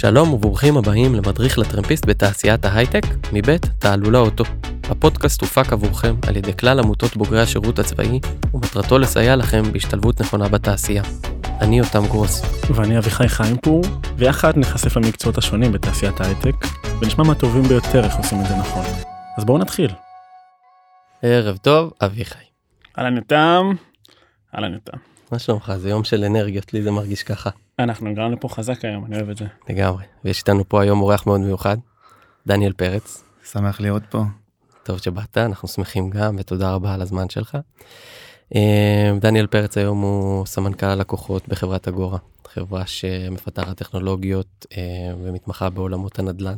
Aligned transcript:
שלום 0.00 0.32
וברוכים 0.32 0.76
הבאים 0.76 1.14
למדריך 1.14 1.58
לטרמפיסט 1.58 2.06
בתעשיית 2.06 2.64
ההייטק, 2.64 3.02
מבית 3.32 3.66
תעלולה 3.78 4.18
אוטו. 4.18 4.44
הפודקאסט 4.90 5.40
הופק 5.40 5.72
עבורכם 5.72 6.14
על 6.28 6.36
ידי 6.36 6.56
כלל 6.56 6.78
עמותות 6.78 7.16
בוגרי 7.16 7.40
השירות 7.40 7.78
הצבאי, 7.78 8.20
ומטרתו 8.54 8.98
לסייע 8.98 9.36
לכם 9.36 9.62
בהשתלבות 9.72 10.20
נכונה 10.20 10.48
בתעשייה. 10.48 11.02
אני 11.60 11.78
יותם 11.78 12.06
גרוס. 12.06 12.42
ואני 12.74 12.98
אביחי 12.98 13.28
חיימפור, 13.28 13.82
ויחד 14.16 14.58
נחשף 14.58 14.96
למקצועות 14.96 15.38
השונים 15.38 15.72
בתעשיית 15.72 16.20
ההייטק, 16.20 16.54
ונשמע 17.00 17.24
מהטובים 17.24 17.62
ביותר 17.62 18.04
איך 18.04 18.16
עושים 18.16 18.40
את 18.40 18.46
זה 18.46 18.56
נכון. 18.56 18.84
אז 19.38 19.44
בואו 19.44 19.58
נתחיל. 19.58 19.90
ערב 21.22 21.56
טוב, 21.56 21.92
אביחי. 22.00 22.44
אהלן 22.98 23.16
יותם, 23.16 23.72
אהלן 24.54 24.72
יותם. 24.72 24.96
מה 25.32 25.38
שלומך? 25.38 25.72
זה 25.76 25.90
יום 25.90 26.04
של 26.04 26.24
אנרגיות, 26.24 26.74
לי 26.74 26.82
זה 26.82 26.90
מרגיש 26.90 27.22
ככה. 27.22 27.50
אנחנו 27.82 28.10
הגענו 28.10 28.30
לפה 28.30 28.48
חזק 28.48 28.84
היום, 28.84 29.04
אני 29.04 29.16
אוהב 29.16 29.30
את 29.30 29.36
זה. 29.36 29.44
לגמרי. 29.68 30.04
ויש 30.24 30.38
איתנו 30.38 30.68
פה 30.68 30.82
היום 30.82 31.00
אורח 31.00 31.26
מאוד 31.26 31.40
מיוחד, 31.40 31.76
דניאל 32.46 32.72
פרץ. 32.72 33.24
שמח 33.44 33.80
להיות 33.80 34.02
פה. 34.10 34.22
טוב 34.82 34.98
שבאת, 34.98 35.38
אנחנו 35.38 35.68
שמחים 35.68 36.10
גם, 36.10 36.36
ותודה 36.38 36.72
רבה 36.72 36.94
על 36.94 37.02
הזמן 37.02 37.28
שלך. 37.28 37.58
אה, 38.54 39.12
דניאל 39.20 39.46
פרץ 39.46 39.78
היום 39.78 40.00
הוא 40.00 40.46
סמנכ"ל 40.46 40.86
הלקוחות 40.86 41.48
בחברת 41.48 41.88
אגורה, 41.88 42.18
חברה 42.46 42.86
שמפתחת 42.86 43.76
טכנולוגיות 43.76 44.66
אה, 44.76 44.82
ומתמחה 45.22 45.70
בעולמות 45.70 46.18
הנדל"ן. 46.18 46.56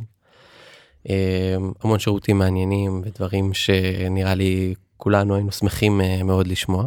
אה, 1.09 1.55
המון 1.83 1.99
שירותים 1.99 2.37
מעניינים 2.37 3.01
ודברים 3.05 3.53
שנראה 3.53 4.35
לי 4.35 4.73
כולנו 4.97 5.35
היינו 5.35 5.51
שמחים 5.51 6.01
מאוד 6.23 6.47
לשמוע. 6.47 6.85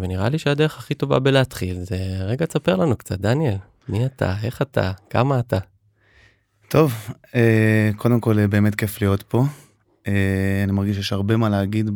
ונראה 0.00 0.28
לי 0.28 0.38
שהדרך 0.38 0.78
הכי 0.78 0.94
טובה 0.94 1.18
בלהתחיל 1.18 1.76
זה 1.78 1.96
רגע 2.20 2.46
תספר 2.46 2.76
לנו 2.76 2.96
קצת 2.96 3.18
דניאל 3.20 3.56
מי 3.88 4.06
אתה 4.06 4.34
איך 4.42 4.62
אתה 4.62 4.92
כמה 5.10 5.38
אתה. 5.38 5.58
טוב 6.68 7.10
קודם 7.96 8.20
כל 8.20 8.46
באמת 8.46 8.74
כיף 8.74 9.00
להיות 9.00 9.22
פה. 9.22 9.44
אני 10.64 10.72
מרגיש 10.72 10.96
שיש 10.96 11.12
הרבה 11.12 11.36
מה 11.36 11.48
להגיד 11.48 11.90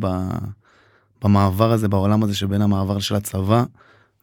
במעבר 1.23 1.71
הזה 1.71 1.87
בעולם 1.87 2.23
הזה 2.23 2.35
שבין 2.35 2.61
המעבר 2.61 2.99
של 2.99 3.15
הצבא 3.15 3.63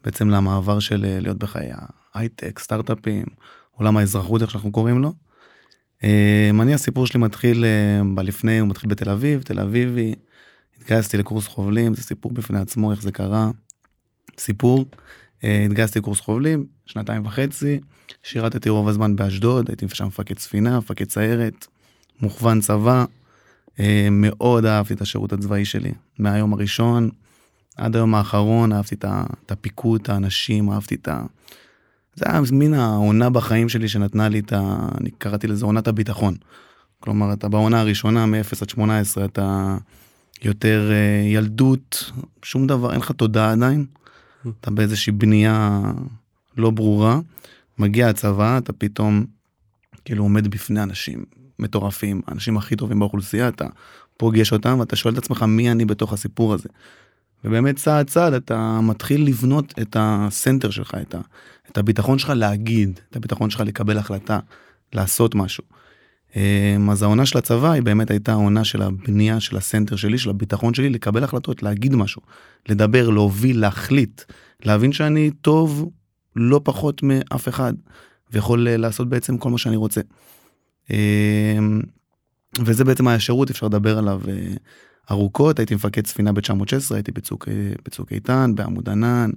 בעצם 0.05 0.31
למעבר 0.31 0.79
של 0.79 1.05
אה, 1.05 1.21
להיות 1.21 1.39
בחיי 1.39 1.71
ההייטק 2.15 2.59
סטארט-אפים 2.59 3.25
עולם 3.71 3.97
האזרחות 3.97 4.43
איך 4.43 4.51
שאנחנו 4.51 4.73
קוראים 4.73 5.03
לו. 5.03 5.13
אה, 6.05 6.51
אני 6.61 6.75
הסיפור 6.75 7.07
שלי 7.07 7.21
מתחיל 7.21 7.65
אה, 7.65 8.01
בלפני 8.15 8.59
הוא 8.59 8.69
מתחיל 8.69 8.91
בתל 8.91 9.11
אביב 9.11 9.43
תל 9.43 9.61
אביבי. 9.61 10.15
התגייסתי 10.81 11.17
לקורס 11.17 11.47
חובלים 11.47 11.95
זה 11.95 12.03
סיפור 12.03 12.33
בפני 12.33 12.59
עצמו 12.59 12.93
איך 12.93 13.03
זה 13.03 13.13
קרה. 13.13 13.51
סיפור. 14.39 14.85
התגייסתי 15.43 15.99
לקורס 15.99 16.21
חובלים 16.21 16.67
שנתיים 16.87 17.27
וחצי 17.27 17.81
שירתתי 18.23 18.69
רוב 18.69 18.89
הזמן 18.89 19.17
באשדוד 19.17 19.69
הייתי 19.69 19.87
שם 19.93 20.07
מפקד 20.07 20.39
ספינה 20.39 20.79
מפקד 20.79 21.11
סיירת 21.11 21.67
מוכוון 22.21 22.61
צבא 22.61 23.05
אה, 23.81 24.09
מאוד 24.11 24.65
אהבתי 24.65 24.95
את 24.95 25.01
השירות 25.01 25.33
הצבאי 25.33 25.65
שלי 25.65 25.93
מהיום 26.19 26.53
הראשון 26.53 27.11
עד 27.77 27.97
היום 27.97 28.15
האחרון 28.15 28.73
אהבתי 28.73 28.95
את 28.95 29.53
הפיקוד, 29.53 30.01
את 30.01 30.09
האנשים, 30.09 30.71
אהבתי 30.71 30.95
את 30.95 31.09
ה... 31.09 31.23
זה 32.15 32.25
היה 32.29 32.41
מין 32.53 32.75
העונה 32.75 33.31
בחיים 33.31 33.69
שלי 33.69 33.89
שנתנה 33.89 34.29
לי 34.29 34.39
את 34.39 34.53
ה... 34.53 34.89
אני 35.01 35.11
קראתי 35.19 35.47
לזה 35.47 35.65
עונת 35.65 35.89
הביטחון. 35.89 36.35
כלומר, 37.01 37.33
אתה 37.33 37.49
בעונה 37.49 37.81
הראשונה 37.81 38.27
מ-0 38.27 38.57
עד 38.63 38.69
18 38.69 39.25
אתה 39.25 39.77
יותר 40.43 40.91
אה, 40.93 41.29
ילדות, 41.29 42.13
שום 42.43 42.67
דבר, 42.67 42.93
אין 42.93 43.01
לך 43.01 43.13
תודעה 43.13 43.53
עדיין. 43.53 43.87
אתה 44.61 44.71
באיזושהי 44.71 45.13
בנייה 45.13 45.81
לא 46.57 46.71
ברורה. 46.71 47.21
מגיע 47.79 48.09
הצבא, 48.09 48.59
אתה 48.59 48.73
פתאום 48.73 49.27
כאילו 50.05 50.23
עומד 50.23 50.49
בפני 50.49 50.83
אנשים 50.83 51.25
מטורפים, 51.59 52.21
האנשים 52.27 52.57
הכי 52.57 52.77
טובים 52.77 52.99
באוכלוסייה, 52.99 53.49
אתה 53.49 53.67
פוגש 54.17 54.53
אותם 54.53 54.81
ואתה 54.81 54.97
שואל 54.97 55.15
את 55.15 55.19
עצמך 55.19 55.43
מי 55.43 55.71
אני 55.71 55.85
בתוך 55.85 56.13
הסיפור 56.13 56.55
הזה. 56.55 56.69
ובאמת 57.45 57.77
צעד 57.77 58.11
צעד 58.11 58.33
אתה 58.33 58.81
מתחיל 58.83 59.27
לבנות 59.27 59.75
את 59.83 59.97
הסנטר 59.99 60.71
שלך, 60.71 60.97
את, 61.03 61.15
ה, 61.15 61.21
את 61.73 61.79
הביטחון 61.79 62.19
שלך 62.19 62.31
להגיד, 62.31 63.01
את 63.11 63.17
הביטחון 63.17 63.51
שלך 63.51 63.61
לקבל 63.61 63.99
החלטה, 63.99 64.39
לעשות 64.93 65.35
משהו. 65.35 65.65
אמ, 66.37 66.91
אז 66.91 67.03
העונה 67.03 67.27
של 67.27 67.39
הצבא 67.39 67.71
היא 67.71 67.83
באמת 67.83 68.11
הייתה 68.11 68.33
העונה 68.33 68.65
של 68.65 68.83
הבנייה 68.83 69.41
של 69.41 69.57
הסנטר 69.57 69.97
שלי, 69.97 70.19
של 70.19 70.31
הביטחון 70.31 70.75
שלי, 70.75 70.91
לקבל 70.91 71.25
החלטות, 71.25 71.63
להגיד 71.63 71.95
משהו, 71.95 72.23
לדבר, 72.69 73.11
להוביל, 73.11 73.61
להחליט, 73.61 74.23
להבין 74.65 74.93
שאני 74.93 75.31
טוב 75.31 75.91
לא 76.37 76.61
פחות 76.65 77.03
מאף 77.03 77.49
אחד, 77.49 77.75
ויכול 78.33 78.69
לעשות 78.71 79.09
בעצם 79.09 79.39
כל 79.39 79.51
מה 79.51 79.59
שאני 79.59 79.77
רוצה. 79.77 80.01
אמ, 80.91 81.81
וזה 82.65 82.85
בעצם 82.85 83.09
היה 83.09 83.21
שירות 83.21 83.51
אפשר 83.51 83.67
לדבר 83.67 83.99
עליו 83.99 84.21
אה, 84.29 84.55
ארוכות 85.11 85.59
הייתי 85.59 85.75
מפקד 85.75 86.07
ספינה 86.07 86.33
ב-916 86.33 86.95
הייתי 86.95 87.13
בצוק 87.13 87.49
אה, 87.49 87.73
בצוק 87.85 88.13
איתן 88.13 88.53
בעמוד 88.55 88.89
ענן 88.89 89.31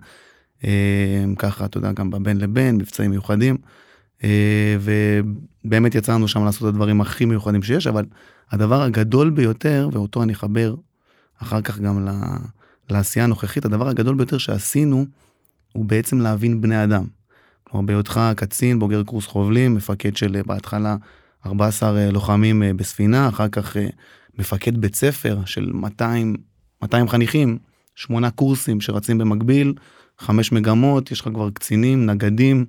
אמ, 0.63 1.35
ככה 1.37 1.65
אתה 1.65 1.77
יודע 1.77 1.91
גם 1.91 2.09
בבין 2.09 2.37
לבין 2.37 2.75
מבצעים 2.75 3.11
מיוחדים 3.11 3.57
אה, 3.63 3.69
ובאמת 4.79 5.95
יצאנו 5.95 6.27
שם 6.27 6.45
לעשות 6.45 6.61
את 6.63 6.67
הדברים 6.67 7.01
הכי 7.01 7.25
מיוחדים 7.25 7.63
שיש 7.63 7.87
אבל 7.87 8.05
הדבר 8.51 8.81
הגדול 8.81 9.29
ביותר 9.29 9.89
ואותו 9.91 10.23
אני 10.23 10.33
אחבר 10.33 10.75
אחר 11.41 11.61
כך 11.61 11.79
גם 11.79 12.07
לעשייה 12.89 13.25
הנוכחית 13.25 13.65
הדבר 13.65 13.89
הגדול 13.89 14.15
ביותר 14.15 14.37
שעשינו 14.37 15.05
הוא 15.73 15.85
בעצם 15.85 16.21
להבין 16.21 16.61
בני 16.61 16.83
אדם. 16.83 17.03
כלומר 17.63 17.85
בהיותך 17.85 18.21
קצין 18.35 18.79
בוגר 18.79 19.03
קורס 19.03 19.25
חובלים 19.25 19.75
מפקד 19.75 20.17
של 20.17 20.41
בהתחלה 20.45 20.95
14 21.45 21.97
אה, 21.97 22.11
לוחמים 22.11 22.63
אה, 22.63 22.73
בספינה, 22.73 23.29
אחר 23.29 23.47
כך 23.47 23.77
אה, 23.77 23.87
מפקד 24.39 24.77
בית 24.77 24.95
ספר 24.95 25.39
של 25.45 25.71
200, 25.73 26.35
200 26.81 27.09
חניכים, 27.09 27.57
שמונה 27.95 28.31
קורסים 28.31 28.81
שרצים 28.81 29.17
במקביל, 29.17 29.73
חמש 30.19 30.51
מגמות, 30.51 31.11
יש 31.11 31.21
לך 31.21 31.29
כבר 31.33 31.49
קצינים, 31.49 32.05
נגדים, 32.05 32.65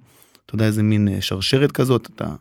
אתה 0.46 0.54
יודע 0.54 0.66
איזה 0.66 0.82
מין 0.82 1.20
שרשרת 1.20 1.72
כזאת, 1.72 2.08
אתה 2.14 2.34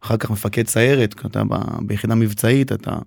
אחר 0.00 0.16
כך 0.16 0.30
מפקד 0.30 0.66
סיירת, 0.66 1.14
אתה 1.26 1.42
ביחידה 1.80 2.14
מבצעית, 2.14 2.72
אתה 2.72 2.98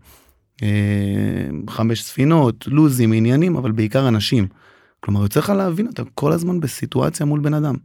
חמש 1.69 2.03
ספינות, 2.03 2.68
לוזים, 2.68 3.13
עניינים, 3.13 3.56
אבל 3.56 3.72
בעיקר 3.72 4.07
אנשים. 4.07 4.47
כלומר 5.00 5.22
יוצא 5.23 5.39
לך 5.39 5.50
להבין 5.50 5.88
אתה 5.94 6.03
כל 6.16 6.31
הזמן 6.31 6.59
בסיטואציה 6.59 7.25
מול 7.25 7.39
בן 7.39 7.53
אדם. 7.53 7.75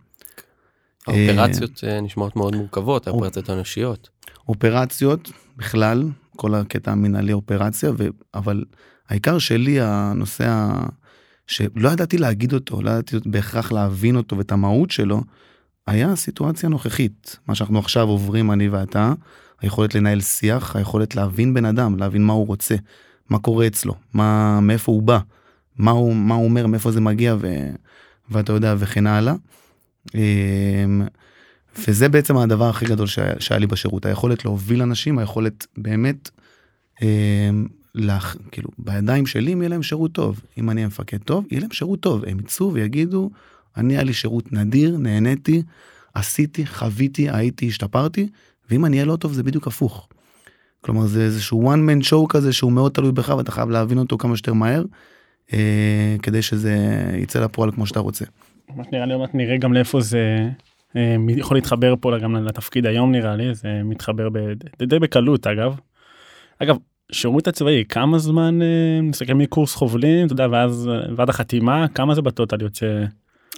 האופרציות 1.06 1.84
נשמעות 2.02 2.36
מאוד 2.36 2.56
מורכבות, 2.56 3.06
האופרציות 3.06 3.48
האנושיות. 3.48 4.08
אופרציות 4.48 5.30
בכלל, 5.56 6.04
כל 6.36 6.54
הקטע 6.54 6.92
המנהלי 6.92 7.32
אופרציה, 7.32 7.90
ו... 7.98 8.08
אבל 8.34 8.64
העיקר 9.08 9.38
שלי 9.38 9.80
הנושא 9.80 10.48
ה... 10.48 10.86
שלא 11.46 11.88
ידעתי 11.88 12.18
להגיד 12.18 12.52
אותו, 12.52 12.82
לא 12.82 12.90
ידעתי 12.90 13.16
בהכרח 13.24 13.72
להבין 13.72 14.16
אותו 14.16 14.38
ואת 14.38 14.52
המהות 14.52 14.90
שלו, 14.90 15.22
היה 15.86 16.12
הסיטואציה 16.12 16.66
הנוכחית, 16.66 17.38
מה 17.48 17.54
שאנחנו 17.54 17.78
עכשיו 17.78 18.08
עוברים 18.08 18.50
אני 18.50 18.68
ואתה, 18.68 19.12
היכולת 19.60 19.94
לנהל 19.94 20.20
שיח, 20.20 20.76
היכולת 20.76 21.16
להבין 21.16 21.54
בן 21.54 21.64
אדם, 21.64 21.98
להבין 21.98 22.24
מה 22.24 22.32
הוא 22.32 22.46
רוצה, 22.46 22.74
מה 23.30 23.38
קורה 23.38 23.66
אצלו, 23.66 23.94
מה, 24.12 24.60
מאיפה 24.60 24.92
הוא 24.92 25.02
בא, 25.02 25.18
מה 25.78 25.90
הוא, 25.90 26.14
מה 26.14 26.34
הוא 26.34 26.44
אומר, 26.44 26.66
מאיפה 26.66 26.90
זה 26.90 27.00
מגיע, 27.00 27.36
ו, 27.40 27.70
ואתה 28.30 28.52
יודע, 28.52 28.74
וכן 28.78 29.06
הלאה. 29.06 29.34
אמ, 30.14 31.02
וזה 31.88 32.08
בעצם 32.08 32.36
הדבר 32.36 32.68
הכי 32.68 32.86
גדול 32.86 33.06
שהיה, 33.06 33.34
שהיה 33.38 33.58
לי 33.58 33.66
בשירות, 33.66 34.06
היכולת 34.06 34.44
להוביל 34.44 34.82
אנשים, 34.82 35.18
היכולת 35.18 35.66
באמת, 35.76 36.30
אה, 37.02 37.50
לח, 37.94 38.36
כאילו, 38.50 38.68
בידיים 38.78 39.26
שלי 39.26 39.52
אם 39.52 39.62
יהיה 39.62 39.68
להם 39.68 39.82
שירות 39.82 40.12
טוב. 40.12 40.40
אם 40.58 40.70
אני 40.70 40.80
אהיה 40.80 40.86
מפקד 40.86 41.18
טוב, 41.18 41.44
יהיה 41.50 41.60
להם 41.60 41.70
שירות 41.70 42.00
טוב. 42.00 42.24
הם 42.24 42.40
יצאו 42.40 42.72
ויגידו, 42.72 43.30
אני 43.76 43.94
היה 43.94 44.02
לי 44.02 44.12
שירות 44.12 44.52
נדיר, 44.52 44.96
נהניתי, 44.98 45.62
עשיתי, 46.14 46.66
חוויתי, 46.66 47.30
הייתי, 47.30 47.68
השתפרתי, 47.68 48.28
ואם 48.70 48.84
אני 48.84 48.96
אהיה 48.96 49.06
לא 49.06 49.16
טוב 49.16 49.32
זה 49.32 49.42
בדיוק 49.42 49.66
הפוך. 49.66 50.08
כלומר 50.80 51.06
זה 51.06 51.22
איזשהו 51.22 51.72
one 51.72 51.90
man 51.90 52.06
show 52.06 52.26
כזה 52.28 52.52
שהוא 52.52 52.72
מאוד 52.72 52.92
תלוי 52.92 53.12
בך 53.12 53.34
ואתה 53.38 53.52
חייב 53.52 53.70
להבין 53.70 53.98
אותו 53.98 54.18
כמה 54.18 54.36
שיותר 54.36 54.52
מהר, 54.52 54.84
אה, 55.52 56.16
כדי 56.22 56.42
שזה 56.42 56.76
יצא 57.16 57.44
לפועל 57.44 57.70
כמו 57.70 57.86
שאתה 57.86 58.00
רוצה. 58.00 58.24
ממש 58.74 58.86
נראה 58.92 59.06
לי 59.06 59.12
עוד 59.12 59.22
מעט 59.22 59.34
נראה 59.34 59.56
גם 59.56 59.72
לאיפה 59.72 60.00
זה 60.00 60.48
אה, 60.96 61.16
יכול 61.28 61.56
להתחבר 61.56 61.94
פה 62.00 62.18
גם 62.22 62.36
לתפקיד 62.36 62.86
היום 62.86 63.12
נראה 63.12 63.36
לי 63.36 63.54
זה 63.54 63.68
מתחבר 63.84 64.28
די 64.82 64.98
בקלות 64.98 65.46
אגב. 65.46 65.76
אגב 66.58 66.76
שירות 67.12 67.48
הצבאי 67.48 67.84
כמה 67.88 68.18
זמן 68.18 68.62
אה, 68.62 69.00
נסתכל 69.02 69.34
מקורס 69.34 69.74
חובלים 69.74 70.26
אתה 70.26 70.32
יודע 70.32 70.46
ואז 70.50 70.90
ועד 71.16 71.28
החתימה 71.28 71.88
כמה 71.88 72.14
זה 72.14 72.22
בטוטל 72.22 72.62
יוצא. 72.62 73.04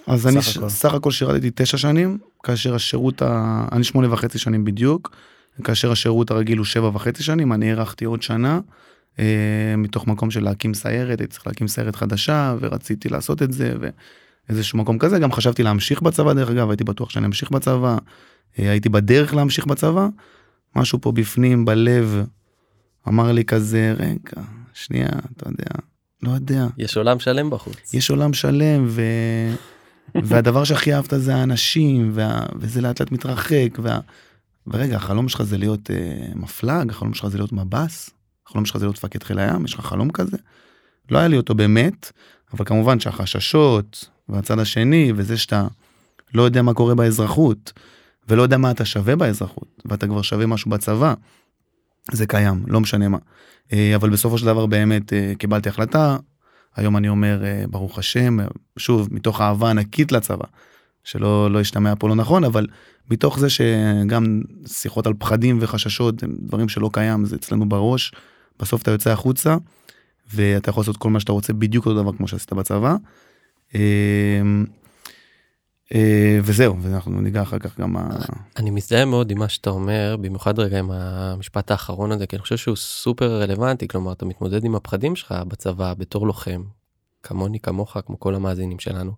אז 0.07 0.27
אני 0.27 0.37
הכל. 0.37 0.69
סך 0.69 0.93
הכל 0.93 1.11
שירתתי 1.11 1.51
תשע 1.55 1.77
שנים 1.77 2.17
כאשר 2.43 2.75
השירות 2.75 3.21
ה... 3.21 3.65
אני 3.71 3.83
שמונה 3.83 4.13
וחצי 4.13 4.37
שנים 4.37 4.65
בדיוק 4.65 5.15
כאשר 5.63 5.91
השירות 5.91 6.31
הרגיל 6.31 6.57
הוא 6.57 6.65
שבע 6.65 6.87
וחצי 6.93 7.23
שנים 7.23 7.53
אני 7.53 7.71
הארכתי 7.71 8.05
עוד 8.05 8.21
שנה. 8.21 8.59
אה, 9.19 9.73
מתוך 9.77 10.07
מקום 10.07 10.31
של 10.31 10.43
להקים 10.43 10.73
סיירת 10.73 11.19
הייתי 11.19 11.33
צריך 11.33 11.47
להקים 11.47 11.67
סיירת 11.67 11.95
חדשה 11.95 12.55
ורציתי 12.59 13.09
לעשות 13.09 13.41
את 13.41 13.53
זה. 13.53 13.73
ו... 13.81 13.89
איזשהו 14.49 14.77
מקום 14.77 14.97
כזה 14.97 15.19
גם 15.19 15.31
חשבתי 15.31 15.63
להמשיך 15.63 16.01
בצבא 16.01 16.33
דרך 16.33 16.49
אגב 16.49 16.69
הייתי 16.69 16.83
בטוח 16.83 17.09
שאני 17.09 17.25
אמשיך 17.25 17.51
בצבא 17.51 17.97
אה, 18.59 18.69
הייתי 18.71 18.89
בדרך 18.89 19.33
להמשיך 19.33 19.65
בצבא, 19.65 20.07
משהו 20.75 21.01
פה 21.01 21.11
בפנים, 21.11 21.65
בלב, 21.65 22.25
אמר 23.07 23.31
לי 23.31 23.45
כזה, 23.45 23.93
רגע, 23.97 24.43
שנייה, 24.73 25.09
אתה 25.35 25.49
יודע, 25.49 25.69
לא 26.23 26.31
יודע. 26.31 26.67
יש 26.77 26.97
עולם 26.97 27.19
שלם 27.19 27.49
בחוץ. 27.49 27.93
יש 27.93 28.09
עולם 28.09 28.33
שלם, 28.33 28.85
ו... 28.87 29.01
והדבר 30.27 30.63
שהכי 30.63 30.93
אהבת 30.93 31.13
זה 31.17 31.35
האנשים, 31.35 32.11
וה... 32.13 32.45
וזה 32.55 32.81
לאט 32.81 33.01
לאט 33.01 33.11
מתרחק, 33.11 33.69
וה... 33.79 33.99
ורגע, 34.67 34.95
החלום 34.95 35.29
שלך 35.29 35.41
זה 35.41 35.57
להיות 35.57 35.91
אה, 35.91 36.27
מפלג, 36.35 36.89
החלום 36.89 37.13
שלך 37.13 37.27
זה 37.27 37.37
להיות 37.37 37.53
מב"ס, 37.53 38.09
החלום 38.47 38.65
שלך 38.65 38.77
זה 38.77 38.85
להיות 38.85 38.97
מפקד 38.97 39.23
חיל 39.23 39.39
הים, 39.39 39.65
יש 39.65 39.73
לך 39.73 39.79
חלום 39.85 40.09
כזה? 40.09 40.37
לא 41.11 41.17
היה 41.17 41.27
לי 41.27 41.37
אותו 41.37 41.55
באמת, 41.55 42.11
אבל 42.53 42.65
כמובן 42.65 42.99
שהחששות, 42.99 44.09
והצד 44.29 44.59
השני, 44.59 45.13
וזה 45.15 45.37
שאתה 45.37 45.67
לא 46.33 46.41
יודע 46.41 46.61
מה 46.61 46.73
קורה 46.73 46.95
באזרחות, 46.95 47.73
ולא 48.29 48.41
יודע 48.41 48.57
מה 48.57 48.71
אתה 48.71 48.85
שווה 48.85 49.15
באזרחות, 49.15 49.83
ואתה 49.85 50.07
כבר 50.07 50.21
שווה 50.21 50.45
משהו 50.45 50.71
בצבא, 50.71 51.13
זה 52.11 52.27
קיים, 52.27 52.63
לא 52.67 52.79
משנה 52.79 53.07
מה. 53.07 53.17
אה, 53.73 53.95
אבל 53.95 54.09
בסופו 54.09 54.37
של 54.37 54.45
דבר 54.45 54.65
באמת 54.65 55.13
אה, 55.13 55.33
קיבלתי 55.37 55.69
החלטה, 55.69 56.17
היום 56.77 56.97
אני 56.97 57.09
אומר 57.09 57.45
אה, 57.45 57.63
ברוך 57.69 57.99
השם, 57.99 58.37
שוב, 58.77 59.07
מתוך 59.11 59.41
אהבה 59.41 59.69
ענקית 59.69 60.11
לצבא, 60.11 60.45
שלא 61.03 61.51
לא 61.51 61.59
ישתמע 61.61 61.93
פה 61.99 62.09
לא 62.09 62.15
נכון, 62.15 62.43
אבל 62.43 62.67
מתוך 63.11 63.39
זה 63.39 63.47
שגם 63.49 64.41
שיחות 64.67 65.07
על 65.07 65.13
פחדים 65.19 65.57
וחששות, 65.61 66.23
הם 66.23 66.35
דברים 66.39 66.69
שלא 66.69 66.89
קיים, 66.93 67.25
זה 67.25 67.35
אצלנו 67.35 67.69
בראש, 67.69 68.11
בסוף 68.59 68.81
אתה 68.81 68.91
יוצא 68.91 69.11
החוצה, 69.11 69.57
ואתה 70.33 70.69
יכול 70.69 70.81
לעשות 70.81 70.97
כל 70.97 71.09
מה 71.09 71.19
שאתה 71.19 71.31
רוצה 71.31 71.53
בדיוק 71.53 71.85
אותו 71.85 72.01
דבר 72.01 72.13
כמו 72.13 72.27
שעשית 72.27 72.53
בצבא. 72.53 72.95
אה, 75.95 76.39
וזהו, 76.43 76.81
ואנחנו 76.81 77.21
ניגע 77.21 77.41
אחר 77.41 77.59
כך 77.59 77.79
גם... 77.79 77.95
אני 78.57 78.69
מזדהה 78.69 79.05
מאוד 79.05 79.31
עם 79.31 79.39
מה 79.39 79.49
שאתה 79.49 79.69
אומר, 79.69 80.15
במיוחד 80.21 80.59
רגע 80.59 80.79
עם 80.79 80.91
המשפט 80.91 81.71
האחרון 81.71 82.11
הזה, 82.11 82.27
כי 82.27 82.35
אני 82.35 82.41
חושב 82.41 82.57
שהוא 82.57 82.75
סופר 82.75 83.41
רלוונטי, 83.41 83.87
כלומר, 83.87 84.11
אתה 84.11 84.25
מתמודד 84.25 84.65
עם 84.65 84.75
הפחדים 84.75 85.15
שלך 85.15 85.35
בצבא 85.47 85.93
בתור 85.93 86.27
לוחם, 86.27 86.63
כמוני, 87.23 87.59
כמוך, 87.59 87.97
כמו 88.05 88.19
כל 88.19 88.35
המאזינים 88.35 88.79
שלנו. 88.79 89.11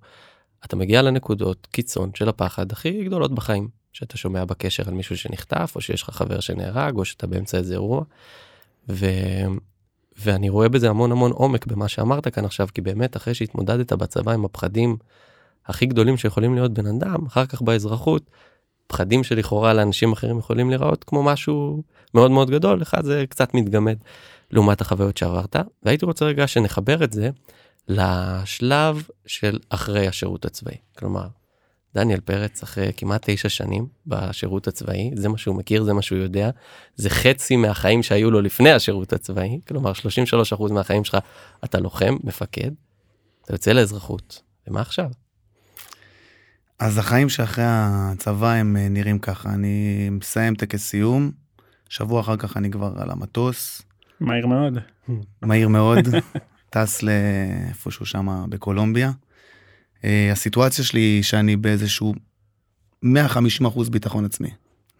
אתה 0.65 0.75
מגיע 0.75 1.01
לנקודות 1.01 1.67
קיצון 1.71 2.11
של 2.15 2.29
הפחד 2.29 2.71
הכי 2.71 3.03
גדולות 3.03 3.35
בחיים, 3.35 3.67
שאתה 3.93 4.17
שומע 4.17 4.45
בקשר 4.45 4.83
על 4.87 4.93
מישהו 4.93 5.17
שנחטף, 5.17 5.71
או 5.75 5.81
שיש 5.81 6.03
לך 6.03 6.09
חבר 6.09 6.39
שנהרג, 6.39 6.95
או 6.95 7.05
שאתה 7.05 7.27
באמצע 7.27 7.57
איזה 7.57 7.73
אירוע. 7.73 8.03
ו... 8.89 9.05
ואני 10.23 10.49
רואה 10.49 10.69
בזה 10.69 10.89
המון 10.89 11.11
המון 11.11 11.31
עומק 11.31 11.65
במה 11.65 11.87
שאמרת 11.87 12.27
כאן 12.27 12.45
עכשיו, 12.45 12.67
כי 12.73 12.81
באמת 12.81 13.17
אחרי 13.17 13.33
שהתמודדת 13.33 13.93
בצבא 13.93 14.31
עם 14.31 14.45
הפחדים 14.45 14.97
הכי 15.65 15.85
גדולים 15.85 16.17
שיכולים 16.17 16.55
להיות 16.55 16.73
בן 16.73 16.85
אדם, 16.85 17.25
אחר 17.25 17.45
כך 17.45 17.61
באזרחות, 17.61 18.29
פחדים 18.87 19.23
שלכאורה 19.23 19.73
לאנשים 19.73 20.11
אחרים 20.11 20.39
יכולים 20.39 20.69
להיראות 20.69 21.03
כמו 21.03 21.23
משהו 21.23 21.83
מאוד 22.13 22.31
מאוד 22.31 22.51
גדול, 22.51 22.81
לך 22.81 22.97
זה 23.01 23.25
קצת 23.29 23.53
מתגמד 23.53 23.97
לעומת 24.51 24.81
החוויות 24.81 25.17
שעברת, 25.17 25.55
והייתי 25.83 26.05
רוצה 26.05 26.25
רגע 26.25 26.47
שנחבר 26.47 27.03
את 27.03 27.13
זה 27.13 27.29
לשלב 27.87 29.07
של 29.25 29.59
אחרי 29.69 30.07
השירות 30.07 30.45
הצבאי. 30.45 30.75
כלומר, 30.97 31.27
דניאל 31.95 32.19
פרץ 32.19 32.63
אחרי 32.63 32.91
כמעט 32.97 33.29
תשע 33.29 33.49
שנים 33.49 33.87
בשירות 34.07 34.67
הצבאי, 34.67 35.11
זה 35.15 35.29
מה 35.29 35.37
שהוא 35.37 35.55
מכיר, 35.55 35.83
זה 35.83 35.93
מה 35.93 36.01
שהוא 36.01 36.19
יודע, 36.19 36.49
זה 36.95 37.09
חצי 37.09 37.55
מהחיים 37.55 38.03
שהיו 38.03 38.31
לו 38.31 38.41
לפני 38.41 38.71
השירות 38.71 39.13
הצבאי, 39.13 39.59
כלומר 39.67 39.91
33% 40.59 40.71
מהחיים 40.71 41.03
שלך 41.03 41.17
אתה 41.63 41.79
לוחם, 41.79 42.17
מפקד, 42.23 42.71
אתה 43.45 43.53
יוצא 43.53 43.71
לאזרחות, 43.71 44.41
ומה 44.67 44.81
עכשיו? 44.81 45.09
אז 46.79 46.97
החיים 46.97 47.29
שאחרי 47.29 47.63
הצבא 47.67 48.51
הם 48.51 48.77
אה, 48.77 48.89
נראים 48.89 49.19
ככה, 49.19 49.49
אני 49.49 50.09
מסיים 50.11 50.55
טקס 50.55 50.89
סיום, 50.89 51.31
שבוע 51.89 52.21
אחר 52.21 52.37
כך 52.37 52.57
אני 52.57 52.71
כבר 52.71 52.93
על 52.97 53.11
המטוס. 53.11 53.81
מהיר 54.19 54.47
מאוד. 54.47 54.77
מהיר 55.41 55.67
מאוד, 55.67 55.99
טס 56.73 57.03
לאיפשהו 57.03 58.05
שם 58.05 58.45
בקולומביה. 58.49 59.11
Uh, 59.97 60.01
הסיטואציה 60.31 60.85
שלי 60.85 60.99
היא 60.99 61.23
שאני 61.23 61.55
באיזשהו 61.55 62.13
150 63.03 63.67
אחוז 63.67 63.89
ביטחון 63.89 64.25
עצמי. 64.25 64.49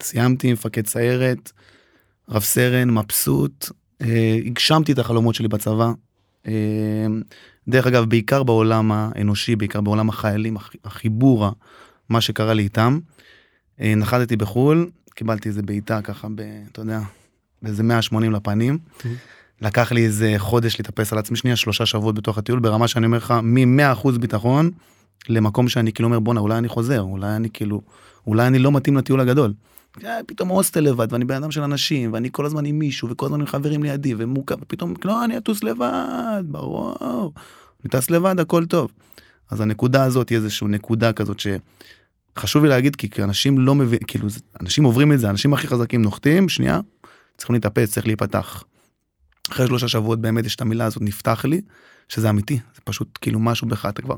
סיימתי 0.03 0.53
מפקד 0.53 0.87
סיירת, 0.87 1.51
רב 2.29 2.41
סרן, 2.41 2.89
מבסוט, 2.89 3.69
uh, 4.03 4.05
הגשמתי 4.45 4.91
את 4.91 4.99
החלומות 4.99 5.35
שלי 5.35 5.47
בצבא. 5.47 5.91
Uh, 6.45 6.49
דרך 7.69 7.87
אגב, 7.87 8.05
בעיקר 8.05 8.43
בעולם 8.43 8.91
האנושי, 8.91 9.55
בעיקר 9.55 9.81
בעולם 9.81 10.09
החיילים, 10.09 10.57
החיבור, 10.85 11.47
מה 12.09 12.21
שקרה 12.21 12.53
לי 12.53 12.63
איתם. 12.63 12.99
אה, 13.81 13.93
נחתתי 13.95 14.35
בחו"ל, 14.35 14.89
קיבלתי 15.15 15.49
איזה 15.49 15.61
בעיטה 15.61 16.01
ככה, 16.01 16.27
ב, 16.35 16.41
אתה 16.71 16.81
יודע, 16.81 16.99
באיזה 17.61 17.83
180 17.83 18.31
לפנים. 18.31 18.77
Mm-hmm. 18.77 19.07
לקח 19.61 19.91
לי 19.91 20.05
איזה 20.05 20.33
חודש 20.37 20.79
להתאפס 20.79 21.13
על 21.13 21.19
עצמי 21.19 21.37
שנייה, 21.37 21.55
שלושה 21.55 21.85
שבועות 21.85 22.15
בתוך 22.15 22.37
הטיול, 22.37 22.59
ברמה 22.59 22.87
שאני 22.87 23.05
אומר 23.05 23.17
לך, 23.17 23.33
מ-100% 23.43 24.19
ביטחון, 24.19 24.71
למקום 25.29 25.67
שאני 25.67 25.93
כאילו 25.93 26.07
אומר, 26.07 26.19
בואנה, 26.19 26.39
אולי 26.39 26.57
אני 26.57 26.67
חוזר, 26.67 27.01
אולי 27.01 27.35
אני 27.35 27.49
כאילו, 27.49 27.81
אולי 28.27 28.47
אני 28.47 28.59
לא 28.59 28.71
מתאים 28.71 28.97
לטיול 28.97 29.19
הגדול. 29.19 29.53
אה, 30.05 30.19
פתאום 30.27 30.49
הוסטל 30.49 30.79
לבד, 30.79 31.13
ואני 31.13 31.25
בן 31.25 31.35
אדם 31.35 31.51
של 31.51 31.61
אנשים, 31.61 32.13
ואני 32.13 32.29
כל 32.31 32.45
הזמן 32.45 32.65
עם 32.65 32.79
מישהו, 32.79 33.09
וכל 33.09 33.25
הזמן 33.25 33.39
עם 33.39 33.47
חברים 33.47 33.83
לידי, 33.83 34.13
ומורכב, 34.17 34.55
ופתאום, 34.61 34.93
לא, 35.05 35.25
אני 35.25 35.37
אטוס 35.37 35.63
לבד, 35.63 36.43
ברור. 36.45 37.33
אני 37.83 37.89
טס 37.89 38.09
לבד, 38.09 38.39
הכל 38.39 38.65
טוב. 38.65 38.91
אז 39.49 39.61
הנקודה 39.61 40.03
הזאת 40.03 40.29
היא 40.29 40.37
איזושהי 40.37 40.67
נקודה 40.67 41.13
כזאת 41.13 41.41
שחשוב 42.35 42.63
לי 42.63 42.69
להגיד, 42.69 42.95
כי 42.95 43.23
אנשים 43.23 43.59
לא 43.59 43.75
מבינים, 43.75 44.07
כאילו, 44.07 44.27
אנשים 44.61 44.83
עוברים 44.83 45.13
את 45.13 45.19
זה, 45.19 45.27
האנשים 45.27 45.53
הכי 45.53 45.67
חזקים 45.67 46.01
נוחתים, 46.01 46.49
שנייה, 46.49 46.79
צריכים 47.37 47.53
להתאפס, 47.53 47.91
צריך 47.91 48.07
להיפתח. 48.07 48.63
אחרי 49.51 49.67
שלושה 49.67 49.87
שבועות 49.87 50.21
באמת 50.21 50.45
יש 50.45 50.55
את 50.55 50.61
המילה 50.61 50.85
הזאת, 50.85 51.01
נפתח 51.01 51.45
לי, 51.45 51.61
שזה 52.09 52.29
אמיתי, 52.29 52.59
זה 52.75 52.81
פשוט 52.83 53.17
כאילו 53.21 53.39
משהו 53.39 53.67
בך, 53.67 53.85
אתה 53.85 54.01
כבר 54.01 54.15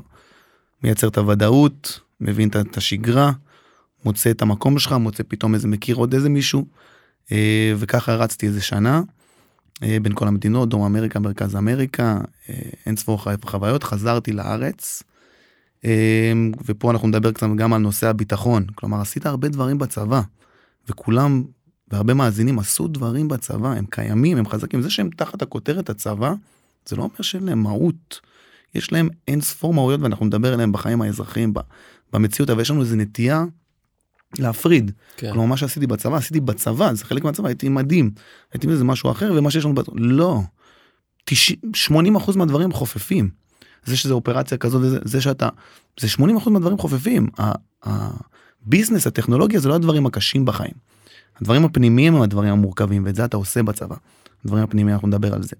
מייצר 0.82 1.08
את 1.08 1.18
הוודאות, 1.18 2.00
מבין 2.20 2.48
את 2.48 2.76
השגרה, 2.76 3.32
מוצא 4.04 4.30
את 4.30 4.42
המקום 4.42 4.78
שלך, 4.78 4.92
מוצא 4.92 5.22
פתאום 5.28 5.54
איזה 5.54 5.68
מכיר 5.68 5.96
עוד 5.96 6.14
איזה 6.14 6.28
מישהו, 6.28 6.66
אה, 7.32 7.72
וככה 7.76 8.14
רצתי 8.14 8.46
איזה 8.46 8.60
שנה. 8.60 9.02
אה, 9.82 9.96
בין 10.02 10.12
כל 10.14 10.28
המדינות, 10.28 10.68
דרום 10.68 10.84
אמריקה, 10.84 11.20
מרכז 11.20 11.56
אמריקה, 11.56 12.20
אה, 12.48 12.54
אין 12.86 12.96
ספור 12.96 13.18
חוויות, 13.44 13.84
חזרתי 13.84 14.32
לארץ. 14.32 15.02
ופה 16.66 16.90
אנחנו 16.90 17.08
נדבר 17.08 17.32
קצת 17.32 17.46
גם 17.56 17.72
על 17.72 17.80
נושא 17.80 18.06
הביטחון, 18.06 18.66
כלומר 18.74 19.00
עשית 19.00 19.26
הרבה 19.26 19.48
דברים 19.48 19.78
בצבא, 19.78 20.20
וכולם 20.88 21.44
והרבה 21.92 22.14
מאזינים 22.14 22.58
עשו 22.58 22.88
דברים 22.88 23.28
בצבא, 23.28 23.68
הם 23.72 23.84
קיימים, 23.90 24.38
הם 24.38 24.48
חזקים, 24.48 24.82
זה 24.82 24.90
שהם 24.90 25.10
תחת 25.16 25.42
הכותרת 25.42 25.90
הצבא, 25.90 26.34
זה 26.86 26.96
לא 26.96 27.02
אומר 27.02 27.22
שאין 27.22 27.44
להם 27.44 27.62
מהות. 27.62 28.20
יש 28.74 28.92
להם 28.92 29.08
אין 29.28 29.40
ספור 29.40 29.74
מהויות 29.74 30.00
ואנחנו 30.00 30.26
נדבר 30.26 30.52
עליהם 30.52 30.72
בחיים 30.72 31.02
האזרחיים, 31.02 31.54
במציאות, 32.12 32.50
אבל 32.50 32.60
יש 32.60 32.70
לנו 32.70 32.80
איזה 32.80 32.96
נטייה 32.96 33.44
להפריד. 34.38 34.90
כן. 35.16 35.32
כלומר 35.32 35.46
מה 35.46 35.56
שעשיתי 35.56 35.86
בצבא 35.86 36.16
עשיתי 36.16 36.40
בצבא 36.40 36.94
זה 36.94 37.04
חלק 37.04 37.24
מהצבא 37.24 37.48
הייתי 37.48 37.68
מדהים 37.68 38.10
הייתי 38.52 38.66
בזה 38.66 38.84
משהו 38.84 39.10
אחר 39.10 39.32
ומה 39.36 39.50
שיש 39.50 39.64
לנו 39.64 39.74
בצבא 39.74 39.94
לא. 39.96 40.40
80 41.74 42.16
אחוז 42.16 42.36
מהדברים 42.36 42.72
חופפים. 42.72 43.30
זה 43.84 43.96
שזה 43.96 44.14
אופרציה 44.14 44.58
כזאת 44.58 44.82
זה, 44.90 44.98
זה 45.04 45.20
שאתה 45.20 45.48
זה 46.00 46.08
80 46.08 46.36
אחוז 46.36 46.52
מהדברים 46.52 46.78
חופפים. 46.78 47.28
הביזנס 47.82 49.06
הטכנולוגיה 49.06 49.60
זה 49.60 49.68
לא 49.68 49.74
הדברים 49.74 50.06
הקשים 50.06 50.44
בחיים. 50.44 50.74
הדברים 51.40 51.64
הפנימיים 51.64 52.14
הם 52.14 52.22
הדברים 52.22 52.52
המורכבים 52.52 53.04
ואת 53.04 53.14
זה 53.14 53.24
אתה 53.24 53.36
עושה 53.36 53.62
בצבא. 53.62 53.96
הדברים 54.44 54.64
הפנימיים 54.64 54.94
אנחנו 54.94 55.08
נדבר 55.08 55.34
על 55.34 55.42
זה. 55.42 55.56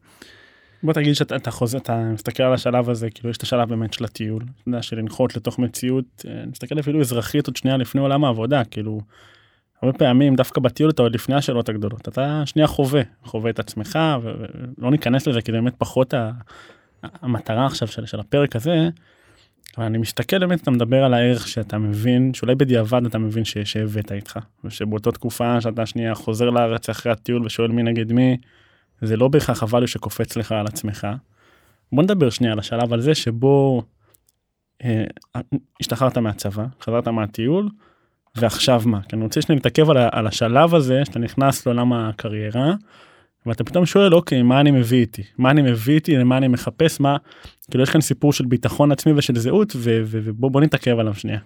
בוא 0.82 0.92
תגיד 0.92 1.14
שאתה 1.14 1.50
חוזר 1.50 1.78
אתה 1.78 2.10
מסתכל 2.14 2.42
על 2.42 2.54
השלב 2.54 2.90
הזה 2.90 3.10
כאילו 3.10 3.30
יש 3.30 3.36
את 3.36 3.42
השלב 3.42 3.68
באמת 3.68 3.92
של 3.92 4.04
הטיול 4.04 4.42
אתה 4.42 4.68
יודע, 4.68 4.82
של 4.82 4.98
לנחות 4.98 5.36
לתוך 5.36 5.58
מציאות 5.58 6.24
אה, 6.28 6.44
מסתכל 6.46 6.80
אפילו 6.80 7.00
אזרחית 7.00 7.46
עוד 7.46 7.56
שנייה 7.56 7.76
לפני 7.76 8.00
עולם 8.00 8.24
העבודה 8.24 8.64
כאילו. 8.64 9.00
הרבה 9.82 9.98
פעמים 9.98 10.36
דווקא 10.36 10.60
בטיול 10.60 10.90
אתה 10.90 11.02
עוד 11.02 11.14
לפני 11.14 11.34
השאלות 11.34 11.68
הגדולות 11.68 12.08
אתה 12.08 12.42
שנייה 12.46 12.66
חווה 12.66 13.02
חווה 13.24 13.50
את 13.50 13.58
עצמך 13.58 13.98
ולא 14.22 14.90
ניכנס 14.90 15.26
לזה 15.26 15.42
כי 15.42 15.52
זה 15.52 15.58
באמת 15.58 15.74
פחות 15.78 16.14
המטרה 17.02 17.66
עכשיו 17.66 17.88
של, 17.88 18.06
של 18.06 18.20
הפרק 18.20 18.56
הזה. 18.56 18.88
אבל 19.78 19.86
אני 19.86 19.98
מסתכל 19.98 20.38
באמת 20.38 20.62
אתה 20.62 20.70
מדבר 20.70 21.04
על 21.04 21.14
הערך 21.14 21.48
שאתה 21.48 21.78
מבין 21.78 22.34
שאולי 22.34 22.54
בדיעבד 22.54 23.06
אתה 23.06 23.18
מבין 23.18 23.44
שהבאת 23.44 24.12
איתך 24.12 24.38
ושבאותה 24.64 25.12
תקופה 25.12 25.60
שאתה 25.60 25.86
שנייה 25.86 26.14
חוזר 26.14 26.50
לארץ 26.50 26.88
אחרי 26.88 27.12
הטיול 27.12 27.46
ושואל 27.46 27.70
מי 27.70 27.82
נגד 27.82 28.12
מי. 28.12 28.36
זה 29.02 29.16
לא 29.16 29.28
בהכרח 29.28 29.62
הvalue 29.62 29.86
שקופץ 29.86 30.36
לך 30.36 30.52
על 30.52 30.66
עצמך. 30.66 31.06
בוא 31.92 32.02
נדבר 32.02 32.30
שנייה 32.30 32.52
על 32.52 32.58
השלב 32.58 32.92
על 32.92 33.00
זה 33.00 33.14
שבו 33.14 33.82
אה, 34.84 35.04
השתחררת 35.80 36.18
מהצבא, 36.18 36.66
חזרת 36.82 37.08
מהטיול, 37.08 37.68
ועכשיו 38.36 38.82
מה? 38.86 39.02
כי 39.02 39.16
אני 39.16 39.24
רוצה 39.24 39.42
שאני 39.42 39.56
מתעכב 39.56 39.90
על, 39.90 39.96
על 40.12 40.26
השלב 40.26 40.74
הזה 40.74 41.04
שאתה 41.04 41.18
נכנס 41.18 41.66
לעולם 41.66 41.92
הקריירה, 41.92 42.74
ואתה 43.46 43.64
פתאום 43.64 43.86
שואל 43.86 44.14
אוקיי 44.14 44.42
מה 44.42 44.60
אני 44.60 44.70
מביא 44.70 45.00
איתי 45.00 45.22
מה 45.38 45.50
אני 45.50 45.62
מביא 45.62 45.94
איתי 45.94 46.16
למה 46.16 46.36
אני 46.36 46.48
מחפש 46.48 47.00
מה 47.00 47.16
כאילו 47.70 47.82
יש 47.82 47.90
כאן 47.90 48.00
סיפור 48.00 48.32
של 48.32 48.44
ביטחון 48.44 48.92
עצמי 48.92 49.12
ושל 49.12 49.36
זהות 49.36 49.76
ובוא 50.06 50.60
נתעכב 50.60 50.98
עליו 50.98 51.14
שנייה. 51.14 51.38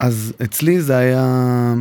אז 0.00 0.34
אצלי 0.44 0.80
זה 0.80 0.96
היה 0.96 1.74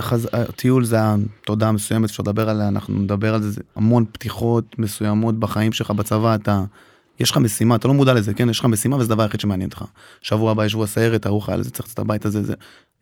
חז... 0.00 0.28
טיול 0.56 0.84
זה 0.84 0.96
התודעה 1.00 1.72
מסוימת 1.72 2.10
אפשר 2.10 2.22
לדבר 2.22 2.48
עליה 2.48 2.68
אנחנו 2.68 2.98
נדבר 2.98 3.34
על 3.34 3.42
זה, 3.42 3.60
המון 3.76 4.04
פתיחות 4.12 4.78
מסוימות 4.78 5.38
בחיים 5.38 5.72
שלך 5.72 5.90
בצבא 5.90 6.34
אתה 6.34 6.64
יש 7.20 7.30
לך 7.30 7.36
משימה 7.36 7.76
אתה 7.76 7.88
לא 7.88 7.94
מודע 7.94 8.14
לזה 8.14 8.34
כן 8.34 8.50
יש 8.50 8.58
לך 8.60 8.64
משימה 8.64 8.96
וזה 8.96 9.08
דבר 9.08 9.22
היחיד 9.22 9.40
שמעניין 9.40 9.68
אותך. 9.68 9.84
שבוע 10.22 10.50
הבא 10.50 10.64
יש 10.64 10.72
שבוע 10.72 10.86
סיירת 10.86 11.26
ארוך 11.26 11.48
על 11.48 11.62
זה 11.62 11.70
צריך 11.70 11.86
לצאת 11.86 11.98
הביתה 11.98 12.30
זה 12.30 12.42
זה. 12.42 12.54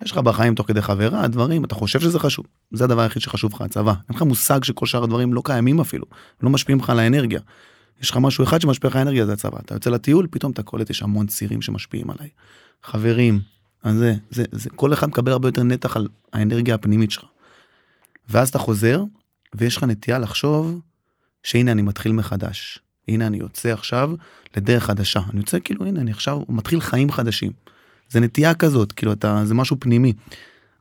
יש 0.04 0.10
לך 0.10 0.18
בחיים 0.18 0.54
תוך 0.54 0.66
כדי 0.66 0.82
חברה 0.82 1.28
דברים 1.28 1.64
אתה 1.64 1.74
חושב 1.74 2.00
שזה 2.00 2.18
חשוב 2.18 2.44
זה 2.72 2.84
הדבר 2.84 3.02
היחיד 3.02 3.22
שחשוב 3.22 3.52
לך 3.54 3.60
הצבא 3.60 3.90
אין 3.90 4.16
לך 4.16 4.22
מושג 4.22 4.64
שכל 4.64 4.86
שאר 4.86 5.04
הדברים 5.04 5.34
לא 5.34 5.42
קיימים 5.44 5.80
אפילו 5.80 6.06
לא 6.42 6.50
משפיעים 6.50 6.78
לך 6.78 6.90
על 6.90 6.98
האנרגיה. 6.98 7.40
יש 8.02 8.10
לך 8.10 8.16
משהו 8.16 8.44
אחד 8.44 8.60
שמשפיע 8.60 8.90
לך 8.90 8.96
האנרגיה 8.96 9.26
זה 9.26 9.32
הצבא 9.32 9.58
אתה 9.58 9.74
יוצא 9.74 9.90
לטיול 9.90 10.26
פתאום 10.30 10.52
אתה 10.52 10.62
קולט 10.62 10.90
יש 10.90 11.02
המון 11.02 11.26
צירים 11.26 11.62
שמשפיעים 11.62 12.10
עליי. 12.10 12.28
חברים 12.82 13.40
אז 13.82 13.96
זה, 13.96 14.14
זה, 14.30 14.44
זה, 14.52 14.70
כל 14.70 14.92
אחד 14.92 15.08
מקבל 15.08 15.32
הרבה 15.32 15.48
יותר 15.48 15.62
נתח 15.62 15.96
על 15.96 16.08
האנרגיה 16.32 16.74
הפנימית 16.74 17.10
שלך. 17.10 17.24
ואז 18.28 18.48
אתה 18.48 18.58
חוזר, 18.58 19.02
ויש 19.54 19.76
לך 19.76 19.84
נטייה 19.84 20.18
לחשוב 20.18 20.80
שהנה 21.42 21.72
אני 21.72 21.82
מתחיל 21.82 22.12
מחדש. 22.12 22.78
הנה 23.08 23.26
אני 23.26 23.36
יוצא 23.36 23.72
עכשיו 23.72 24.10
לדרך 24.56 24.84
חדשה. 24.84 25.20
אני 25.30 25.40
יוצא 25.40 25.58
כאילו 25.64 25.86
הנה 25.86 26.00
אני 26.00 26.10
עכשיו 26.10 26.42
מתחיל 26.48 26.80
חיים 26.80 27.10
חדשים. 27.10 27.52
זה 28.08 28.20
נטייה 28.20 28.54
כזאת, 28.54 28.92
כאילו 28.92 29.12
אתה, 29.12 29.42
זה 29.44 29.54
משהו 29.54 29.76
פנימי. 29.80 30.12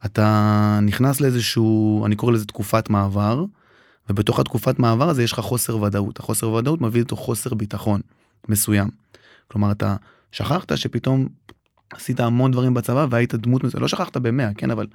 אתה 0.06 0.80
נכנס 0.82 1.22
לאיזשהו, 1.22 2.06
אני 2.06 2.16
קורא 2.16 2.32
לזה 2.32 2.46
תקופת 2.46 2.90
מעבר, 2.90 3.46
ובתוך 4.10 4.40
התקופת 4.40 4.80
מעבר 4.80 5.10
הזה 5.10 5.24
יש 5.24 5.34
לך 5.34 5.40
חוסר 5.40 5.82
ודאות. 5.82 6.20
החוסר 6.20 6.50
ודאות 6.50 6.82
מביא 6.82 7.02
איתו 7.02 7.16
חוסר 7.16 7.54
ביטחון 7.54 8.02
מסוים. 8.48 8.90
כלומר 9.48 9.72
אתה 9.72 9.96
שכחת 10.32 10.78
שפתאום 10.78 11.28
עשית 11.94 12.20
המון 12.20 12.52
דברים 12.52 12.74
בצבא 12.74 13.06
והיית 13.10 13.36
דמות 13.36 13.64
מזה 13.64 13.80
לא 13.80 13.88
שכחת 13.88 14.18
במאה 14.18 14.54
כן 14.58 14.72
אבל 14.72 14.88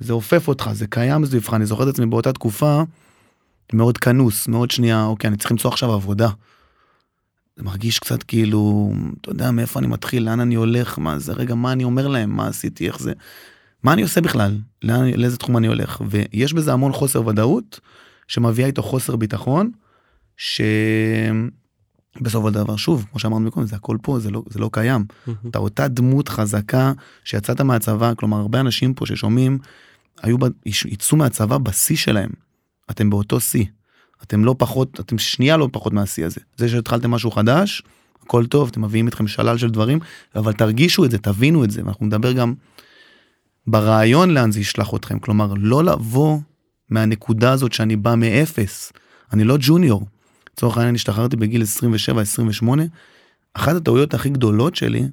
זה 0.00 0.12
עופף 0.12 0.48
אותך 0.48 0.70
זה 0.72 0.86
קיים 0.86 1.26
סביבך 1.26 1.54
אני 1.54 1.66
זוכר 1.66 1.82
את 1.82 1.88
עצמי 1.88 2.06
באותה 2.06 2.32
תקופה 2.32 2.82
מאוד 3.72 3.98
כנוס 3.98 4.48
מאוד 4.48 4.70
שנייה 4.70 5.04
אוקיי 5.04 5.28
אני 5.28 5.36
צריך 5.36 5.50
למצוא 5.50 5.70
עכשיו 5.70 5.92
עבודה. 5.92 6.28
זה 7.56 7.62
מרגיש 7.62 7.98
קצת 7.98 8.22
כאילו 8.22 8.92
אתה 9.20 9.30
יודע 9.30 9.50
מאיפה 9.50 9.80
אני 9.80 9.86
מתחיל 9.86 10.22
לאן 10.22 10.40
אני 10.40 10.54
הולך 10.54 10.98
מה 10.98 11.18
זה 11.18 11.32
רגע 11.32 11.54
מה 11.54 11.72
אני 11.72 11.84
אומר 11.84 12.08
להם 12.08 12.30
מה 12.30 12.48
עשיתי 12.48 12.86
איך 12.86 12.98
זה. 12.98 13.12
מה 13.82 13.92
אני 13.92 14.02
עושה 14.02 14.20
בכלל 14.20 14.58
לאן, 14.82 15.10
לאיזה 15.14 15.36
תחום 15.36 15.56
אני 15.56 15.66
הולך 15.66 16.02
ויש 16.10 16.52
בזה 16.52 16.72
המון 16.72 16.92
חוסר 16.92 17.26
ודאות 17.26 17.80
שמביאה 18.28 18.66
איתו 18.66 18.82
חוסר 18.82 19.16
ביטחון. 19.16 19.70
ש... 20.36 20.60
בסופו 22.20 22.48
של 22.48 22.54
דבר 22.54 22.76
שוב 22.76 23.06
כמו 23.10 23.20
שאמרנו 23.20 23.46
מקודם 23.46 23.66
זה 23.66 23.76
הכל 23.76 23.96
פה 24.02 24.18
זה 24.18 24.30
לא 24.30 24.42
זה 24.48 24.58
לא 24.58 24.70
קיים. 24.72 25.04
אתה 25.50 25.58
אותה 25.58 25.88
דמות 25.88 26.28
חזקה 26.28 26.92
שיצאת 27.24 27.60
מהצבא 27.60 28.14
כלומר 28.14 28.36
הרבה 28.36 28.60
אנשים 28.60 28.94
פה 28.94 29.06
ששומעים 29.06 29.58
היו 30.22 30.36
יצאו 30.66 31.16
מהצבא 31.16 31.58
בשיא 31.58 31.96
שלהם. 31.96 32.30
אתם 32.90 33.10
באותו 33.10 33.40
שיא. 33.40 33.64
אתם 34.22 34.44
לא 34.44 34.54
פחות 34.58 35.00
אתם 35.00 35.18
שנייה 35.18 35.56
לא 35.56 35.68
פחות 35.72 35.92
מהשיא 35.92 36.26
הזה. 36.26 36.40
זה 36.56 36.68
שהתחלתם 36.68 37.10
משהו 37.10 37.30
חדש 37.30 37.82
הכל 38.22 38.46
טוב 38.46 38.68
אתם 38.68 38.84
מביאים 38.84 39.08
אתכם 39.08 39.26
שלל 39.26 39.58
של 39.58 39.70
דברים 39.70 39.98
אבל 40.36 40.52
תרגישו 40.52 41.04
את 41.04 41.10
זה 41.10 41.18
תבינו 41.18 41.64
את 41.64 41.70
זה 41.70 41.82
ואנחנו 41.84 42.06
נדבר 42.06 42.32
גם 42.32 42.54
ברעיון 43.66 44.30
לאן 44.30 44.52
זה 44.52 44.60
ישלח 44.60 44.94
אתכם. 44.94 45.18
כלומר 45.18 45.54
לא 45.56 45.84
לבוא 45.84 46.38
מהנקודה 46.90 47.52
הזאת 47.52 47.72
שאני 47.72 47.96
בא 47.96 48.14
מאפס. 48.14 48.92
אני 49.32 49.44
לא 49.44 49.56
ג'וניור. 49.60 50.06
לצורך 50.54 50.76
העניין 50.76 50.94
השתחררתי 50.94 51.36
בגיל 51.36 51.62
27-28, 52.62 52.66
אחת 53.54 53.76
הטעויות 53.76 54.14
הכי 54.14 54.30
גדולות 54.30 54.76
שלי, 54.76 55.08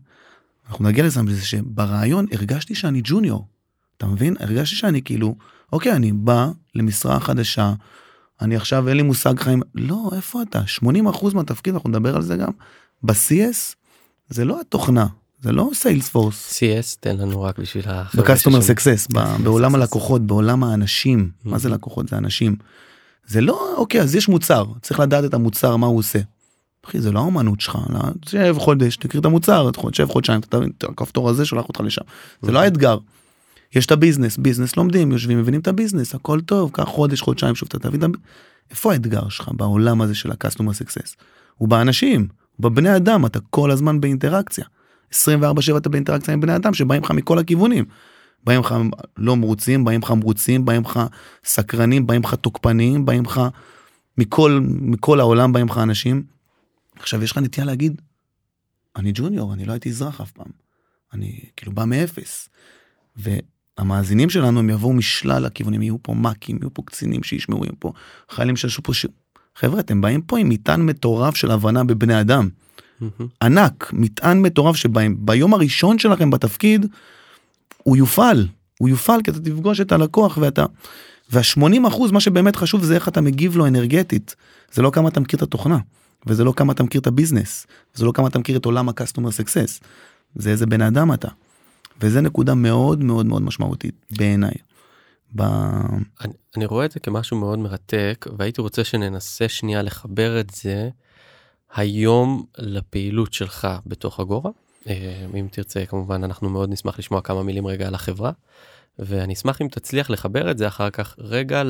אנחנו 0.69 0.85
נגיע 0.85 1.05
לזה, 1.05 1.21
זה 1.29 1.45
שברעיון 1.45 2.25
הרגשתי 2.31 2.75
שאני 2.75 3.01
ג'וניור. 3.03 3.47
אתה 3.97 4.05
מבין? 4.05 4.35
הרגשתי 4.39 4.75
שאני 4.75 5.01
כאילו, 5.01 5.35
אוקיי, 5.73 5.91
אני 5.91 6.11
בא 6.11 6.49
למשרה 6.75 7.19
חדשה, 7.19 7.73
אני 8.41 8.55
עכשיו 8.55 8.87
אין 8.87 8.97
לי 8.97 9.03
מושג 9.03 9.39
חיים, 9.39 9.61
לא, 9.75 10.09
איפה 10.15 10.41
אתה? 10.41 10.61
80% 10.83 10.85
מהתפקיד, 11.33 11.73
אנחנו 11.73 11.89
נדבר 11.89 12.15
על 12.15 12.21
זה 12.21 12.35
גם, 12.35 12.51
ב-CS 13.03 13.75
זה 14.29 14.45
לא 14.45 14.61
התוכנה, 14.61 15.07
זה 15.39 15.51
לא 15.51 15.69
סיילספורס. 15.73 16.59
CS 16.59 16.97
תן 16.99 17.17
לנו 17.17 17.41
רק 17.41 17.59
בשביל 17.59 17.83
החבר'ה. 17.87 18.35
ב-customer 18.35 18.61
success, 18.61 19.19
בעולם 19.43 19.75
הלקוחות, 19.75 20.27
בעולם 20.27 20.63
האנשים, 20.63 21.31
מה 21.43 21.57
זה 21.57 21.69
לקוחות? 21.69 22.07
זה 22.07 22.17
אנשים. 22.17 22.55
זה 23.27 23.41
לא 23.41 23.73
אוקיי 23.77 24.01
אז 24.01 24.15
יש 24.15 24.27
מוצר 24.27 24.65
צריך 24.81 24.99
לדעת 24.99 25.25
את 25.25 25.33
המוצר 25.33 25.75
מה 25.75 25.87
הוא 25.87 25.97
עושה. 25.97 26.19
אחי 26.85 27.01
זה 27.01 27.11
לא 27.11 27.19
האמנות 27.19 27.61
שלך 27.61 27.77
לא, 27.89 27.99
תשב 28.21 28.55
חודש 28.59 28.95
תכיר 28.95 29.21
את 29.21 29.25
המוצר 29.25 29.71
תשב 29.91 30.07
חודשיים 30.09 30.39
אתה 30.39 30.57
הכפתור 30.83 31.29
הזה 31.29 31.45
שולח 31.45 31.65
אותך 31.69 31.81
לשם 31.81 32.01
זה 32.41 32.51
לא 32.51 32.59
האתגר. 32.59 32.97
יש 33.75 33.85
את 33.85 33.91
ה 33.91 33.97
business 33.97 34.37
business 34.37 34.77
לומדים 34.77 35.11
יושבים 35.11 35.39
מבינים 35.39 35.61
את 35.61 35.67
ה 35.67 35.73
business 35.73 36.15
הכל 36.15 36.41
טוב 36.41 36.71
קח 36.73 36.83
חודש 36.83 37.21
חודשיים 37.21 37.55
שוב 37.55 37.69
אתה 37.69 37.79
תבין 37.79 38.01
איפה 38.71 38.93
האתגר 38.93 39.29
שלך 39.29 39.49
בעולם 39.53 40.01
הזה 40.01 40.15
של 40.15 40.31
ה 40.31 40.36
customer 40.36 40.73
success. 40.73 41.15
הוא 41.55 41.69
באנשים 41.69 42.27
בבני 42.59 42.95
אדם 42.95 43.25
אתה 43.25 43.39
כל 43.49 43.71
הזמן 43.71 44.01
באינטראקציה. 44.01 44.65
24/7 45.13 45.77
אתה 45.77 45.89
באינטראקציה 45.89 46.33
עם 46.33 46.41
בני 46.41 46.55
אדם 46.55 46.73
שבאים 46.73 47.03
לך 47.03 47.11
מכל 47.11 47.39
הכיוונים. 47.39 47.85
באים 48.47 48.59
לך 48.59 48.75
לא 49.17 49.35
מרוצים, 49.35 49.85
באים 49.85 50.01
לך 50.01 50.11
מרוצים, 50.11 50.65
באים 50.65 50.81
לך 50.81 50.99
סקרנים, 51.45 52.07
באים 52.07 52.21
לך 52.23 52.33
תוקפניים, 52.33 53.05
באים 53.05 53.25
לך 53.25 53.41
מכל, 54.17 54.59
מכל 54.63 55.19
העולם 55.19 55.53
באים 55.53 55.67
לך 55.67 55.77
אנשים. 55.77 56.23
עכשיו 56.99 57.23
יש 57.23 57.31
לך 57.31 57.37
נטייה 57.37 57.65
להגיד, 57.65 58.01
אני 58.95 59.11
ג'וניור, 59.13 59.53
אני 59.53 59.65
לא 59.65 59.71
הייתי 59.71 59.89
אזרח 59.89 60.21
אף 60.21 60.31
פעם. 60.31 60.51
אני 61.13 61.39
כאילו 61.55 61.71
בא 61.71 61.85
מאפס. 61.85 62.49
והמאזינים 63.15 64.29
שלנו 64.29 64.59
הם 64.59 64.69
יבואו 64.69 64.93
משלל 64.93 65.45
הכיוונים, 65.45 65.81
יהיו 65.81 66.03
פה 66.03 66.13
מאקים, 66.13 66.57
יהיו 66.61 66.73
פה 66.73 66.83
קצינים 66.85 67.23
שישמעו, 67.23 67.65
יהיו 67.65 67.79
פה 67.79 67.91
חיילים 68.29 68.55
שעשו 68.55 68.83
פה 68.83 68.93
ש... 68.93 69.05
חבר'ה, 69.55 69.79
אתם 69.79 70.01
באים 70.01 70.21
פה 70.21 70.39
עם 70.39 70.49
מטען 70.49 70.81
מטורף 70.81 71.35
של 71.35 71.51
הבנה 71.51 71.83
בבני 71.83 72.21
אדם. 72.21 72.49
ענק, 73.41 73.93
מטען 73.93 74.41
מטורף 74.41 74.75
שבהם 74.75 75.15
ביום 75.19 75.53
הראשון 75.53 75.99
שלכם 75.99 76.29
בתפקיד, 76.29 76.85
הוא 77.87 77.97
יופעל, 77.97 78.47
הוא 78.79 78.89
יופעל 78.89 79.21
כי 79.21 79.31
אתה 79.31 79.39
תפגוש 79.39 79.81
את 79.81 79.91
הלקוח 79.91 80.37
ואתה... 80.41 80.65
וה-80 81.29 81.87
אחוז 81.87 82.11
מה 82.11 82.19
שבאמת 82.19 82.55
חשוב 82.55 82.83
זה 82.83 82.95
איך 82.95 83.07
אתה 83.07 83.21
מגיב 83.21 83.57
לו 83.57 83.67
אנרגטית. 83.67 84.35
זה 84.71 84.81
לא 84.81 84.89
כמה 84.89 85.09
אתה 85.09 85.19
מכיר 85.19 85.37
את 85.37 85.43
התוכנה, 85.43 85.77
וזה 86.27 86.43
לא 86.43 86.53
כמה 86.55 86.73
אתה 86.73 86.83
מכיר 86.83 87.01
את 87.01 87.07
הביזנס, 87.07 87.67
וזה 87.95 88.05
לא 88.05 88.11
כמה 88.11 88.27
אתה 88.27 88.39
מכיר 88.39 88.57
את 88.57 88.65
עולם 88.65 88.89
ה-customer 88.89 89.29
success. 89.41 89.83
זה 90.35 90.49
איזה 90.49 90.65
בן 90.65 90.81
אדם 90.81 91.13
אתה. 91.13 91.27
וזה 92.01 92.21
נקודה 92.21 92.55
מאוד 92.55 93.03
מאוד 93.03 93.25
מאוד 93.25 93.41
משמעותית 93.41 93.95
בעיניי. 94.17 94.53
ב... 95.35 95.41
אני, 96.21 96.33
אני 96.57 96.65
רואה 96.65 96.85
את 96.85 96.91
זה 96.91 96.99
כמשהו 96.99 97.37
מאוד 97.37 97.59
מרתק 97.59 98.25
והייתי 98.37 98.61
רוצה 98.61 98.83
שננסה 98.83 99.49
שנייה 99.49 99.81
לחבר 99.81 100.39
את 100.39 100.49
זה 100.49 100.89
היום 101.75 102.45
לפעילות 102.57 103.33
שלך 103.33 103.67
בתוך 103.85 104.19
אגורה 104.19 104.51
אם 105.35 105.47
תרצה 105.51 105.85
כמובן 105.85 106.23
אנחנו 106.23 106.49
מאוד 106.49 106.69
נשמח 106.69 106.99
לשמוע 106.99 107.21
כמה 107.21 107.43
מילים 107.43 107.67
רגע 107.67 107.87
על 107.87 107.95
החברה 107.95 108.31
ואני 108.99 109.33
אשמח 109.33 109.61
אם 109.61 109.67
תצליח 109.67 110.09
לחבר 110.09 110.51
את 110.51 110.57
זה 110.57 110.67
אחר 110.67 110.89
כך 110.89 111.15
רגע 111.19 111.63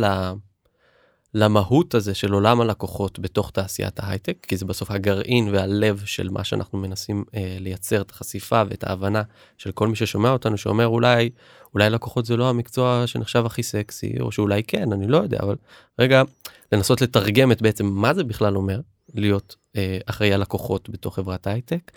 למהות 1.34 1.96
הזה 1.96 2.14
של 2.14 2.34
עולם 2.34 2.62
הלקוחות 2.62 3.20
בתוך 3.20 3.52
תעשיית 3.52 4.00
ההייטק 4.00 4.38
כי 4.42 4.58
זה 4.58 4.66
בסוף 4.66 4.92
הגרעין 4.92 5.50
והלב 5.52 6.02
של 6.06 6.30
מה 6.30 6.44
שאנחנו 6.44 6.78
מנסים 6.78 7.24
אה, 7.36 7.58
לייצר 7.60 8.02
את 8.02 8.12
החשיפה 8.12 8.62
ואת 8.70 8.84
ההבנה 8.84 9.22
של 9.58 9.72
כל 9.72 9.88
מי 9.88 9.96
ששומע 9.96 10.30
אותנו 10.30 10.58
שאומר 10.58 10.88
אולי 10.88 11.30
אולי 11.74 11.90
לקוחות 11.90 12.26
זה 12.26 12.38
לא 12.38 12.50
המקצוע 12.50 13.04
שנחשב 13.06 13.46
הכי 13.46 13.64
סקסי 13.64 14.14
או 14.20 14.32
שאולי 14.32 14.64
כן 14.64 14.94
אני 14.94 15.08
לא 15.08 15.18
יודע 15.18 15.38
אבל 15.42 15.56
רגע 16.00 16.22
לנסות 16.72 17.02
לתרגם 17.02 17.52
את 17.52 17.62
בעצם 17.62 17.86
מה 17.86 18.14
זה 18.14 18.24
בכלל 18.24 18.56
אומר 18.56 18.80
להיות 19.14 19.56
אה, 19.76 19.98
אחראי 20.06 20.34
הלקוחות 20.34 20.90
בתוך 20.90 21.16
חברת 21.16 21.48
הייטק. 21.48 21.92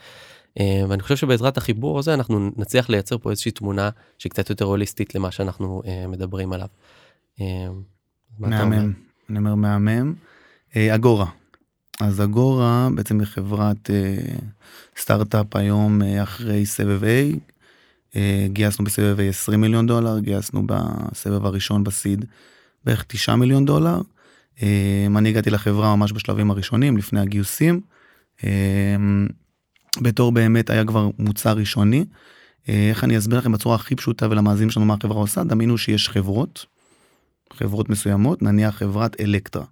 אה, 0.58 0.82
ואני 0.88 1.02
חושב 1.02 1.16
שבעזרת 1.16 1.56
החיבור 1.56 1.98
הזה 1.98 2.14
אנחנו 2.14 2.50
נצליח 2.56 2.90
לייצר 2.90 3.18
פה 3.18 3.30
איזושהי 3.30 3.50
תמונה 3.52 3.90
שהיא 4.18 4.30
קצת 4.30 4.50
יותר 4.50 4.64
הוליסטית 4.64 5.14
למה 5.14 5.30
שאנחנו 5.30 5.82
אה, 5.86 6.06
מדברים 6.08 6.52
עליו. 6.52 6.66
אה, 7.40 7.66
מהמם, 8.38 8.92
אני 9.30 9.38
אומר 9.38 9.54
מהמם. 9.54 10.14
אגורה. 10.76 11.26
אז 12.00 12.22
אגורה 12.22 12.88
בעצם 12.94 13.20
היא 13.20 13.26
חברת 13.26 13.90
סטארט-אפ 14.98 15.56
היום 15.56 16.02
אחרי 16.22 16.66
סבב 16.66 17.02
A. 17.04 18.16
גייסנו 18.46 18.84
בסבב 18.84 19.18
A 19.18 19.22
20 19.22 19.60
מיליון 19.60 19.86
דולר, 19.86 20.18
גייסנו 20.18 20.62
בסבב 20.66 21.46
הראשון 21.46 21.84
בסיד 21.84 22.24
בערך 22.84 23.04
9 23.08 23.36
מיליון 23.36 23.64
דולר. 23.64 24.00
אני 25.16 25.28
הגעתי 25.28 25.50
לחברה 25.50 25.96
ממש 25.96 26.12
בשלבים 26.12 26.50
הראשונים 26.50 26.96
לפני 26.96 27.20
הגיוסים. 27.20 27.80
בתור 30.00 30.32
באמת 30.32 30.70
היה 30.70 30.84
כבר 30.84 31.10
מוצר 31.18 31.52
ראשוני. 31.52 32.04
אה, 32.68 32.88
איך 32.90 33.04
אני 33.04 33.18
אסביר 33.18 33.38
לכם 33.38 33.52
בצורה 33.52 33.74
הכי 33.74 33.96
פשוטה 33.96 34.28
ולמאזינים 34.30 34.70
שלנו 34.70 34.86
מה 34.86 34.94
החברה 34.94 35.20
עושה 35.20 35.44
דמיינו 35.44 35.78
שיש 35.78 36.08
חברות. 36.08 36.66
חברות 37.52 37.90
מסוימות 37.90 38.42
נניח 38.42 38.76
חברת 38.76 39.20
אלקטרה. 39.20 39.64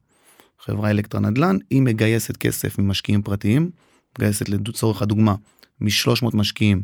חברה 0.58 0.90
אלקטרה 0.90 1.20
נדל"ן 1.20 1.56
היא 1.70 1.82
מגייסת 1.82 2.36
כסף 2.36 2.78
ממשקיעים 2.78 3.22
פרטיים. 3.22 3.70
מגייסת 4.18 4.48
לצורך 4.48 5.02
הדוגמה 5.02 5.34
מ-300 5.80 6.36
משקיעים 6.36 6.82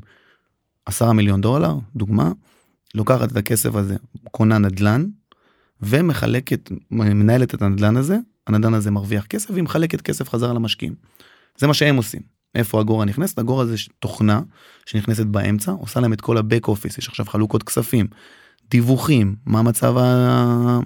10 0.87 1.13
מיליון 1.13 1.41
דולר 1.41 1.75
דוגמה. 1.97 2.33
לוקחת 2.95 3.33
את 3.33 3.37
הכסף 3.37 3.75
הזה, 3.75 3.97
קונה 4.31 4.59
נדל"ן, 4.59 5.07
ומחלקת, 5.83 6.71
מנהלת 6.91 7.55
את 7.55 7.63
הנדל"ן 7.63 7.97
הזה, 7.97 8.19
הנדל"ן 8.47 8.75
הזה 8.75 8.91
מרוויח 8.91 9.27
כסף, 9.27 9.51
והיא 9.51 9.65
מחלקת 9.65 10.01
כסף 10.01 10.29
חזרה 10.29 10.53
למשקיעים. 10.53 10.95
זה 11.59 11.67
מה 11.67 11.75
שהם 11.75 11.97
עושים. 11.97 12.34
איפה 12.55 12.81
אגורה 12.81 13.05
נכנסת? 13.05 13.39
אגורה 13.39 13.67
זה 13.67 13.75
תוכנה 13.99 14.41
שנכנסת 14.87 15.27
באמצע, 15.27 15.73
עושה 15.73 16.01
להם 16.01 16.13
את 16.13 16.21
כל 16.21 16.39
הבק 16.39 16.69
אופיס, 16.69 16.99
יש 16.99 17.09
עכשיו 17.09 17.27
חלוקות 17.27 17.63
כספים, 17.63 18.07
דיווחים, 18.71 19.37
מה 19.47 19.63
מצב 19.63 19.97
ה... 19.97 20.79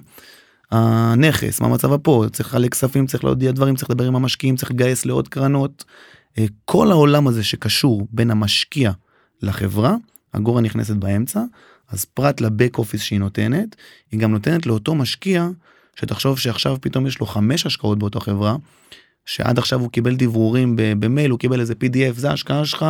הנכס, 0.71 1.61
מה 1.61 1.67
מצב 1.67 1.93
הפה, 1.93 2.25
צריך 2.31 2.49
לחלק 2.49 2.71
כספים, 2.71 3.05
צריך 3.07 3.23
להודיע 3.23 3.51
דברים, 3.51 3.75
צריך 3.75 3.89
לדבר 3.89 4.07
עם 4.07 4.15
המשקיעים, 4.15 4.55
צריך 4.55 4.71
לגייס 4.71 5.05
לעוד 5.05 5.27
קרנות. 5.27 5.85
אה, 6.37 6.45
כל 6.65 6.91
העולם 6.91 7.27
הזה 7.27 7.43
שקשור 7.43 8.07
בין 8.11 8.31
המשקיע 8.31 8.91
לחברה, 9.41 9.95
אגורה 10.31 10.61
נכנסת 10.61 10.95
באמצע, 10.95 11.43
אז 11.89 12.05
פרט 12.05 12.41
לבק 12.41 12.77
אופיס 12.77 13.01
שהיא 13.01 13.19
נותנת, 13.19 13.75
היא 14.11 14.19
גם 14.19 14.31
נותנת 14.31 14.65
לאותו 14.65 14.95
משקיע, 14.95 15.47
שתחשוב 15.95 16.39
שעכשיו 16.39 16.77
פתאום 16.81 17.07
יש 17.07 17.19
לו 17.19 17.25
חמש 17.25 17.65
השקעות 17.65 17.99
באותה 17.99 18.19
חברה, 18.19 18.55
שעד 19.29 19.57
עכשיו 19.59 19.79
הוא 19.79 19.89
קיבל 19.89 20.15
דברורים 20.15 20.73
במייל, 20.75 21.31
הוא 21.31 21.39
קיבל 21.39 21.59
איזה 21.59 21.73
pdf, 21.73 22.13
זה 22.13 22.29
ההשקעה 22.29 22.65
שלך, 22.65 22.85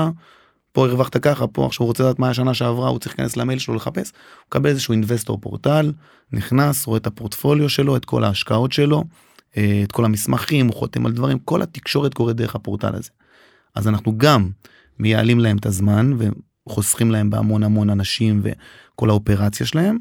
פה 0.72 0.86
הרווחת 0.86 1.18
ככה, 1.18 1.48
פה 1.48 1.66
עכשיו 1.66 1.84
הוא 1.84 1.88
רוצה 1.88 2.04
לדעת 2.04 2.20
מה 2.20 2.30
השנה 2.30 2.54
שעברה, 2.54 2.90
הוא 2.90 3.00
צריך 3.00 3.20
להיכנס 3.20 3.38
למייל 3.38 3.60
שלו 3.60 3.76
לחפש, 3.76 4.12
הוא 4.12 4.46
מקבל 4.48 4.70
איזשהו 4.70 4.92
אינבסטור 4.92 5.38
פורטל, 5.42 5.92
נכנס, 6.32 6.88
רואה 6.88 6.98
את 6.98 7.08
הפורטפוליו 7.08 7.70
שלו, 7.70 7.96
את 7.96 8.06
כל 8.06 8.24
ההשקעות 8.24 8.72
שלו, 8.72 9.04
אה, 9.58 9.82
את 9.84 9.92
כל 9.92 10.06
המסמכים, 10.06 10.68
הוא 10.68 10.76
חותם 10.76 11.06
על 11.06 11.12
דברים, 11.12 11.40
כל 11.40 11.62
התקשורת 11.62 12.14
קורית 12.14 12.38
דרך 12.38 12.56
הפורטל 12.56 12.96
הזה. 12.96 13.10
אז 13.76 13.88
אנחנו 13.88 14.18
גם 14.18 14.50
מייעלים 15.00 15.40
להם 15.40 15.58
את 15.58 15.66
הזמן 15.66 16.12
וחוסכים 16.68 17.12
להם 17.12 17.30
בהמון 17.30 17.64
המון 17.64 17.90
אנשים 17.90 18.42
וכל 18.44 19.10
האופרציה 19.10 19.66
שלהם, 19.66 19.98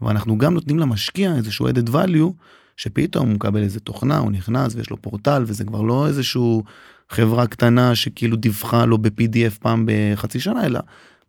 ואנחנו 0.00 0.38
גם 0.38 0.54
נותנים 0.54 0.78
למשקיע 0.78 1.36
איזשהו 1.36 1.68
added 1.68 1.88
value, 1.88 2.32
שפתאום 2.80 3.26
הוא 3.26 3.34
מקבל 3.34 3.62
איזה 3.62 3.80
תוכנה, 3.80 4.18
הוא 4.18 4.30
נכנס 4.30 4.74
ויש 4.74 4.90
לו 4.90 5.02
פורטל 5.02 5.44
וזה 5.46 5.64
כבר 5.64 5.82
לא 5.82 6.06
איזשהו 6.06 6.62
חברה 7.10 7.46
קטנה 7.46 7.94
שכאילו 7.94 8.36
דיווחה 8.36 8.84
לו 8.84 8.98
ב-PDF 8.98 9.58
פעם 9.60 9.86
בחצי 9.86 10.40
שנה, 10.40 10.66
אלא 10.66 10.80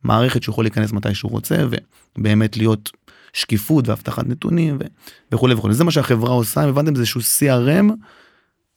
מערכת 0.03 0.43
שהוא 0.43 0.53
יכול 0.53 0.63
להיכנס 0.63 0.91
מתי 0.91 1.15
שהוא 1.15 1.31
רוצה 1.31 1.55
ובאמת 2.17 2.57
להיות 2.57 2.91
שקיפות 3.33 3.87
ואבטחת 3.87 4.27
נתונים 4.27 4.77
ו- 4.79 4.85
וכולי 5.31 5.53
וכולי. 5.53 5.73
זה 5.73 5.83
מה 5.83 5.91
שהחברה 5.91 6.31
עושה, 6.31 6.63
אם 6.63 6.69
הבנתם 6.69 6.95
זה 6.95 7.01
איזשהו 7.01 7.21
CRM, 7.21 7.91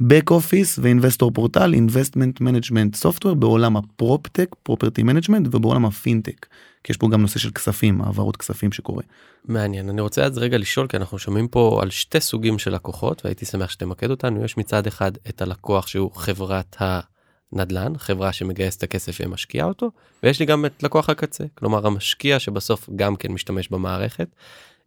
Back 0.03 0.31
Office 0.31 0.79
ו 0.79 0.85
investor 0.85 1.31
portal, 1.31 1.75
Investment 1.75 2.43
Management 2.43 3.05
Software 3.05 3.35
בעולם 3.35 3.77
ה 3.77 3.85
PropTech, 3.85 4.55
property 4.63 5.03
management 5.03 5.49
ובעולם 5.51 5.85
הפינטק. 5.85 6.47
כי 6.85 6.93
יש 6.93 6.97
פה 6.97 7.09
גם 7.09 7.23
נושא 7.23 7.39
של 7.39 7.51
כספים, 7.51 8.03
העברות 8.03 8.37
כספים 8.37 8.73
שקורה. 8.73 9.03
מעניין, 9.45 9.89
אני 9.89 10.01
רוצה 10.01 10.25
אז 10.25 10.39
רגע 10.39 10.59
לשאול, 10.59 10.87
כי 10.87 10.97
אנחנו 10.97 11.19
שומעים 11.19 11.49
פה 11.49 11.79
על 11.83 11.91
שתי 11.91 12.21
סוגים 12.21 12.59
של 12.59 12.75
לקוחות, 12.75 13.25
והייתי 13.25 13.47
שמח 13.47 13.71
שתמקד 13.71 14.11
אותנו. 14.11 14.45
יש 14.45 14.57
מצד 14.57 14.87
אחד 14.87 15.13
את 15.29 15.43
הלקוח 15.43 15.87
שהוא 15.87 16.11
חברת 16.15 16.77
הנדל"ן, 16.79 17.93
חברה 17.99 18.33
שמגייסת 18.33 18.79
את 18.79 18.83
הכסף 18.83 19.19
ומשקיעה 19.21 19.67
אותו, 19.67 19.91
ויש 20.23 20.41
לי 20.41 20.47
גם 20.47 20.65
את 20.65 20.83
לקוח 20.83 21.11
הקצה, 21.11 21.45
כלומר 21.55 21.87
המשקיע 21.87 22.39
שבסוף 22.39 22.91
גם 22.97 23.17
כן 23.17 23.33
משתמש 23.33 23.69
במערכת. 23.69 24.29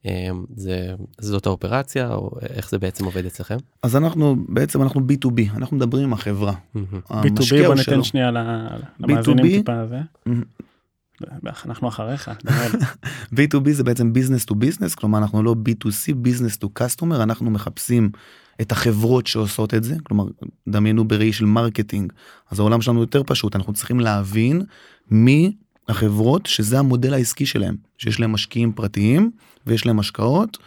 אמ, 0.07 0.45
זה 0.55 0.95
זאת 1.19 1.45
האופרציה 1.45 2.13
או 2.13 2.31
איך 2.49 2.69
זה 2.69 2.79
בעצם 2.79 3.05
עובד 3.05 3.25
אצלכם? 3.25 3.57
אז 3.83 3.95
אנחנו 3.95 4.35
בעצם 4.49 4.81
אנחנו 4.81 5.01
b2b 5.01 5.55
אנחנו 5.55 5.77
מדברים 5.77 6.03
עם 6.03 6.13
החברה. 6.13 6.53
b2b 7.11 7.65
בוא 7.65 7.75
ניתן 7.75 8.03
שנייה 8.03 8.31
למאזינים 8.99 9.45
טיפה 9.45 9.87
זה. 9.87 9.99
אנחנו 11.65 11.87
אחריך. 11.87 12.31
b2b 13.35 13.69
זה 13.77 13.83
בעצם 13.83 14.11
business 14.15 14.51
to 14.51 14.53
business 14.53 14.95
כלומר 14.95 15.19
אנחנו 15.19 15.43
לא 15.43 15.55
b2c 15.69 16.13
business 16.27 16.57
to 16.63 16.67
customer 16.79 17.23
אנחנו 17.23 17.51
מחפשים 17.51 18.09
את 18.61 18.71
החברות 18.71 19.27
שעושות 19.27 19.73
את 19.73 19.83
זה 19.83 19.95
כלומר 20.03 20.25
דמיינו 20.67 21.07
בראי 21.07 21.33
של 21.33 21.45
marketing 21.45 22.13
אז 22.51 22.59
העולם 22.59 22.81
שלנו 22.81 23.01
יותר 23.01 23.23
פשוט 23.25 23.55
אנחנו 23.55 23.73
צריכים 23.73 23.99
להבין 23.99 24.61
מי 25.11 25.55
החברות 25.89 26.45
שזה 26.45 26.79
המודל 26.79 27.13
העסקי 27.13 27.45
שלהם 27.45 27.75
שיש 27.97 28.19
להם 28.19 28.31
משקיעים 28.31 28.71
פרטיים 28.71 29.31
ויש 29.67 29.85
להם 29.85 29.99
השקעות. 29.99 30.57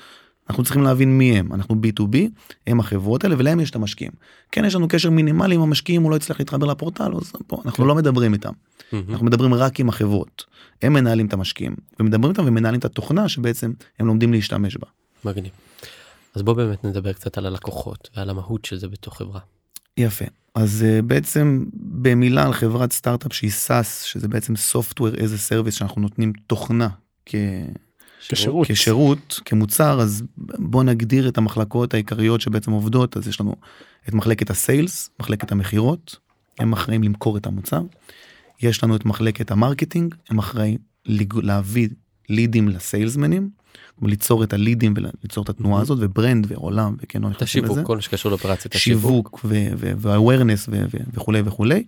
אנחנו 0.51 0.65
צריכים 0.65 0.83
להבין 0.83 1.19
מי 1.19 1.39
הם 1.39 1.53
אנחנו 1.53 1.75
b2b 1.75 2.17
הם 2.67 2.81
החברות 2.81 3.25
האלה 3.25 3.37
ולהם 3.39 3.61
יש 3.61 3.71
את 3.71 3.77
המשקיעים. 3.77 4.13
כן 4.53 4.65
יש 4.65 4.75
לנו 4.75 4.89
קשר 4.89 5.11
מינימלי 5.11 5.55
עם 5.55 5.61
המשקיעים 5.61 6.03
הוא 6.03 6.11
לא 6.11 6.17
יצליח 6.17 6.39
להתחבר 6.39 6.67
לפורטל 6.67 7.13
אז 7.17 7.33
פה 7.47 7.63
אנחנו 7.65 7.85
כן. 7.85 7.89
לא 7.89 7.95
מדברים 7.95 8.33
איתם. 8.33 8.53
אנחנו 8.93 9.27
מדברים 9.27 9.55
רק 9.55 9.81
עם 9.81 9.89
החברות 9.89 10.45
הם 10.83 10.93
מנהלים 10.93 11.27
את 11.27 11.33
המשקיעים 11.33 11.77
ומדברים 12.01 12.31
איתם 12.31 12.45
ומנהלים 12.47 12.79
את 12.79 12.85
התוכנה 12.85 13.29
שבעצם 13.29 13.73
הם 13.99 14.07
לומדים 14.07 14.33
להשתמש 14.33 14.77
בה. 14.77 14.87
מגניב. 15.25 15.51
אז 16.35 16.43
בוא 16.43 16.55
באמת 16.55 16.85
נדבר 16.85 17.13
קצת 17.13 17.39
על 17.39 17.47
הלקוחות 17.47 18.11
ועל 18.17 18.31
המהות 18.31 18.65
של 18.65 18.77
זה 18.77 18.89
בתוך 18.89 19.19
חברה. 19.19 19.41
יפה 19.97 20.25
אז 20.55 20.85
uh, 20.89 21.03
בעצם 21.03 21.65
במילה 21.75 22.47
על 22.47 22.53
חברת 22.53 22.93
סטארט-אפ 22.93 23.33
שהיא 23.33 23.51
סאס 23.51 24.03
שזה 24.03 24.29
בעצם 24.29 24.55
software 24.55 25.17
as 25.17 25.19
a 25.19 25.51
service 25.51 25.71
שאנחנו 25.71 26.01
נותנים 26.01 26.33
תוכנה 26.47 26.89
כ... 27.27 27.35
כשירות. 28.29 28.67
כשירות 28.67 29.41
כמוצר 29.45 30.01
אז 30.01 30.23
בוא 30.59 30.85
נגדיר 30.85 31.29
את 31.29 31.39
המחלקות 31.39 31.95
העיקריות 31.95 32.41
שבעצם 32.41 32.71
עובדות 32.71 33.17
אז 33.17 33.29
יש 33.29 33.41
לנו 33.41 33.55
את 34.09 34.15
מחלקת 34.15 34.51
ה 34.51 34.61
sales 34.61 35.11
מחלקת 35.21 35.53
המכירות 35.53 36.17
הם 36.59 36.73
אחראים 36.73 37.03
למכור 37.03 37.37
את 37.37 37.47
המוצר. 37.47 37.83
יש 38.63 38.85
לנו 38.85 38.97
את 38.97 39.05
מחלקת 39.05 39.51
ה 39.51 39.57
marketing 39.57 40.15
הם 40.31 40.39
אחראים 40.39 40.79
להביא 41.43 41.89
לידים 42.29 42.69
לסיילסמנים 42.69 43.51
ליצור 44.03 44.45
את 44.45 44.53
הלידים 44.53 44.95
וליצור 44.97 45.45
את 45.45 45.49
התנועה 45.49 45.83
הזאת 45.83 45.99
ו 46.01 46.09
brand 46.09 46.47
ועולם 46.49 46.97
וכן 47.03 47.31
את 47.31 47.43
השיווק 47.43 47.79
כל 47.87 47.97
מה 47.97 48.03
שקשור 48.03 48.31
לאופרציית 48.31 48.75
השיווק 48.75 49.45
וה 49.99 50.12
awareness 50.12 50.69
וכולי 51.15 51.43
וכולי. 51.45 51.85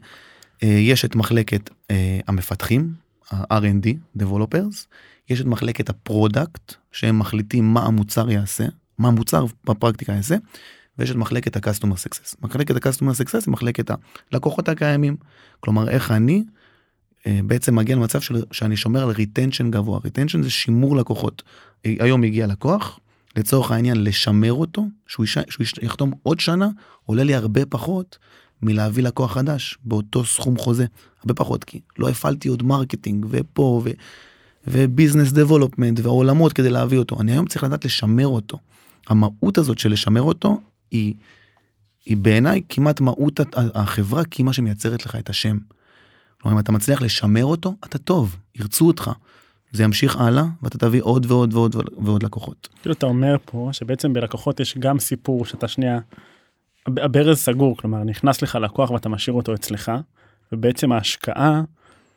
אה, 0.62 0.68
יש 0.68 1.04
את 1.04 1.16
מחלקת 1.16 1.70
אה, 1.90 2.20
המפתחים 2.28 2.92
ה-R&D 3.30 4.20
Developers. 4.22 4.86
יש 5.30 5.40
את 5.40 5.46
מחלקת 5.46 5.88
ה 5.88 5.99
product 5.99 6.74
שהם 6.92 7.18
מחליטים 7.18 7.64
מה 7.64 7.80
המוצר 7.80 8.30
יעשה 8.30 8.64
מה 8.98 9.08
המוצר 9.08 9.44
בפרקטיקה 9.64 10.12
יעשה. 10.12 10.36
ויש 10.98 11.10
את 11.10 11.16
מחלקת 11.16 11.56
ה-customer 11.56 11.94
success. 11.94 12.34
מחלקת 12.42 12.76
ה-customer 12.76 13.20
success 13.22 13.44
היא 13.46 13.52
מחלקת 13.52 13.90
הלקוחות 14.32 14.68
הקיימים. 14.68 15.16
כלומר 15.60 15.88
איך 15.88 16.10
אני 16.10 16.44
בעצם 17.26 17.76
מגיע 17.76 17.96
למצב 17.96 18.20
של, 18.20 18.42
שאני 18.52 18.76
שומר 18.76 19.02
על 19.02 19.10
retention 19.10 19.70
גבוה 19.70 20.00
retention 20.04 20.42
זה 20.42 20.50
שימור 20.50 20.96
לקוחות 20.96 21.42
היום 21.84 22.22
הגיע 22.22 22.46
לקוח 22.46 23.00
לצורך 23.36 23.70
העניין 23.70 24.04
לשמר 24.04 24.52
אותו 24.52 24.84
שהוא, 25.06 25.24
יש, 25.24 25.38
שהוא 25.48 25.66
יחתום 25.82 26.12
עוד 26.22 26.40
שנה 26.40 26.68
עולה 27.06 27.24
לי 27.24 27.34
הרבה 27.34 27.66
פחות 27.66 28.18
מלהביא 28.62 29.02
לקוח 29.02 29.32
חדש 29.32 29.78
באותו 29.84 30.24
סכום 30.24 30.58
חוזה 30.58 30.86
הרבה 31.20 31.34
פחות 31.34 31.64
כי 31.64 31.80
לא 31.98 32.08
הפעלתי 32.08 32.48
עוד 32.48 32.62
marketing 32.62 33.26
ופה 33.30 33.82
ו, 33.84 33.90
ו 34.66 34.74
business 34.74 35.32
development 35.32 36.00
ועולמות 36.02 36.52
כדי 36.52 36.70
להביא 36.70 36.98
אותו 36.98 37.20
אני 37.20 37.32
היום 37.32 37.46
צריך 37.46 37.64
לדעת 37.64 37.84
לשמר 37.84 38.26
אותו. 38.26 38.58
המהות 39.08 39.58
הזאת 39.58 39.78
של 39.78 39.92
לשמר 39.92 40.22
אותו 40.22 40.60
היא, 40.90 41.14
היא 42.06 42.16
בעיניי 42.16 42.60
כמעט 42.68 43.00
מהות 43.00 43.40
החברה 43.56 44.24
כי 44.24 44.42
מה 44.42 44.52
שמייצרת 44.52 45.06
לך 45.06 45.16
את 45.16 45.30
השם. 45.30 45.58
כלומר 46.42 46.54
אם 46.54 46.58
אתה 46.58 46.72
מצליח 46.72 47.02
לשמר 47.02 47.44
אותו 47.44 47.74
אתה 47.84 47.98
טוב 47.98 48.36
ירצו 48.54 48.86
אותך. 48.86 49.10
זה 49.72 49.82
ימשיך 49.82 50.16
הלאה 50.16 50.44
ואתה 50.62 50.78
תביא 50.78 51.02
עוד 51.02 51.26
ועוד 51.30 51.54
ועוד 51.54 51.76
ועוד 51.98 52.22
לקוחות. 52.22 52.68
כאילו 52.82 52.94
אתה 52.94 53.06
אומר 53.06 53.36
פה 53.44 53.68
שבעצם 53.72 54.12
בלקוחות 54.12 54.60
יש 54.60 54.78
גם 54.78 54.98
סיפור 54.98 55.44
שאתה 55.44 55.68
שנייה 55.68 55.98
הברז 56.86 57.38
סגור 57.38 57.76
כלומר 57.76 58.04
נכנס 58.04 58.42
לך 58.42 58.58
לקוח 58.62 58.90
ואתה 58.90 59.08
משאיר 59.08 59.36
אותו 59.36 59.54
אצלך 59.54 59.92
ובעצם 60.52 60.92
ההשקעה 60.92 61.62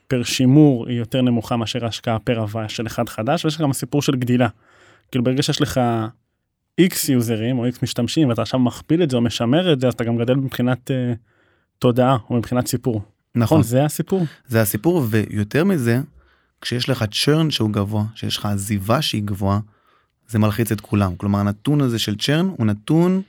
פר 0.08 0.24
שימור 0.24 0.88
היא 0.88 0.98
יותר 0.98 1.22
נמוכה 1.22 1.58
מאשר 1.58 1.86
ההשקעה 1.86 2.20
פר 2.20 2.40
הוויה 2.40 2.70
של 2.70 2.88
אחד 2.88 3.10
חדש 3.10 3.46
ויש 3.46 3.58
גם 3.58 3.74
סיפור 3.74 4.02
של 4.02 4.16
גדילה. 4.16 4.48
כאילו 5.12 5.24
ברגע 5.24 5.44
שיש 5.44 5.62
לך 5.62 5.82
x 6.82 7.12
יוזרים 7.12 7.60
או 7.60 7.68
x 7.68 7.72
משתמשים 7.84 8.30
ואתה 8.30 8.42
עכשיו 8.42 8.60
מכפיל 8.60 9.04
את 9.04 9.10
זה 9.10 9.18
או 9.18 9.22
משמר 9.22 9.74
את 9.74 9.82
זה 9.82 9.88
אז 9.88 9.94
אתה 9.94 10.04
גם 10.04 10.18
גדל 10.18 10.36
מבחינת 10.36 10.92
uh, 10.92 11.18
תודעה 11.80 12.18
או 12.30 12.36
מבחינת 12.36 12.68
סיפור. 12.68 13.02
נכון. 13.36 13.64
זה 13.64 13.86
הסיפור. 13.86 14.26
זה 14.48 14.62
הסיפור 14.62 15.06
ויותר 15.10 15.64
מזה 15.64 16.02
כשיש 16.62 16.90
לך 16.90 17.06
צ'רן 17.12 17.52
שהוא 17.52 17.72
גבוה 17.72 18.04
שיש 18.16 18.38
לך 18.38 18.46
עזיבה 18.46 19.02
שהיא 19.02 19.24
גבוהה 19.24 19.60
זה 20.28 20.40
מלחיץ 20.40 20.72
את 20.72 20.82
כולם. 20.82 21.16
כלומר 21.16 21.40
הנתון 21.40 21.82
הזה 21.82 22.00
של 22.00 22.18
צ'רן 22.18 22.46
הוא 22.46 22.66
נתון 22.66 23.22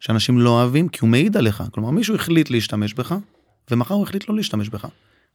שאנשים 0.00 0.38
לא 0.38 0.50
אוהבים 0.50 0.88
כי 0.88 0.98
הוא 1.00 1.08
מעיד 1.08 1.36
עליך. 1.36 1.62
כלומר 1.72 1.90
מישהו 1.90 2.14
החליט 2.14 2.50
להשתמש 2.50 2.94
בך 2.94 3.14
ומחר 3.70 3.94
הוא 3.94 4.02
החליט 4.02 4.28
לא 4.28 4.36
להשתמש 4.36 4.68
בך. 4.68 4.86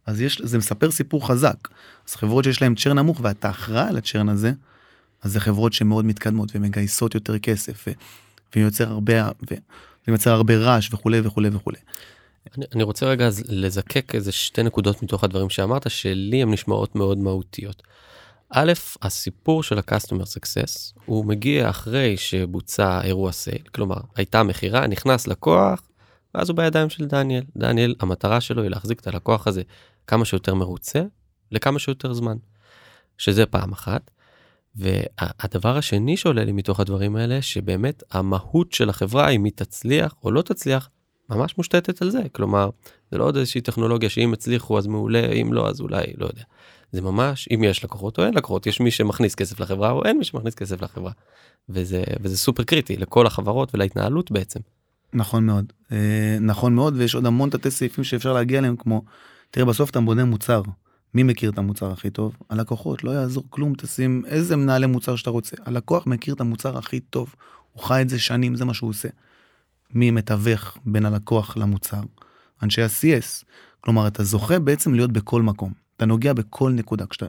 אז 0.05 0.21
יש 0.21 0.41
זה 0.43 0.57
מספר 0.57 0.91
סיפור 0.91 1.27
חזק. 1.27 1.67
אז 2.07 2.15
חברות 2.15 2.43
שיש 2.43 2.61
להם 2.61 2.75
צ'רן 2.75 2.99
נמוך 2.99 3.19
ואתה 3.23 3.49
אחראי 3.49 3.89
על 3.89 3.97
הצ'רן 3.97 4.29
הזה 4.29 4.51
אז 5.21 5.31
זה 5.31 5.39
חברות 5.39 5.73
שמאוד 5.73 6.05
מתקדמות 6.05 6.51
ומגייסות 6.55 7.15
יותר 7.15 7.39
כסף 7.39 7.87
ויוצר 8.55 8.89
הרבה 8.91 9.13
ויוצר 10.07 10.31
הרבה 10.31 10.57
רעש 10.57 10.93
וכולי 10.93 11.19
וכולי 11.23 11.49
וכולי. 11.53 11.77
אני, 12.75 12.83
רוצה 12.83 13.05
רגע 13.05 13.29
לזקק 13.49 14.15
איזה 14.15 14.31
שתי 14.31 14.63
נקודות 14.63 15.03
מתוך 15.03 15.23
הדברים 15.23 15.49
שאמרת 15.49 15.91
שלי 15.91 16.41
הן 16.41 16.51
נשמעות 16.51 16.95
מאוד 16.95 17.17
מהותיות. 17.17 17.83
א', 18.49 18.73
הסיפור 19.01 19.63
של 19.63 19.77
ה-customer 19.77 20.23
success 20.23 20.99
הוא 21.05 21.25
מגיע 21.25 21.69
אחרי 21.69 22.17
שבוצע 22.17 23.01
אירוע 23.03 23.31
סייל, 23.31 23.63
כלומר 23.75 23.97
הייתה 24.15 24.43
מכירה, 24.43 24.87
נכנס 24.87 25.27
לקוח, 25.27 25.81
ואז 26.35 26.49
הוא 26.49 26.57
בידיים 26.57 26.89
של 26.89 27.05
דניאל. 27.05 27.43
דניאל, 27.57 27.95
המטרה 27.99 28.41
שלו 28.41 28.61
היא 28.61 28.71
להחזיק 28.71 28.99
את 28.99 29.07
הלקוח 29.07 29.47
הזה 29.47 29.61
כמה 30.07 30.25
שיותר 30.25 30.53
מרוצה, 30.53 31.03
לכמה 31.51 31.79
שיותר 31.79 32.13
זמן. 32.13 32.37
שזה 33.17 33.45
פעם 33.45 33.71
אחת. 33.71 34.11
והדבר 34.75 35.77
השני 35.77 36.17
שעולה 36.17 36.43
לי 36.43 36.51
מתוך 36.51 36.79
הדברים 36.79 37.15
האלה, 37.15 37.41
שבאמת 37.41 38.03
המהות 38.11 38.71
של 38.71 38.89
החברה, 38.89 39.29
אם 39.29 39.43
היא 39.43 39.53
תצליח 39.55 40.15
או 40.23 40.31
לא 40.31 40.41
תצליח, 40.41 40.89
ממש 41.35 41.57
מושתתת 41.57 42.01
על 42.01 42.09
זה. 42.09 42.21
כלומר, 42.31 42.69
זה 43.11 43.17
לא 43.17 43.23
עוד 43.23 43.37
איזושהי 43.37 43.61
טכנולוגיה 43.61 44.09
שאם 44.09 44.33
הצליחו 44.33 44.77
אז 44.77 44.87
מעולה, 44.87 45.31
אם 45.31 45.53
לא 45.53 45.69
אז 45.69 45.81
אולי, 45.81 46.03
לא 46.17 46.25
יודע. 46.25 46.43
זה 46.91 47.01
ממש, 47.01 47.49
אם 47.53 47.63
יש 47.63 47.83
לקוחות 47.83 48.17
או 48.17 48.25
אין 48.25 48.33
לקוחות, 48.33 48.67
יש 48.67 48.79
מי 48.79 48.91
שמכניס 48.91 49.35
כסף 49.35 49.59
לחברה 49.59 49.91
או 49.91 50.05
אין 50.05 50.17
מי 50.17 50.23
שמכניס 50.23 50.55
כסף 50.55 50.81
לחברה. 50.81 51.11
וזה, 51.69 52.03
וזה 52.21 52.37
סופר 52.37 52.63
קריטי 52.63 52.97
לכל 52.97 53.27
החברות 53.27 53.75
ולהתנהלות 53.75 54.31
בעצם. 54.31 54.59
נכון 55.13 55.45
מאוד. 55.45 55.73
אה, 55.91 56.37
נכון 56.41 56.75
מאוד, 56.75 56.93
ויש 56.97 57.15
עוד 57.15 57.25
המון 57.25 57.49
תתי 57.49 57.71
סעיפים 57.71 58.03
שאפשר 58.03 58.33
להגיע 58.33 58.59
אליהם, 58.59 58.75
כמו, 58.75 59.01
תראה, 59.51 59.65
בסוף 59.65 59.89
אתה 59.89 59.99
בונה 60.01 60.25
מוצר. 60.25 60.61
מי 61.13 61.23
מכיר 61.23 61.51
את 61.51 61.57
המוצר 61.57 61.91
הכי 61.91 62.09
טוב? 62.09 62.37
הלקוחות, 62.49 63.03
לא 63.03 63.11
יעזור 63.11 63.43
כלום, 63.49 63.73
תשים 63.77 64.23
איזה 64.27 64.55
מנהלי 64.55 64.87
מוצר 64.87 65.15
שאתה 65.15 65.29
רוצה. 65.29 65.55
הלקוח 65.65 66.07
מכיר 66.07 66.33
את 66.33 66.41
המוצר 66.41 66.77
הכי 66.77 66.99
טוב, 66.99 67.35
הוא 67.71 67.83
חי 67.83 68.01
את 68.01 68.09
זה 68.09 68.19
שנים, 68.19 68.55
זה 68.55 68.65
מה 68.65 68.73
שהוא 68.73 68.89
עושה. 68.89 69.09
מי 69.93 70.11
מתווך 70.11 70.77
בין 70.85 71.05
הלקוח 71.05 71.57
למוצר? 71.57 72.01
אנשי 72.63 72.81
ה-CS. 72.81 73.45
כלומר, 73.81 74.07
אתה 74.07 74.23
זוכה 74.23 74.59
בעצם 74.59 74.93
להיות 74.93 75.11
בכל 75.11 75.41
מקום. 75.41 75.73
אתה 75.97 76.05
נוגע 76.05 76.33
בכל 76.33 76.71
נקודה. 76.71 77.05
כשאתה 77.05 77.25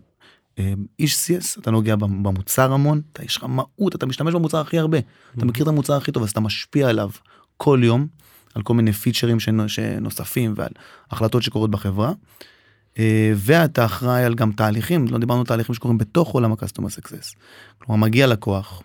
אה, 0.58 0.72
איש 0.98 1.14
CS, 1.14 1.60
אתה 1.60 1.70
נוגע 1.70 1.96
במוצר 1.96 2.72
המון, 2.72 3.00
אתה 3.12 3.24
יש 3.24 3.36
לך 3.36 3.44
מהות, 3.44 3.94
אתה 3.94 4.06
משתמש 4.06 4.34
במוצר 4.34 4.60
הכי 4.60 4.78
הרבה. 4.78 4.98
אתה 5.38 5.44
מכיר 5.44 5.62
את 5.62 5.68
המוצר 5.68 5.96
הכי 5.96 6.12
טוב, 6.12 6.22
אז 6.22 6.30
אתה 6.30 6.40
משפיע 6.40 6.88
עליו 6.88 7.10
כל 7.56 7.80
יום, 7.82 8.06
על 8.54 8.62
כל 8.62 8.74
מיני 8.74 8.92
פיצ'רים 8.92 9.40
שנוספים 9.66 10.54
ועל 10.56 10.70
החלטות 11.10 11.42
שקורות 11.42 11.70
בחברה. 11.70 12.12
אה, 12.98 13.32
ואתה 13.36 13.84
אחראי 13.84 14.24
על 14.24 14.34
גם 14.34 14.52
תהליכים, 14.52 15.06
לא 15.08 15.18
דיברנו 15.18 15.40
על 15.40 15.46
תהליכים 15.46 15.74
שקורים 15.74 15.98
בתוך 15.98 16.30
עולם 16.30 16.52
ה-customer 16.52 17.00
success. 17.00 17.34
כלומר, 17.78 18.06
מגיע 18.06 18.26
לקוח, 18.26 18.82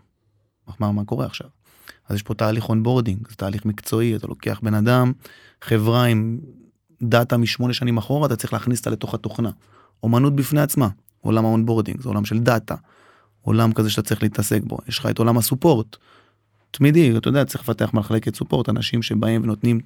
מה, 0.79 0.91
מה 0.91 1.05
קורה 1.05 1.25
עכשיו? 1.25 1.47
אז 2.09 2.15
יש 2.15 2.23
פה 2.23 2.33
תהליך 2.33 2.69
onboarding, 2.69 3.27
זה 3.29 3.35
תהליך 3.35 3.65
מקצועי, 3.65 4.15
אתה 4.15 4.27
לוקח 4.27 4.59
בן 4.63 4.73
אדם, 4.73 5.11
חברה 5.61 6.05
עם 6.05 6.39
data 7.01 7.37
משמונה 7.37 7.73
שנים 7.73 7.97
אחורה, 7.97 8.27
אתה 8.27 8.35
צריך 8.35 8.53
להכניס 8.53 8.79
אותה 8.79 8.89
לתוך 8.89 9.13
התוכנה. 9.13 9.49
אומנות 10.03 10.35
בפני 10.35 10.61
עצמה, 10.61 10.89
עולם 11.21 11.45
ה 11.45 11.50
onboarding, 11.50 12.01
זה 12.01 12.09
עולם 12.09 12.25
של 12.25 12.39
data, 12.39 12.75
עולם 13.41 13.73
כזה 13.73 13.89
שאתה 13.89 14.07
צריך 14.07 14.23
להתעסק 14.23 14.61
בו. 14.63 14.77
יש 14.87 14.99
לך 14.99 15.05
את 15.05 15.19
עולם 15.19 15.37
ה 15.37 15.44
support, 15.44 15.97
תמידי, 16.71 17.17
אתה 17.17 17.27
יודע, 17.27 17.45
צריך 17.45 17.63
לפתח 17.63 17.89
מחלקת 17.93 18.35
support, 18.35 18.69
אנשים 18.69 19.01
שבאים 19.01 19.43
ונותנים 19.43 19.79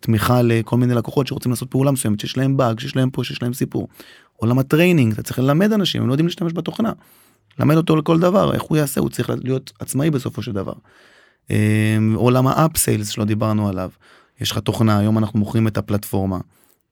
תמיכה 0.00 0.42
לכל 0.42 0.76
מיני 0.76 0.94
לקוחות 0.94 1.26
שרוצים 1.26 1.50
לעשות 1.50 1.70
פעולה 1.70 1.90
מסוימת, 1.90 2.20
שיש 2.20 2.36
להם 2.36 2.56
באג, 2.56 2.80
שיש 2.80 2.96
להם 2.96 3.10
פה, 3.10 3.24
שיש 3.24 3.42
להם 3.42 3.54
סיפור. 3.54 3.88
עולם 4.36 4.58
ה 4.58 4.63
training, 4.63 5.12
אתה 5.12 5.22
צריך 5.22 5.38
ללמד 5.38 5.72
אנשים, 5.72 6.02
הם 6.02 6.08
לא 6.08 6.12
יודעים 6.12 6.26
להשתמש 6.26 6.52
בתוכנה. 6.52 6.92
למד 7.58 7.76
אותו 7.76 7.96
לכל 7.96 8.20
דבר, 8.20 8.54
איך 8.54 8.62
הוא 8.62 8.78
יעשה, 8.78 9.00
הוא 9.00 9.08
צריך 9.08 9.30
להיות 9.44 9.72
עצמאי 9.80 10.10
בסופו 10.10 10.42
של 10.42 10.52
דבר. 10.52 10.72
אמ, 11.50 12.14
עולם 12.14 12.46
ה 12.46 12.54
upsales 12.54 13.08
שלא 13.08 13.24
דיברנו 13.24 13.68
עליו, 13.68 13.90
יש 14.40 14.50
לך 14.50 14.58
תוכנה, 14.58 14.98
היום 14.98 15.18
אנחנו 15.18 15.38
מוכרים 15.38 15.68
את 15.68 15.78
הפלטפורמה, 15.78 16.38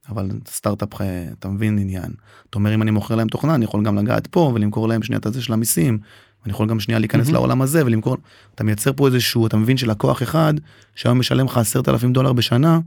אבל 0.08 0.30
סטארט-אפ, 0.48 1.00
אתה 1.38 1.48
מבין 1.48 1.78
עניין. 1.78 2.10
אתה 2.50 2.58
אומר 2.58 2.74
אם 2.74 2.82
אני 2.82 2.90
מוכר 2.90 3.14
להם 3.14 3.28
תוכנה, 3.28 3.54
אני 3.54 3.64
יכול 3.64 3.84
גם 3.84 3.98
לגעת 3.98 4.26
פה 4.26 4.50
ולמכור 4.54 4.88
להם 4.88 5.02
שנייה 5.02 5.18
את 5.18 5.26
הזה 5.26 5.42
של 5.42 5.52
המיסים, 5.52 5.98
אני 6.44 6.52
יכול 6.52 6.68
גם 6.68 6.80
שנייה 6.80 6.98
להיכנס 6.98 7.28
mm-hmm. 7.28 7.32
לעולם 7.32 7.62
הזה 7.62 7.86
ולמכור, 7.86 8.16
אתה 8.54 8.64
מייצר 8.64 8.92
פה 8.92 9.06
איזשהו, 9.06 9.46
אתה 9.46 9.56
מבין 9.56 9.76
שלקוח 9.76 10.22
אחד, 10.22 10.54
שהיום 10.94 11.18
משלם 11.18 11.46
לך 11.46 11.58
עשרת 11.58 11.88
אלפים 11.88 12.12
דולר 12.12 12.32
בשנה, 12.32 12.80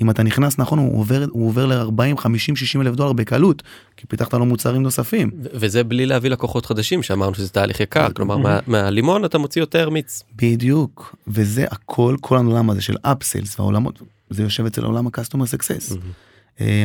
אם 0.00 0.10
אתה 0.10 0.22
נכנס 0.22 0.58
נכון 0.58 0.78
הוא 0.78 1.00
עובר 1.00 1.24
הוא 1.30 1.48
עובר 1.48 1.66
ל-40 1.66 2.16
50 2.16 2.56
60 2.56 2.80
אלף 2.80 2.94
דולר 2.94 3.12
בקלות 3.12 3.62
כי 3.96 4.06
פיתחת 4.06 4.34
לו 4.34 4.44
מוצרים 4.44 4.82
נוספים. 4.82 5.30
וזה 5.52 5.84
בלי 5.84 6.06
להביא 6.06 6.30
לקוחות 6.30 6.66
חדשים 6.66 7.02
שאמרנו 7.02 7.34
שזה 7.34 7.48
תהליך 7.48 7.80
יקר 7.80 8.12
כלומר 8.12 8.36
מה, 8.36 8.58
מהלימון 8.66 9.24
אתה 9.24 9.38
מוציא 9.38 9.62
יותר 9.62 9.90
מיץ. 9.90 10.22
בדיוק 10.36 11.16
וזה 11.26 11.64
הכל 11.70 12.16
כל 12.20 12.36
העולם 12.36 12.70
הזה 12.70 12.80
של 12.80 12.96
אפסלס 13.02 13.60
והעולמות 13.60 14.02
זה 14.30 14.42
יושב 14.42 14.66
אצל 14.66 14.84
עולם 14.84 15.06
הקסטומר 15.06 15.46
סקסס. 15.46 15.96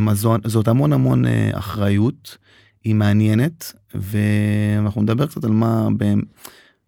אז 0.09 0.27
זאת 0.45 0.67
המון 0.67 0.93
המון 0.93 1.25
אה, 1.25 1.49
אחריות 1.53 2.37
היא 2.83 2.95
מעניינת 2.95 3.73
ואנחנו 3.95 5.01
נדבר 5.01 5.27
קצת 5.27 5.43
על 5.43 5.51
מה 5.51 5.87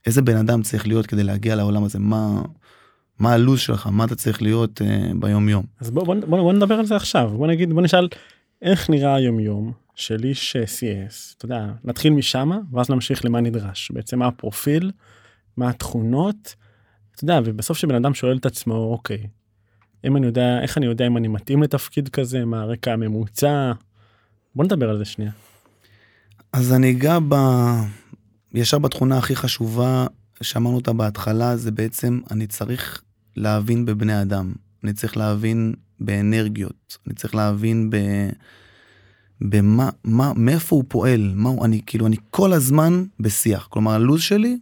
איזה 0.06 0.22
בן 0.22 0.38
אדם 0.38 0.62
צריך 0.62 0.88
להיות 0.88 1.06
כדי 1.08 1.24
להגיע 1.24 1.56
לעולם 1.56 1.84
הזה 1.84 2.00
מה. 2.00 2.42
מה 3.20 3.34
הלו"ז 3.34 3.60
שלך 3.60 3.88
מה 3.88 4.06
אתה 4.06 4.16
צריך 4.16 4.42
להיות 4.42 4.82
uh, 4.82 5.16
ביום 5.20 5.50
יום. 5.50 5.64
אז 5.80 5.92
בוא, 5.92 6.06
בוא, 6.06 6.16
בוא, 6.16 6.42
בוא 6.42 6.54
נדבר 6.54 6.76
על 6.76 6.86
זה 6.86 6.96
עכשיו 6.96 7.32
בוא 7.38 7.48
נגיד 7.48 7.74
בוא 7.74 7.82
נשאל 7.82 8.08
איך 8.62 8.90
נראה 8.90 9.16
היום 9.16 9.40
יום 9.40 9.72
של 9.96 10.24
איש 10.24 10.56
CS 10.56 11.36
אתה 11.38 11.46
יודע 11.46 11.68
נתחיל 11.84 12.14
משם 12.14 12.52
ואז 12.72 12.90
נמשיך 12.90 13.26
למה 13.26 13.42
נדרש 13.42 13.92
בעצם 13.92 14.20
מה 14.20 14.28
הפרופיל 14.28 14.92
מה 15.58 15.70
התכונות. 15.70 16.56
אתה 17.16 17.24
יודע 17.24 17.40
ובסוף 17.46 17.78
שבן 17.78 17.96
אדם 17.96 18.14
שואל 18.14 18.38
את 18.38 18.46
עצמו 18.46 18.76
אוקיי. 18.76 19.28
אם 20.06 20.18
אני 20.18 20.26
יודע 20.26 20.62
איך 20.62 20.78
אני 20.78 20.86
יודע 20.86 21.08
אם 21.08 21.18
אני 21.18 21.28
מתאים 21.28 21.64
לתפקיד 21.64 22.10
כזה 22.10 22.46
מה 22.46 22.62
הרקע 22.62 22.94
הממוצע. 22.94 23.72
בוא 24.56 24.66
נדבר 24.66 24.90
על 24.90 24.98
זה 24.98 25.06
שנייה. 25.06 25.32
אז 26.54 26.74
אני 26.74 26.92
אגע 26.92 27.18
ב... 27.30 27.36
ישר 28.54 28.80
בתכונה 28.80 29.18
הכי 29.18 29.36
חשובה 29.36 30.08
שאמרנו 30.42 30.76
אותה 30.76 30.94
בהתחלה 30.94 31.58
זה 31.58 31.72
בעצם 31.72 32.20
אני 32.32 32.48
צריך 32.48 33.02
להבין 33.36 33.86
בבני 33.86 34.22
אדם, 34.22 34.54
אני 34.84 34.94
צריך 34.94 35.18
להבין 35.18 35.74
באנרגיות, 36.00 36.98
אני 37.08 37.16
צריך 37.16 37.36
להבין 37.36 37.90
ב... 37.90 37.98
במה, 39.42 39.90
מה, 40.04 40.34
מאיפה 40.36 40.76
הוא 40.76 40.84
פועל, 40.88 41.32
מה 41.36 41.50
הוא, 41.50 41.66
אני 41.66 41.82
כאילו, 41.86 42.08
אני 42.08 42.16
כל 42.30 42.54
הזמן 42.54 43.04
בשיח. 43.20 43.68
כלומר, 43.70 43.92
הלו"ז 43.92 44.22
שלי, 44.22 44.58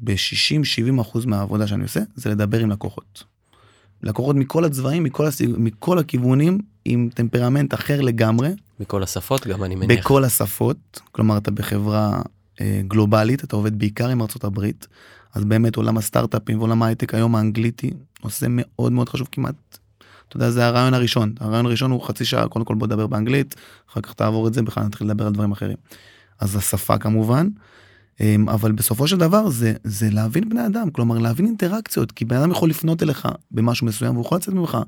ב-60-70 0.00 1.00
אחוז 1.00 1.24
מהעבודה 1.24 1.66
שאני 1.66 1.82
עושה, 1.82 2.00
זה 2.14 2.30
לדבר 2.30 2.58
עם 2.58 2.70
לקוחות. 2.70 3.24
לקוחות 4.02 4.36
מכל 4.36 4.64
הצבעים, 4.64 5.04
מכל, 5.04 5.26
הסיג... 5.26 5.50
מכל 5.58 5.98
הכיוונים, 5.98 6.58
עם 6.84 7.08
טמפרמנט 7.14 7.74
אחר 7.74 8.00
לגמרי. 8.00 8.50
מכל 8.80 9.02
השפות 9.02 9.46
גם, 9.46 9.64
אני 9.64 9.74
מניח. 9.74 9.98
בכל 9.98 10.24
השפות, 10.24 11.00
כלומר, 11.12 11.38
אתה 11.38 11.50
בחברה 11.50 12.22
אה, 12.60 12.80
גלובלית, 12.88 13.44
אתה 13.44 13.56
עובד 13.56 13.78
בעיקר 13.78 14.08
עם 14.08 14.22
ארצות 14.22 14.44
הברית, 14.44 14.86
אז 15.34 15.44
באמת 15.44 15.76
עולם 15.76 15.98
הסטארט-אפים 15.98 16.58
ועולם 16.58 16.82
ההייטק 16.82 17.14
היום 17.14 17.34
האנגליטי 17.34 17.90
נושא 18.24 18.46
מאוד 18.48 18.92
מאוד 18.92 19.08
חשוב 19.08 19.28
כמעט. 19.32 19.54
אתה 20.28 20.36
יודע 20.36 20.50
זה 20.50 20.66
הרעיון 20.66 20.94
הראשון 20.94 21.34
הרעיון 21.40 21.66
הראשון 21.66 21.90
הוא 21.90 22.02
חצי 22.02 22.24
שעה 22.24 22.48
קודם 22.48 22.64
כל 22.64 22.74
בוא 22.74 22.86
נדבר 22.86 23.06
באנגלית 23.06 23.54
אחר 23.90 24.00
כך 24.00 24.12
תעבור 24.12 24.48
את 24.48 24.54
זה 24.54 24.62
בכלל 24.62 24.84
נתחיל 24.84 25.06
לדבר 25.06 25.26
על 25.26 25.32
דברים 25.32 25.52
אחרים. 25.52 25.76
אז 26.40 26.56
השפה 26.56 26.98
כמובן 26.98 27.48
אמ, 28.20 28.48
אבל 28.48 28.72
בסופו 28.72 29.08
של 29.08 29.16
דבר 29.16 29.48
זה 29.48 29.74
זה 29.84 30.10
להבין 30.10 30.48
בני 30.48 30.66
אדם 30.66 30.90
כלומר 30.90 31.18
להבין 31.18 31.46
אינטראקציות 31.46 32.12
כי 32.12 32.24
בן 32.24 32.36
אדם 32.36 32.50
יכול 32.50 32.70
לפנות 32.70 33.02
אליך 33.02 33.28
במשהו 33.50 33.86
מסוים 33.86 34.12
והוא 34.12 34.26
יכול 34.26 34.38
לצאת 34.38 34.54
ממך 34.54 34.78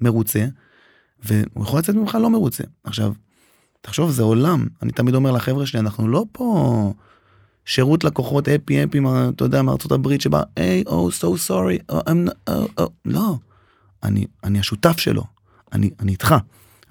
מרוצה 0.00 0.46
והוא 1.24 1.64
יכול 1.64 1.78
לצאת 1.78 1.94
ממך 1.94 2.18
לא 2.20 2.30
מרוצה 2.30 2.64
עכשיו. 2.84 3.12
תחשוב 3.80 4.10
זה 4.10 4.22
עולם 4.22 4.66
אני 4.82 4.92
תמיד 4.92 5.14
אומר 5.14 5.30
לחבר'ה 5.30 5.66
שלי 5.66 5.80
אנחנו 5.80 6.08
לא 6.08 6.24
פה. 6.32 6.92
שירות 7.64 8.04
לקוחות 8.04 8.48
אפי 8.48 8.84
אפי 8.84 8.98
אתה 9.34 9.44
יודע 9.44 9.62
מארצות 9.62 9.92
הברית 9.92 10.20
שבה 10.20 10.42
היי 10.56 10.84
או 10.86 11.12
סו 11.12 11.38
סורי 11.38 11.78
לא. 13.04 13.36
אני 14.02 14.26
אני 14.44 14.58
השותף 14.58 14.98
שלו. 14.98 15.22
אני 15.72 15.90
אני 16.00 16.12
איתך. 16.12 16.34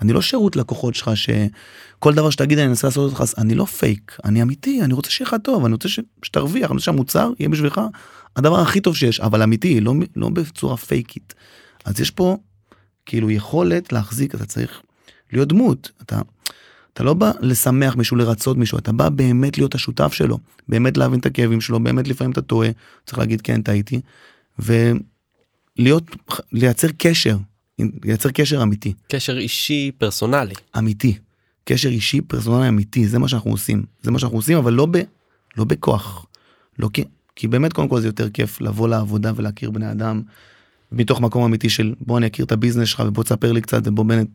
אני 0.02 0.14
לא 0.14 0.22
שירות 0.22 0.56
לקוחות 0.56 0.96
שלך 0.96 1.12
שכל 1.16 2.14
דבר 2.14 2.30
שתגיד 2.30 2.60
אני 2.60 2.68
אנסה 2.68 2.88
לעשות 2.88 3.12
אותך 3.12 3.34
אני 3.38 3.56
לא 3.56 3.66
פייק 3.66 4.18
אני 4.26 4.42
אמיתי 4.42 4.82
אני 4.82 4.94
רוצה 4.94 5.12
שיהיה 5.12 5.28
לך 5.28 5.36
טוב 5.44 5.66
אני 5.66 5.74
רוצה 5.74 5.90
ש, 5.90 6.00
שתרוויח 6.24 6.72
אני 6.72 6.74
רוצה 6.76 6.86
שהמוצר 6.86 7.32
יהיה 7.40 7.50
בשבילך 7.50 7.82
הדבר 8.36 8.60
הכי 8.60 8.82
טוב 8.82 8.96
שיש 8.96 9.20
אבל 9.20 9.42
אמיתי 9.42 9.82
לא 9.82 9.94
לא 10.16 10.30
בצורה 10.30 10.78
פייקית 10.78 11.34
אז 11.86 12.02
יש 12.02 12.12
פה 12.12 12.38
כאילו 13.06 13.32
יכולת 13.32 13.94
להחזיק 13.94 14.36
אתה 14.36 14.46
צריך 14.46 14.82
להיות 15.34 15.48
דמות. 15.48 15.92
אתה. 16.02 16.22
אתה 16.93 17.04
לא 17.04 17.13
בא 17.13 17.32
לשמח 17.39 17.95
מישהו, 17.95 18.17
לרצות 18.17 18.58
מישהו, 18.58 18.77
אתה 18.77 18.91
בא 18.91 19.10
באמת 19.10 19.58
להיות 19.58 19.75
השותף 19.75 20.13
שלו, 20.13 20.38
באמת 20.67 20.97
להבין 20.97 21.19
את 21.19 21.25
הכאבים 21.25 21.62
שלו, 21.62 21.80
באמת 21.80 22.08
לפעמים 22.08 22.32
אתה 22.32 22.41
טועה, 22.41 22.69
צריך 23.06 23.17
להגיד 23.17 23.41
כן 23.41 23.62
טעיתי, 23.62 24.01
ולהיות, 24.60 26.04
לייצר 26.51 26.88
קשר, 26.97 27.38
לייצר 28.04 28.32
קשר 28.32 28.63
אמיתי. 28.63 28.93
קשר 29.08 29.38
אישי 29.38 29.91
פרסונלי. 29.97 30.54
אמיתי. 30.77 31.17
קשר 31.65 31.89
אישי 31.89 32.21
פרסונלי 32.21 32.67
אמיתי, 32.67 33.08
זה 33.08 33.19
מה 33.19 33.27
שאנחנו 33.27 33.51
עושים. 33.51 33.84
זה 34.01 34.12
מה 34.12 34.19
שאנחנו 34.19 34.38
עושים, 34.38 34.58
אבל 34.58 34.73
לא, 34.73 34.88
ב, 34.91 34.97
לא 35.58 35.63
בכוח. 35.63 36.25
לא 36.80 36.89
כי, 36.93 37.04
כי 37.36 37.47
באמת 37.47 37.73
קודם 37.73 37.88
כל 37.88 38.01
זה 38.01 38.08
יותר 38.08 38.30
כיף 38.30 38.62
לבוא 38.62 38.88
לעבודה 38.88 39.32
ולהכיר 39.36 39.71
בני 39.71 39.91
אדם 39.91 40.21
מתוך 40.91 41.21
מקום 41.21 41.43
אמיתי 41.43 41.69
של 41.69 41.93
בוא 42.01 42.17
אני 42.17 42.27
אכיר 42.27 42.45
את 42.45 42.51
הביזנס 42.51 42.88
שלך 42.88 43.04
ובוא 43.08 43.23
תספר 43.23 43.51
לי 43.51 43.62
קצת 43.62 43.82
ובוא 43.86 44.06
באמת 44.06 44.27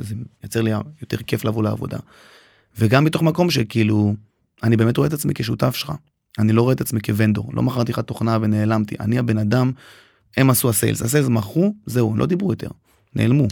זה 0.00 0.14
יוצר 0.42 0.60
לי 0.60 0.70
יותר 1.00 1.16
כיף 1.16 1.44
לבוא 1.44 1.62
לעבודה. 1.62 1.98
וגם 2.78 3.04
מתוך 3.04 3.22
מקום 3.22 3.50
שכאילו 3.50 4.14
אני 4.62 4.76
באמת 4.76 4.96
רואה 4.96 5.08
את 5.08 5.12
עצמי 5.12 5.34
כשותף 5.34 5.74
שלך. 5.74 5.92
אני 6.38 6.52
לא 6.52 6.62
רואה 6.62 6.74
את 6.74 6.80
עצמי 6.80 7.00
כוונדור, 7.00 7.50
לא 7.54 7.62
מכרתי 7.62 7.92
לך 7.92 7.98
תוכנה 7.98 8.38
ונעלמתי, 8.40 8.94
אני 9.00 9.18
הבן 9.18 9.38
אדם, 9.38 9.72
הם 10.36 10.50
עשו 10.50 10.70
הסיילס, 10.70 11.02
הסיילס 11.02 11.28
מכרו, 11.28 11.74
זהו, 11.86 12.16
לא 12.16 12.26
דיברו 12.26 12.52
יותר, 12.52 12.68
נעלמו. 13.14 13.48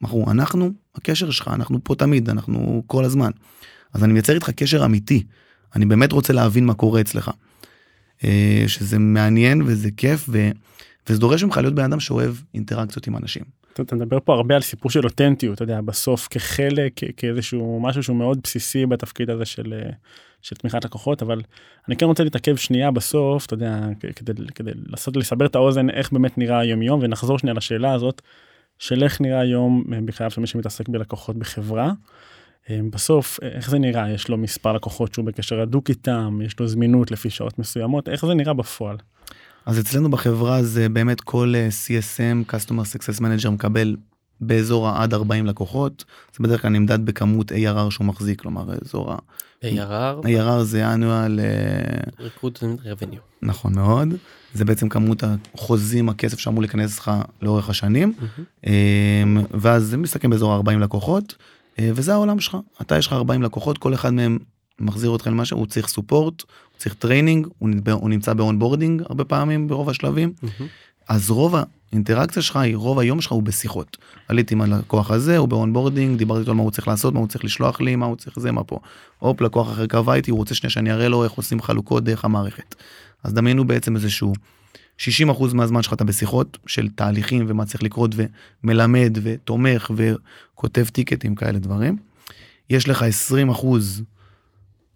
מכרו, 0.00 0.30
אנחנו 0.30 0.72
הקשר 0.94 1.30
שלך, 1.30 1.48
אנחנו 1.48 1.78
פה 1.84 1.94
תמיד, 1.94 2.30
אנחנו 2.30 2.82
כל 2.86 3.04
הזמן. 3.04 3.30
אז 3.92 4.04
אני 4.04 4.12
מייצר 4.12 4.34
איתך 4.34 4.50
קשר 4.50 4.84
אמיתי, 4.84 5.22
אני 5.76 5.86
באמת 5.86 6.12
רוצה 6.12 6.32
להבין 6.32 6.66
מה 6.66 6.74
קורה 6.74 7.00
אצלך. 7.00 7.30
אה, 8.24 8.64
שזה 8.66 8.98
מעניין 8.98 9.62
וזה 9.66 9.90
כיף 9.96 10.26
ו... 10.28 10.50
וזה 11.08 11.18
דורש 11.18 11.44
ממך 11.44 11.56
להיות 11.56 11.74
בן 11.74 11.84
אדם 11.84 12.00
שאוהב 12.00 12.34
אינטראקציות 12.54 13.06
עם 13.06 13.16
אנשים. 13.16 13.44
אתה 13.82 13.96
מדבר 13.96 14.18
פה 14.24 14.34
הרבה 14.34 14.54
על 14.54 14.60
סיפור 14.60 14.90
של 14.90 15.04
אותנטיות, 15.04 15.54
אתה 15.54 15.62
יודע, 15.62 15.80
בסוף 15.80 16.28
כחלק, 16.30 17.00
כאיזשהו 17.16 17.80
משהו 17.82 18.02
שהוא 18.02 18.16
מאוד 18.16 18.38
בסיסי 18.42 18.86
בתפקיד 18.86 19.30
הזה 19.30 19.44
של, 19.44 19.72
אה, 19.72 19.90
של 20.42 20.56
תמיכת 20.56 20.84
לקוחות, 20.84 21.22
אבל 21.22 21.42
אני 21.88 21.96
כן 21.96 22.06
רוצה 22.06 22.24
להתעכב 22.24 22.56
שנייה 22.56 22.90
בסוף, 22.90 23.46
אתה 23.46 23.54
יודע, 23.54 23.80
כדי, 24.16 24.32
כדי 24.54 24.70
לעשות, 24.86 25.16
לסבר 25.16 25.46
את 25.46 25.54
האוזן 25.54 25.90
איך 25.90 26.12
באמת 26.12 26.38
נראה 26.38 26.58
היום 26.58 26.82
יום, 26.82 27.00
ונחזור 27.02 27.38
שנייה 27.38 27.54
לשאלה 27.54 27.92
הזאת, 27.92 28.22
של 28.78 29.02
איך 29.02 29.20
נראה 29.20 29.40
היום 29.40 29.84
אה, 29.92 29.98
בחייו 30.04 30.30
של 30.30 30.40
מי 30.40 30.46
שמתעסק 30.46 30.88
בלקוחות 30.88 31.36
בחברה. 31.36 31.92
אה, 32.70 32.80
בסוף, 32.90 33.40
איך 33.42 33.70
זה 33.70 33.78
נראה? 33.78 34.10
יש 34.10 34.28
לו 34.28 34.36
מספר 34.36 34.72
לקוחות 34.72 35.14
שהוא 35.14 35.24
בקשר 35.24 35.60
הדוק 35.60 35.90
איתם, 35.90 36.40
יש 36.44 36.60
לו 36.60 36.68
זמינות 36.68 37.10
לפי 37.10 37.30
שעות 37.30 37.58
מסוימות, 37.58 38.08
איך 38.08 38.26
זה 38.26 38.34
נראה 38.34 38.52
בפועל? 38.52 38.96
אז 39.66 39.80
אצלנו 39.80 40.10
בחברה 40.10 40.62
זה 40.62 40.88
באמת 40.88 41.20
כל 41.20 41.54
אה, 41.56 41.68
CSM, 41.68 42.52
Customer 42.52 42.96
Success 42.96 43.20
Manager 43.20 43.50
מקבל 43.50 43.96
באזור 44.40 44.88
עד 44.88 45.14
40 45.14 45.46
לקוחות, 45.46 46.04
זה 46.36 46.44
בדרך 46.44 46.62
כלל 46.62 46.70
נמדד 46.70 47.06
בכמות 47.06 47.52
ARR 47.52 47.90
שהוא 47.90 48.06
מחזיק, 48.06 48.40
כלומר 48.40 48.64
אזור 48.84 49.12
ה... 49.12 49.16
ARR? 49.62 50.26
ARR 50.26 50.62
זה 50.62 50.94
annual... 50.94 51.40
אה, 51.40 52.26
Recruitment 52.26 52.84
Revenue. 52.84 53.18
נכון 53.42 53.74
מאוד, 53.74 54.08
זה 54.54 54.64
בעצם 54.64 54.88
כמות 54.88 55.22
החוזים, 55.54 56.08
הכסף 56.08 56.38
שאמור 56.38 56.62
להיכנס 56.62 56.98
לך 56.98 57.10
לאורך 57.42 57.70
השנים, 57.70 58.12
mm-hmm. 58.18 58.68
ואז 59.50 59.84
זה 59.84 59.96
מסתכם 59.96 60.30
באזור 60.30 60.54
40 60.54 60.80
לקוחות, 60.80 61.34
וזה 61.80 62.12
העולם 62.12 62.40
שלך, 62.40 62.56
אתה 62.80 62.98
יש 62.98 63.06
לך 63.06 63.12
40 63.12 63.42
לקוחות, 63.42 63.78
כל 63.78 63.94
אחד 63.94 64.10
מהם 64.10 64.38
מחזיר 64.80 65.10
אותך 65.10 65.26
למשהו, 65.26 65.58
הוא 65.58 65.66
צריך 65.66 65.88
support, 65.88 66.40
הוא 66.40 66.78
צריך 66.78 66.94
training, 66.94 67.46
הוא, 67.58 67.70
הוא 67.92 68.10
נמצא 68.10 68.32
ב 68.32 68.38
onboarding 68.38 69.02
הרבה 69.08 69.24
פעמים 69.24 69.68
ברוב 69.68 69.88
השלבים, 69.90 70.32
mm-hmm. 70.44 70.62
אז 71.08 71.30
רוב 71.30 71.54
האינטראקציה 71.92 72.42
שלך 72.42 72.56
היא, 72.56 72.76
רוב 72.76 72.98
היום 72.98 73.20
שלך 73.20 73.32
הוא 73.32 73.42
בשיחות. 73.42 73.96
עליתי 74.28 74.54
עם 74.54 74.60
הלקוח 74.60 75.10
הזה, 75.10 75.38
הוא 75.38 75.48
ב 75.48 75.54
onboarding, 75.54 76.18
דיברתי 76.18 76.40
איתו 76.40 76.50
על 76.50 76.56
מה 76.56 76.62
הוא 76.62 76.70
צריך 76.70 76.88
לעשות, 76.88 77.14
מה 77.14 77.20
הוא 77.20 77.28
צריך 77.28 77.44
לשלוח 77.44 77.80
לי, 77.80 77.96
מה 77.96 78.06
הוא 78.06 78.16
צריך 78.16 78.38
זה, 78.38 78.52
מה 78.52 78.64
פה. 78.64 78.78
הופ, 79.18 79.40
לקוח 79.40 79.72
אחר 79.72 79.86
קבע 79.86 80.14
איתי, 80.14 80.30
הוא 80.30 80.38
רוצה 80.38 80.54
שנייה 80.54 80.70
שאני 80.70 80.92
אראה 80.92 81.08
לו 81.08 81.24
איך 81.24 81.32
עושים 81.32 81.62
חלוקות 81.62 82.04
דרך 82.04 82.24
המערכת. 82.24 82.74
אז 83.22 83.34
דמיינו 83.34 83.66
בעצם 83.66 83.96
איזשהו 83.96 84.32
60% 84.98 85.02
מהזמן 85.54 85.82
שלך 85.82 85.92
אתה 85.92 86.04
בשיחות 86.04 86.58
של 86.66 86.88
תהליכים 86.88 87.44
ומה 87.48 87.64
צריך 87.64 87.82
לקרות 87.82 88.10
ומלמד 88.64 89.18
ותומך 89.22 89.90
וכותב 89.96 90.84
טיקטים 90.92 91.34
כאלה 91.34 91.58
דברים. 91.58 91.96
יש 92.70 92.88
לך 92.88 93.04
20% 93.52 93.66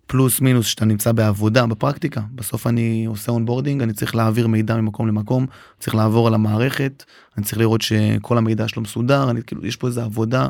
פלוס 0.09 0.40
מינוס 0.40 0.66
שאתה 0.66 0.85
נמצא 0.85 1.12
בעבודה 1.12 1.66
בפרקטיקה. 1.66 2.21
בסוף 2.35 2.66
אני 2.66 3.05
עושה 3.07 3.33
onboarding 3.33 3.83
אני 3.83 3.92
צריך 3.92 4.14
להעביר 4.14 4.47
מידע 4.47 4.77
ממקום 4.77 5.09
למקום 5.09 5.47
צריך 5.81 5.94
לעבור 5.94 6.27
על 6.27 6.35
המערכת 6.35 7.05
אני 7.37 7.44
צריך 7.44 7.59
לראות 7.59 7.83
שכל 7.83 8.38
המידע 8.38 8.68
שלו 8.68 8.83
מסודר 8.83 9.31
אני 9.31 9.42
כאילו 9.42 9.66
יש 9.66 9.77
פה 9.77 9.87
איזה 9.87 10.05
עבודה 10.05 10.49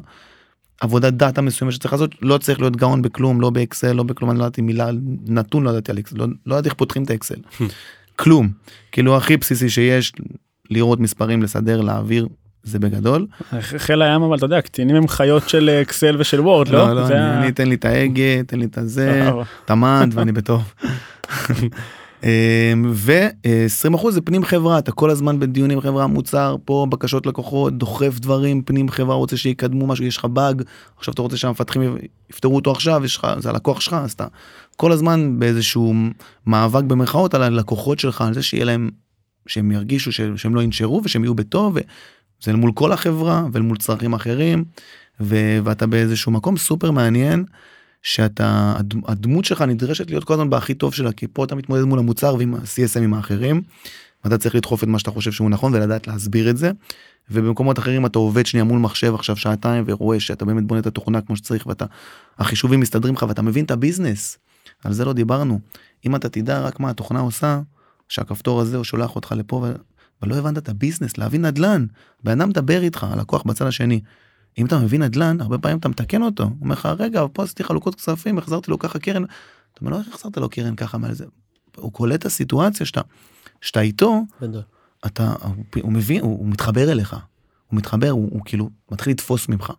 עבודת 0.80 1.12
data 1.12 1.42
מסוימת 1.42 1.72
שצריך 1.72 1.92
לעשות 1.92 2.14
לא 2.22 2.38
צריך 2.38 2.60
להיות 2.60 2.76
גאון 2.76 3.02
בכלום 3.02 3.40
לא 3.40 3.50
באקסל 3.50 3.92
לא 3.92 4.02
בכלום 4.02 4.30
אני 4.30 4.38
לא 4.38 4.44
ידעתי 4.44 4.62
מילה 4.62 4.90
נתון 5.26 5.62
לא 5.62 5.70
ידעתי 5.70 5.90
על 5.92 5.98
אקסל 5.98 6.16
לא, 6.16 6.26
לא 6.46 6.54
ידעתי 6.54 6.68
איך 6.68 6.74
פותחים 6.74 7.02
את 7.02 7.10
האקסל. 7.10 7.40
כלום. 8.16 8.48
כאילו 8.92 9.16
הכי 9.16 9.36
בסיסי 9.36 9.70
שיש 9.70 10.12
לראות 10.70 11.00
מספרים 11.00 11.42
לסדר 11.42 11.80
להעביר 11.80 12.28
זה 12.68 12.78
בגדול. 12.78 13.26
חיל 13.60 14.02
הים 14.02 14.22
אבל 14.22 14.36
אתה 14.36 14.44
יודע 14.44 14.60
קצינים 14.60 14.96
הם 14.96 15.08
חיות 15.08 15.48
של 15.48 15.70
אקסל 15.82 16.16
ושל 16.18 16.40
וורד 16.40 16.68
לא? 16.68 16.94
לא, 16.94 16.94
לא, 16.94 17.06
אני, 17.08 17.52
תן 17.52 17.68
לי 17.68 17.74
את 17.74 17.84
ההגה, 17.84 18.42
תן 18.46 18.58
לי 18.58 18.64
את 18.64 18.78
הזה, 18.78 19.30
את 19.64 19.70
המד 19.70 20.10
ואני 20.14 20.32
בטוב. 20.32 20.72
ו-20% 22.92 24.10
זה 24.10 24.20
פנים 24.20 24.44
חברה, 24.44 24.78
אתה 24.78 24.92
כל 24.92 25.10
הזמן 25.10 25.40
בדיונים 25.40 25.80
חברה, 25.80 26.06
מוצר, 26.06 26.56
פה 26.64 26.86
בקשות 26.90 27.26
לקוחות, 27.26 27.78
דוחף 27.78 28.18
דברים, 28.18 28.62
פנים 28.62 28.88
חברה, 28.88 29.14
רוצה 29.14 29.36
שיקדמו 29.36 29.86
משהו, 29.86 30.04
יש 30.04 30.16
לך 30.16 30.24
באג, 30.24 30.62
עכשיו 30.96 31.14
אתה 31.14 31.22
רוצה 31.22 31.36
שהמפתחים 31.36 31.96
יפתרו 32.30 32.56
אותו 32.56 32.70
עכשיו, 32.70 33.04
יש 33.04 33.16
לך, 33.16 33.26
זה 33.38 33.50
הלקוח 33.50 33.80
שלך, 33.80 33.96
אז 34.02 34.12
אתה 34.12 34.26
כל 34.76 34.92
הזמן 34.92 35.38
באיזשהו 35.38 35.94
מאבק 36.46 36.84
במרכאות 36.84 37.34
על 37.34 37.42
הלקוחות 37.42 37.98
שלך, 37.98 38.20
על 38.20 38.34
זה 38.34 38.42
שיהיה 38.42 38.64
להם, 38.64 38.90
שהם 39.46 39.72
ירגישו 39.72 40.12
שהם 40.12 40.54
לא 40.54 40.62
ינשרו 40.62 41.00
ושהם 41.04 41.24
יהיו 41.24 41.34
בטוב. 41.34 41.78
זה 42.42 42.56
מול 42.56 42.72
כל 42.72 42.92
החברה 42.92 43.46
ומול 43.52 43.76
צרכים 43.76 44.14
אחרים 44.14 44.64
ו- 45.20 45.58
ואתה 45.64 45.86
באיזשהו 45.86 46.32
מקום 46.32 46.56
סופר 46.56 46.90
מעניין 46.90 47.44
שאתה 48.02 48.76
הדמות 49.06 49.44
שלך 49.44 49.62
נדרשת 49.62 50.10
להיות 50.10 50.24
כל 50.24 50.32
הזמן 50.34 50.50
בהכי 50.50 50.74
טוב 50.74 50.94
שלה 50.94 51.12
כי 51.12 51.26
פה 51.32 51.44
אתה 51.44 51.54
מתמודד 51.54 51.82
מול 51.82 51.98
המוצר 51.98 52.34
ועם 52.34 52.54
ה-CSMים 52.54 53.16
האחרים. 53.16 53.62
ואתה 54.24 54.38
צריך 54.38 54.54
לדחוף 54.54 54.82
את 54.82 54.88
מה 54.88 54.98
שאתה 54.98 55.10
חושב 55.10 55.32
שהוא 55.32 55.50
נכון 55.50 55.74
ולדעת 55.74 56.06
להסביר 56.06 56.50
את 56.50 56.56
זה. 56.56 56.70
ובמקומות 57.30 57.78
אחרים 57.78 58.06
אתה 58.06 58.18
עובד 58.18 58.46
שנייה 58.46 58.64
מול 58.64 58.78
מחשב 58.78 59.14
עכשיו 59.14 59.36
שעתיים 59.36 59.84
ורואה 59.86 60.20
שאתה 60.20 60.44
באמת 60.44 60.64
בונה 60.64 60.80
את 60.80 60.86
התוכנה 60.86 61.20
כמו 61.20 61.36
שצריך 61.36 61.66
ואתה 61.66 61.84
החישובים 62.38 62.80
מסתדרים 62.80 63.14
לך 63.14 63.24
ואתה 63.28 63.42
מבין 63.42 63.64
את 63.64 63.70
ה 63.70 63.77
business. 63.77 64.38
על 64.84 64.92
זה 64.92 65.04
לא 65.04 65.12
דיברנו. 65.12 65.60
אם 66.06 66.16
אתה 66.16 66.28
תדע 66.28 66.60
רק 66.60 66.80
מה 66.80 66.90
התוכנה 66.90 67.20
עושה 67.20 67.60
שהכפתור 68.08 68.60
הזה 68.60 68.76
הוא 68.76 68.84
שולח 68.84 69.16
אותך 69.16 69.34
לפה 69.36 69.66
אבל 70.22 70.30
לא 70.30 70.36
הבנת 70.36 70.58
את 70.58 70.68
ה 70.68 70.73
business, 70.73 71.18
להבין 71.18 71.44
נדל"ן. 71.44 71.86
בן 72.24 72.40
אדם 72.40 72.48
מדבר 72.48 72.82
איתך, 72.82 73.04
הלקוח 73.04 73.42
בצד 73.42 73.66
השני. 73.66 74.00
אם 74.58 74.66
אתה 74.66 74.78
מבין 74.78 75.02
נדל"ן, 75.02 75.40
הרבה 75.40 75.58
פעמים 75.58 75.78
אתה 75.78 75.88
מתקן 75.88 76.22
אותו. 76.22 76.44
הוא 76.44 76.52
אומר 76.60 76.74
לך, 76.74 76.88
רגע, 76.98 77.24
פה 77.32 77.42
עשיתי 77.42 77.64
חלוקות 77.64 77.94
כספים, 77.94 78.38
החזרתי 78.38 78.70
לו 78.70 78.78
ככה 78.78 78.98
קרן. 78.98 79.24
אתה 79.24 79.80
אומר 79.80 79.90
לו, 79.90 79.98
איך 79.98 80.08
החזרת 80.08 80.36
לו 80.36 80.48
קרן 80.48 80.76
ככה 80.76 80.98
מעל 80.98 81.12
זה? 81.12 81.24
הוא 81.76 81.92
קולט 81.92 82.20
את 82.20 82.26
הסיטואציה 82.26 82.86
שאתה, 82.86 83.00
שאתה 83.60 83.80
איתו, 83.80 84.22
אתה, 85.06 85.34
הוא, 85.42 85.64
הוא 85.82 85.92
מבין, 85.92 86.20
הוא, 86.22 86.38
הוא 86.38 86.48
מתחבר 86.48 86.92
אליך. 86.92 87.12
הוא 87.12 87.76
מתחבר, 87.78 88.10
הוא, 88.10 88.28
הוא 88.32 88.42
כאילו 88.44 88.70
מתחיל 88.90 89.12
לתפוס 89.12 89.48
ממך. 89.48 89.72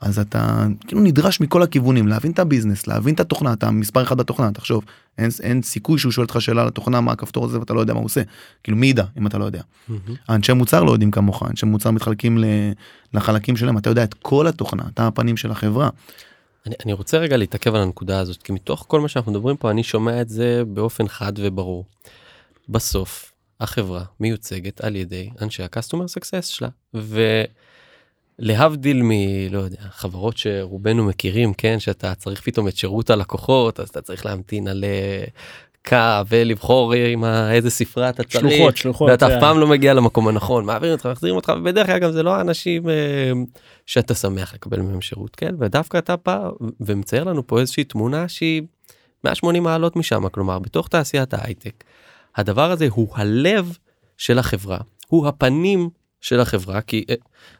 אז 0.00 0.18
אתה 0.18 0.66
כאילו 0.86 1.00
נדרש 1.00 1.40
מכל 1.40 1.62
הכיוונים 1.62 2.08
להבין 2.08 2.32
את 2.32 2.38
הביזנס 2.38 2.86
להבין 2.86 3.14
את 3.14 3.20
התוכנה 3.20 3.52
אתה 3.52 3.70
מספר 3.70 4.02
אחד 4.02 4.16
בתוכנה 4.16 4.52
תחשוב 4.52 4.84
אין, 5.18 5.30
אין 5.42 5.62
סיכוי 5.62 5.98
שהוא 5.98 6.12
שואל 6.12 6.24
אותך 6.24 6.40
שאלה 6.40 6.62
על 6.62 6.68
התוכנה 6.68 7.00
מה 7.00 7.12
הכפתור 7.12 7.44
הזה 7.44 7.58
ואתה 7.60 7.74
לא 7.74 7.80
יודע 7.80 7.92
מה 7.92 7.98
הוא 7.98 8.06
עושה 8.06 8.22
כאילו 8.62 8.78
מי 8.78 8.86
ידע 8.86 9.04
אם 9.18 9.26
אתה 9.26 9.38
לא 9.38 9.44
יודע. 9.44 9.60
Mm-hmm. 9.60 9.92
אנשי 10.28 10.52
מוצר 10.52 10.82
לא 10.82 10.92
יודעים 10.92 11.10
כמוך 11.10 11.42
אנשי 11.50 11.66
מוצר 11.66 11.90
מתחלקים 11.90 12.38
לחלקים 13.14 13.56
שלהם 13.56 13.78
אתה 13.78 13.90
יודע 13.90 14.04
את 14.04 14.14
כל 14.14 14.46
התוכנה 14.46 14.82
אתה 14.94 15.06
הפנים 15.06 15.36
של 15.36 15.50
החברה. 15.50 15.90
אני, 16.66 16.74
אני 16.84 16.92
רוצה 16.92 17.18
רגע 17.18 17.36
להתעכב 17.36 17.74
על 17.74 17.82
הנקודה 17.82 18.20
הזאת 18.20 18.42
כי 18.42 18.52
מתוך 18.52 18.84
כל 18.88 19.00
מה 19.00 19.08
שאנחנו 19.08 19.32
מדברים 19.32 19.56
פה 19.56 19.70
אני 19.70 19.82
שומע 19.82 20.20
את 20.20 20.28
זה 20.28 20.62
באופן 20.66 21.08
חד 21.08 21.32
וברור. 21.36 21.84
בסוף 22.68 23.32
החברה 23.60 24.04
מיוצגת 24.20 24.80
על 24.80 24.96
ידי 24.96 25.30
אנשי 25.40 25.62
ה-customer 25.62 26.18
success 26.18 26.42
שלה. 26.42 26.68
ו... 26.94 27.42
להבדיל 28.38 29.02
מ... 29.02 29.10
לא 29.50 29.58
יודע, 29.58 29.80
חברות 29.90 30.36
שרובנו 30.36 31.04
מכירים, 31.04 31.54
כן, 31.54 31.80
שאתה 31.80 32.14
צריך 32.14 32.40
פתאום 32.40 32.68
את 32.68 32.76
שירות 32.76 33.10
הלקוחות, 33.10 33.80
אז 33.80 33.88
אתה 33.88 34.00
צריך 34.00 34.26
להמתין 34.26 34.68
על 34.68 34.84
אה, 34.84 35.24
קו 35.88 36.26
ולבחור 36.28 36.92
עם 36.92 37.24
איזה 37.24 37.70
ספרה 37.70 38.08
אתה 38.08 38.22
צריך. 38.24 38.54
שלוחות, 38.54 38.76
שלוחות. 38.76 39.10
ואתה 39.10 39.26
אף 39.26 39.40
פעם 39.40 39.58
לא 39.58 39.66
מגיע 39.66 39.94
למקום 39.94 40.28
הנכון, 40.28 40.64
מעבירים 40.64 40.94
אותך, 40.94 41.06
מחזירים 41.06 41.36
אותך, 41.36 41.52
ובדרך 41.56 41.86
כלל 41.86 41.98
גם 41.98 42.12
זה 42.12 42.22
לא 42.22 42.34
האנשים 42.34 42.88
אה, 42.88 43.32
שאתה 43.86 44.14
שמח 44.14 44.54
לקבל 44.54 44.80
מהם 44.80 45.00
שירות, 45.00 45.36
כן, 45.36 45.54
ודווקא 45.58 45.98
אתה 45.98 46.14
בא 46.24 46.48
ומצייר 46.80 47.24
לנו 47.24 47.46
פה 47.46 47.60
איזושהי 47.60 47.84
תמונה 47.84 48.28
שהיא 48.28 48.62
180 49.24 49.62
מעלות 49.62 49.96
משם, 49.96 50.28
כלומר, 50.28 50.58
בתוך 50.58 50.88
תעשיית 50.88 51.34
ההייטק, 51.34 51.84
הדבר 52.36 52.70
הזה 52.70 52.86
הוא 52.90 53.08
הלב 53.14 53.76
של 54.16 54.38
החברה, 54.38 54.78
הוא 55.08 55.26
הפנים 55.26 55.90
של 56.20 56.40
החברה 56.40 56.80
כי 56.80 57.04
אה, 57.10 57.14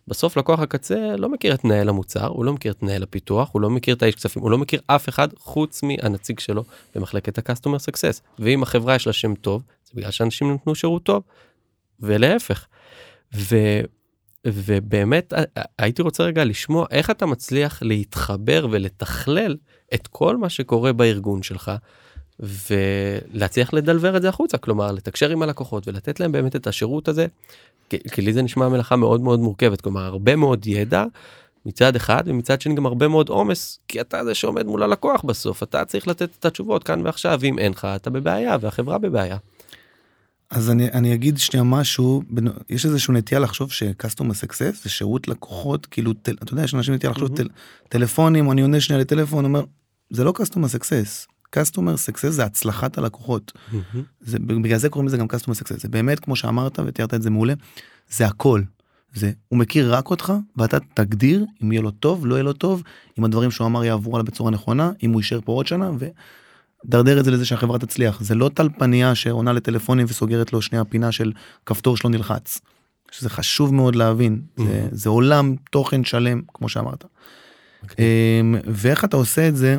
בסוף 0.09 0.37
לקוח 0.37 0.61
הקצה 0.61 1.17
לא 1.19 1.29
מכיר 1.29 1.55
את 1.55 1.65
מנהל 1.65 1.89
המוצר 1.89 2.27
הוא 2.27 2.45
לא 2.45 2.53
מכיר 2.53 2.73
את 2.73 2.83
מנהל 2.83 3.03
הפיתוח 3.03 3.51
הוא 3.53 3.63
לא 3.63 3.71
מכיר 3.71 3.95
את 3.95 4.03
האיש 4.03 4.15
כספים 4.15 4.43
הוא 4.43 4.51
לא 4.51 4.59
מכיר 4.59 4.81
אף 4.87 5.09
אחד 5.09 5.29
חוץ 5.39 5.83
מהנציג 5.83 6.39
שלו 6.39 6.65
במחלקת 6.95 7.39
ה-customer 7.39 7.79
success 7.79 8.21
ואם 8.39 8.63
החברה 8.63 8.95
יש 8.95 9.07
לה 9.07 9.13
שם 9.13 9.35
טוב 9.35 9.63
זה 9.85 9.93
בגלל 9.95 10.11
שאנשים 10.11 10.55
נתנו 10.55 10.75
שירות 10.75 11.03
טוב 11.03 11.23
ולהפך. 12.01 12.67
ו, 13.35 13.57
ובאמת 14.47 15.33
אה, 15.33 15.43
אה, 15.57 15.63
הייתי 15.79 16.03
רוצה 16.03 16.23
רגע 16.23 16.45
לשמוע 16.45 16.87
איך 16.91 17.11
אתה 17.11 17.27
מצליח 17.27 17.83
להתחבר 17.83 18.67
ולתכלל 18.71 19.57
את 19.95 20.07
כל 20.07 20.37
מה 20.37 20.49
שקורה 20.49 20.93
בארגון 20.93 21.43
שלך 21.43 21.73
ולהצליח 22.41 23.73
לדלבר 23.73 24.17
את 24.17 24.23
זה 24.23 24.29
החוצה 24.29 24.59
כלומר 24.59 24.93
לתקשר 24.93 25.31
עם 25.31 25.43
הלקוחות 25.43 25.89
ולתת 25.89 26.21
להם 26.21 26.33
באמת 26.33 26.57
את 26.57 26.67
השירות 26.67 27.09
הזה 27.09 27.27
כי 27.89 28.23
לי 28.23 28.33
זה 28.33 28.43
נשמע 28.43 28.69
מלאכה 28.69 28.97
מאוד 28.97 29.21
מאוד 29.21 29.41
מורכבת 29.41 29.81
כלומר 29.81 30.05
הרבה 30.05 30.37
מאוד 30.37 30.67
ידע 30.67 31.05
מצד 31.67 31.97
אחד 31.97 32.23
ומצד 32.27 32.61
שני 32.61 32.75
גם 32.75 32.87
הרבה 32.87 33.09
מאוד 33.09 33.29
עומס 33.29 33.79
כי 33.89 34.01
אתה 34.01 34.25
זה 34.25 34.35
שעומד 34.35 34.67
מול 34.67 34.83
הלקוח 34.83 35.23
בסוף 35.23 35.63
אתה 35.63 35.85
צריך 35.85 36.09
לתת 36.09 36.29
את 36.39 36.45
התשובות 36.45 36.85
כאן 36.85 37.01
ועכשיו 37.05 37.41
אם 37.45 37.59
אין 37.59 37.73
לך 37.73 37.85
אתה 37.85 38.11
בבעיה 38.11 38.57
והחברה 38.61 38.99
בבעיה. 38.99 39.37
אז 40.51 40.71
אני, 40.71 40.93
אני 40.93 41.15
אגיד 41.15 41.39
שנייה 41.39 41.65
משהו, 41.65 42.23
יש 42.69 42.87
איזשהו 42.87 43.15
נטייה 43.15 43.41
לחשוב 43.41 43.73
שקסטומר 43.73 44.35
סקסס 44.35 44.85
זה 44.85 44.91
שירות 44.91 45.29
לקוחות, 45.29 45.87
כאילו, 45.87 46.13
תל, 46.13 46.37
אתה 46.43 46.53
יודע, 46.53 46.65
יש 46.65 46.75
אנשים 46.75 46.95
נטייה 46.95 47.11
לחשוב 47.11 47.29
mm-hmm. 47.29 47.37
טל, 47.37 47.49
טלפונים, 47.89 48.51
אני 48.51 48.63
עונה 48.63 48.81
שנייה 48.81 49.01
לטלפון, 49.01 49.45
אומר, 49.45 49.65
זה 50.11 50.25
לא 50.25 50.33
customer 50.37 50.69
success, 50.69 51.27
customer 51.51 51.97
success 51.97 52.29
זה 52.29 52.45
הצלחת 52.45 52.99
הלקוחות. 52.99 53.53
Mm-hmm. 53.55 53.97
זה, 54.21 54.39
בגלל 54.39 54.79
זה 54.79 54.89
קוראים 54.89 55.09
לזה 55.09 55.17
גם 55.17 55.29
customer 55.29 55.55
success, 55.55 55.83
זה 55.83 55.89
באמת, 55.89 56.21
כמו 56.21 56.37
שאמרת 56.37 56.79
ותיארת 56.87 57.15
את 57.15 57.23
זה 57.23 57.31
מעולה, 57.31 57.55
זה 58.11 58.27
הכל. 58.27 58.63
זה, 59.15 59.33
הוא 59.49 59.59
מכיר 59.59 59.95
רק 59.95 60.11
אותך, 60.11 60.33
ואתה 60.57 60.79
תגדיר 60.95 61.45
אם 61.63 61.73
יהיה 61.73 61.83
לו 61.83 61.91
טוב, 61.91 62.27
לא 62.27 62.35
יהיה 62.35 62.43
לו 62.43 62.53
טוב, 62.53 62.83
אם 63.19 63.25
הדברים 63.25 63.51
שהוא 63.51 63.67
אמר 63.67 63.85
יעברו 63.85 64.17
עליו 64.17 64.25
בצורה 64.25 64.51
נכונה, 64.51 64.91
אם 65.03 65.13
הוא 65.13 65.21
יישאר 65.21 65.41
פה 65.45 65.53
עוד 65.53 65.67
שנה, 65.67 65.91
ו... 65.99 66.07
דרדר 66.85 67.21
את 67.21 67.25
זה 67.25 67.31
לזה 67.31 67.45
שהחברה 67.45 67.79
תצליח 67.79 68.21
זה 68.21 68.35
לא 68.35 68.51
טלפניה 68.55 69.15
שעונה 69.15 69.53
לטלפונים 69.53 70.07
וסוגרת 70.09 70.53
לו 70.53 70.63
שנייה 70.63 70.85
פינה 70.85 71.13
של 71.13 71.33
כפתור 71.67 71.97
שלא 71.97 72.11
נלחץ. 72.11 72.61
שזה 73.11 73.31
חשוב 73.31 73.75
מאוד 73.75 73.95
להבין 73.95 74.41
זה, 74.57 74.65
mm-hmm. 74.65 74.95
זה 74.95 75.09
עולם 75.09 75.55
תוכן 75.71 76.05
שלם 76.05 76.43
כמו 76.55 76.69
שאמרת. 76.69 77.05
Okay. 77.05 77.07
אוקיי. 77.83 78.05
אמ, 78.41 78.55
ואיך 78.67 79.05
אתה 79.05 79.17
עושה 79.17 79.49
את 79.49 79.57
זה 79.57 79.79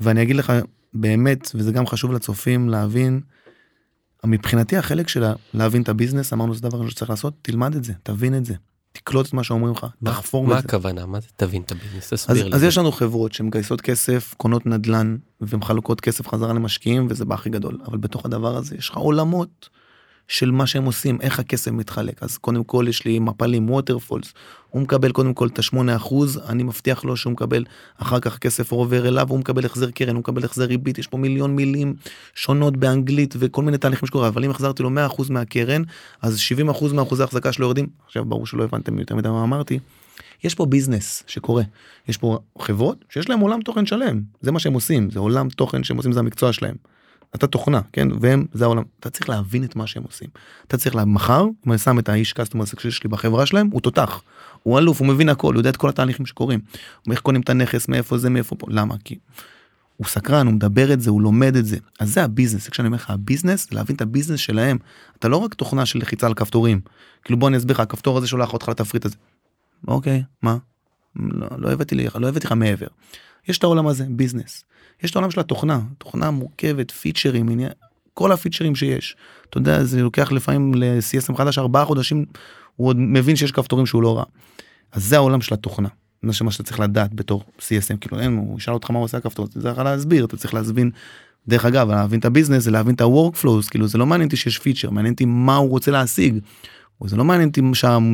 ואני 0.00 0.22
אגיד 0.22 0.36
לך 0.36 0.52
באמת 0.94 1.50
וזה 1.54 1.72
גם 1.72 1.86
חשוב 1.86 2.12
לצופים 2.12 2.68
להבין. 2.68 3.20
מבחינתי 4.26 4.76
החלק 4.76 5.08
של 5.08 5.24
להבין 5.54 5.82
את 5.82 5.88
הביזנס 5.88 6.32
אמרנו 6.32 6.54
זה 6.54 6.60
דבר 6.60 6.88
שצריך 6.88 7.10
לעשות 7.10 7.34
תלמד 7.42 7.74
את 7.74 7.84
זה 7.84 7.92
תבין 8.02 8.36
את 8.36 8.44
זה 8.44 8.54
תקלוט 8.92 9.26
את 9.26 9.32
מה 9.32 9.44
שאומרים 9.44 9.74
לך, 9.74 9.86
תחפור 10.04 10.46
מה 10.46 10.58
הכוונה? 10.58 11.06
מה 11.06 11.20
זה 11.20 11.26
תבין 11.36 11.62
את 11.62 11.72
הביזנס? 11.72 12.12
תסביר 12.12 12.48
לי. 12.48 12.56
אז 12.56 12.62
יש 12.62 12.78
לנו 12.78 12.92
חברות 12.92 13.32
שמגייסות 13.32 13.80
כסף, 13.80 14.34
קונות 14.36 14.66
נדל"ן 14.66 15.16
ומחלוקות 15.40 16.00
כסף 16.00 16.28
חזרה 16.28 16.52
למשקיעים 16.52 17.06
וזה 17.10 17.24
בא 17.24 17.34
הכי 17.34 17.50
גדול, 17.50 17.78
אבל 17.86 17.98
בתוך 17.98 18.24
הדבר 18.26 18.56
הזה 18.56 18.76
יש 18.76 18.88
לך 18.88 18.96
עולמות 18.96 19.68
של 20.28 20.50
מה 20.50 20.66
שהם 20.66 20.84
עושים, 20.84 21.20
איך 21.20 21.38
הכסף 21.38 21.70
מתחלק. 21.70 22.22
אז 22.22 22.38
קודם 22.38 22.64
כל 22.64 22.84
יש 22.88 23.04
לי 23.04 23.18
מפלים, 23.18 23.70
waterfalls, 23.70 24.34
הוא 24.70 24.82
מקבל 24.82 25.12
קודם 25.12 25.34
כל 25.34 25.46
את 25.46 25.58
השמונה 25.58 25.96
אחוז, 25.96 26.40
אני 26.48 26.62
מבטיח 26.62 27.04
לו 27.04 27.16
שהוא 27.16 27.32
מקבל 27.32 27.64
אחר 27.96 28.20
כך 28.20 28.38
כסף 28.38 28.72
עובר 28.72 29.08
אליו, 29.08 29.26
הוא 29.28 29.38
מקבל 29.38 29.66
החזר 29.66 29.90
קרן, 29.90 30.14
הוא 30.14 30.20
מקבל 30.20 30.44
החזר 30.44 30.64
ריבית, 30.64 30.98
יש 30.98 31.06
פה 31.06 31.18
מיליון 31.18 31.56
מילים 31.56 31.94
שונות 32.34 32.76
באנגלית 32.76 33.34
וכל 33.38 33.62
מיני 33.62 33.78
תהליכים 33.78 34.06
שקורה, 34.06 34.28
אבל 34.28 34.44
אם 34.44 34.50
החזרתי 34.50 34.82
לו 34.82 34.90
100 34.90 35.06
אחוז 35.06 35.30
מהקרן, 35.30 35.82
אז 36.22 36.38
70 36.38 36.68
אחוז 36.68 36.92
מאחוזי 36.92 37.22
ההחזקה 37.22 37.52
שלו 37.52 37.66
יורדים. 37.66 37.86
עכשיו 38.06 38.24
ברור 38.24 38.46
שלא 38.46 38.64
הבנתם 38.64 38.98
יותר 38.98 39.14
מדי 39.14 39.28
מה 39.28 39.42
אמרתי. 39.42 39.78
יש 40.44 40.54
פה 40.54 40.66
business 40.66 41.22
שקורה, 41.26 41.62
יש 42.08 42.16
פה 42.16 42.38
חברות 42.58 43.04
שיש 43.08 43.28
להם 43.28 43.40
עולם 43.40 43.62
תוכן 43.62 43.86
שלם, 43.86 44.22
זה 44.40 44.52
מה 44.52 44.58
שהם 44.58 44.72
עושים, 44.72 45.10
זה 45.10 45.18
עולם 45.18 45.48
תוכן 45.48 45.84
שהם 45.84 45.96
עושים, 45.96 46.12
זה 46.12 46.20
המקצוע 46.20 46.52
שלהם. 46.52 46.74
אתה 47.34 47.46
תוכנה 47.46 47.80
כן? 47.92 48.08
והם 48.20 48.46
זה 48.52 48.64
העולם. 48.64 48.82
אתה 49.00 49.10
צריך 49.10 49.28
להבין 49.28 49.64
את 49.64 49.76
מה 49.76 49.86
שהם 49.86 50.02
עושים. 50.02 50.28
אתה 50.66 50.76
צריך 50.76 50.94
מחר 50.94 51.44
אם 51.66 51.72
אני 51.72 51.78
שם 51.78 51.98
את 51.98 52.08
האיש 52.08 52.32
customer 52.32 52.66
success 52.66 52.90
שלי 52.90 53.10
בחברה 53.10 53.46
שלהם 53.46 53.68
הוא 53.72 53.80
תותח. 53.80 54.22
הוא 54.62 54.78
אלוף 54.78 55.00
הוא 55.00 55.08
מבין 55.08 55.28
הכל 55.28 55.54
הוא 55.54 55.60
יודע 55.60 55.70
את 55.70 55.76
כל 55.76 55.88
התהליכים 55.88 56.26
שקורים. 56.26 56.60
איך 57.10 57.20
קונים 57.20 57.40
את 57.40 57.50
הנכס 57.50 57.88
מאיפה 57.88 58.18
זה 58.18 58.30
מאיפה 58.30 58.56
פה. 58.56 58.66
למה? 58.70 58.94
כי. 59.04 59.18
הוא 59.96 60.06
סקרן 60.06 60.46
הוא 60.46 60.54
מדבר 60.54 60.92
את 60.92 61.00
זה 61.00 61.10
הוא 61.10 61.22
לומד 61.22 61.56
את 61.56 61.66
זה. 61.66 61.76
אז 62.00 62.14
זה 62.14 62.24
ה 62.24 62.29
business 62.29 62.68
כשאני 62.68 62.86
אומר 62.86 62.96
לך 62.96 63.10
ה 63.10 63.17
business 63.17 63.72
להבין 63.72 63.96
את 63.96 64.00
ה 64.00 64.04
business 64.04 64.40
שלהם. 64.40 64.78
אתה 65.18 65.28
לא 65.28 65.36
רק 65.36 65.54
תוכנה 65.54 65.86
של 65.86 65.98
לחיצה 65.98 66.26
על 66.26 66.34
כפתורים. 66.34 66.80
כאילו 67.24 67.38
בוא 67.38 67.48
אני 67.48 67.56
אסביר 67.56 67.74
לך 67.74 67.80
הכפתור 67.80 68.18
הזה 68.18 68.26
שולח 68.26 68.52
אותך 68.52 68.68
לתפריט 68.68 69.04
הזה. 69.04 69.16
אוקיי 69.88 70.22
מה 70.42 70.56
לא, 71.16 71.46
לא 71.58 71.72
הבאתי 71.72 71.94
לך 71.94 72.16
לא 72.16 72.28
הבאתי 72.28 72.46
לך 72.46 72.52
מעבר. 72.52 72.86
יש 73.48 73.58
את 73.58 73.64
העולם 73.64 73.86
הזה 73.86 74.04
business 74.08 74.64
יש 75.02 75.10
את 75.10 75.16
העולם 75.16 75.30
של 75.30 75.40
התוכנה, 75.40 75.80
תוכנה 75.98 76.30
מורכבת, 76.30 76.90
פיצ'רים, 76.90 77.48
עניין, 77.48 77.70
כל 78.14 78.32
הפיצ'רים 78.32 78.74
שיש. 78.74 79.16
אתה 79.50 79.58
יודע, 79.58 79.84
זה 79.84 80.02
לוקח 80.02 80.32
לפעמים 80.32 80.74
ל-CSM 80.74 81.36
חדש 81.36 81.58
ארבעה 81.58 81.84
חודשים, 81.84 82.24
הוא 82.76 82.88
עוד 82.88 82.96
מבין 82.98 83.36
שיש 83.36 83.52
כפתורים 83.52 83.86
שהוא 83.86 84.02
לא 84.02 84.16
ראה. 84.16 84.24
אז 84.92 85.04
זה 85.04 85.16
העולם 85.16 85.40
של 85.40 85.54
התוכנה. 85.54 85.88
זה 86.22 86.44
מה 86.44 86.50
שאתה 86.50 86.62
צריך 86.62 86.80
לדעת 86.80 87.14
בתור 87.14 87.44
CSM, 87.58 87.96
כאילו 88.00 88.20
אין, 88.20 88.36
הוא 88.36 88.58
ישאל 88.58 88.74
אותך 88.74 88.90
מה 88.90 88.98
הוא 88.98 89.04
עושה 89.04 89.18
הכפתור, 89.18 89.46
אתה 89.46 89.60
צריך 89.60 89.78
להסביר, 89.78 90.24
אתה 90.24 90.36
צריך 90.36 90.54
להבין. 90.54 90.90
דרך 91.48 91.64
אגב, 91.64 91.90
להבין 91.90 92.20
את 92.20 92.24
ה 92.24 92.28
business 92.28 92.62
זה 92.62 92.70
להבין 92.70 92.94
את 92.94 93.00
ה-workflows, 93.00 93.70
כאילו 93.70 93.88
זה 93.88 93.98
לא 93.98 94.06
מעניין 94.06 94.26
אותי 94.26 94.36
שיש 94.36 94.58
פיצ'ר, 94.58 94.90
מעניין 94.90 95.12
אותי 95.12 95.24
מה 95.24 95.56
הוא 95.56 95.70
רוצה 95.70 95.90
להשיג. 95.90 96.38
זה 97.08 97.16
לא 97.16 97.24
מעניין 97.24 97.48
אותי 97.48 97.60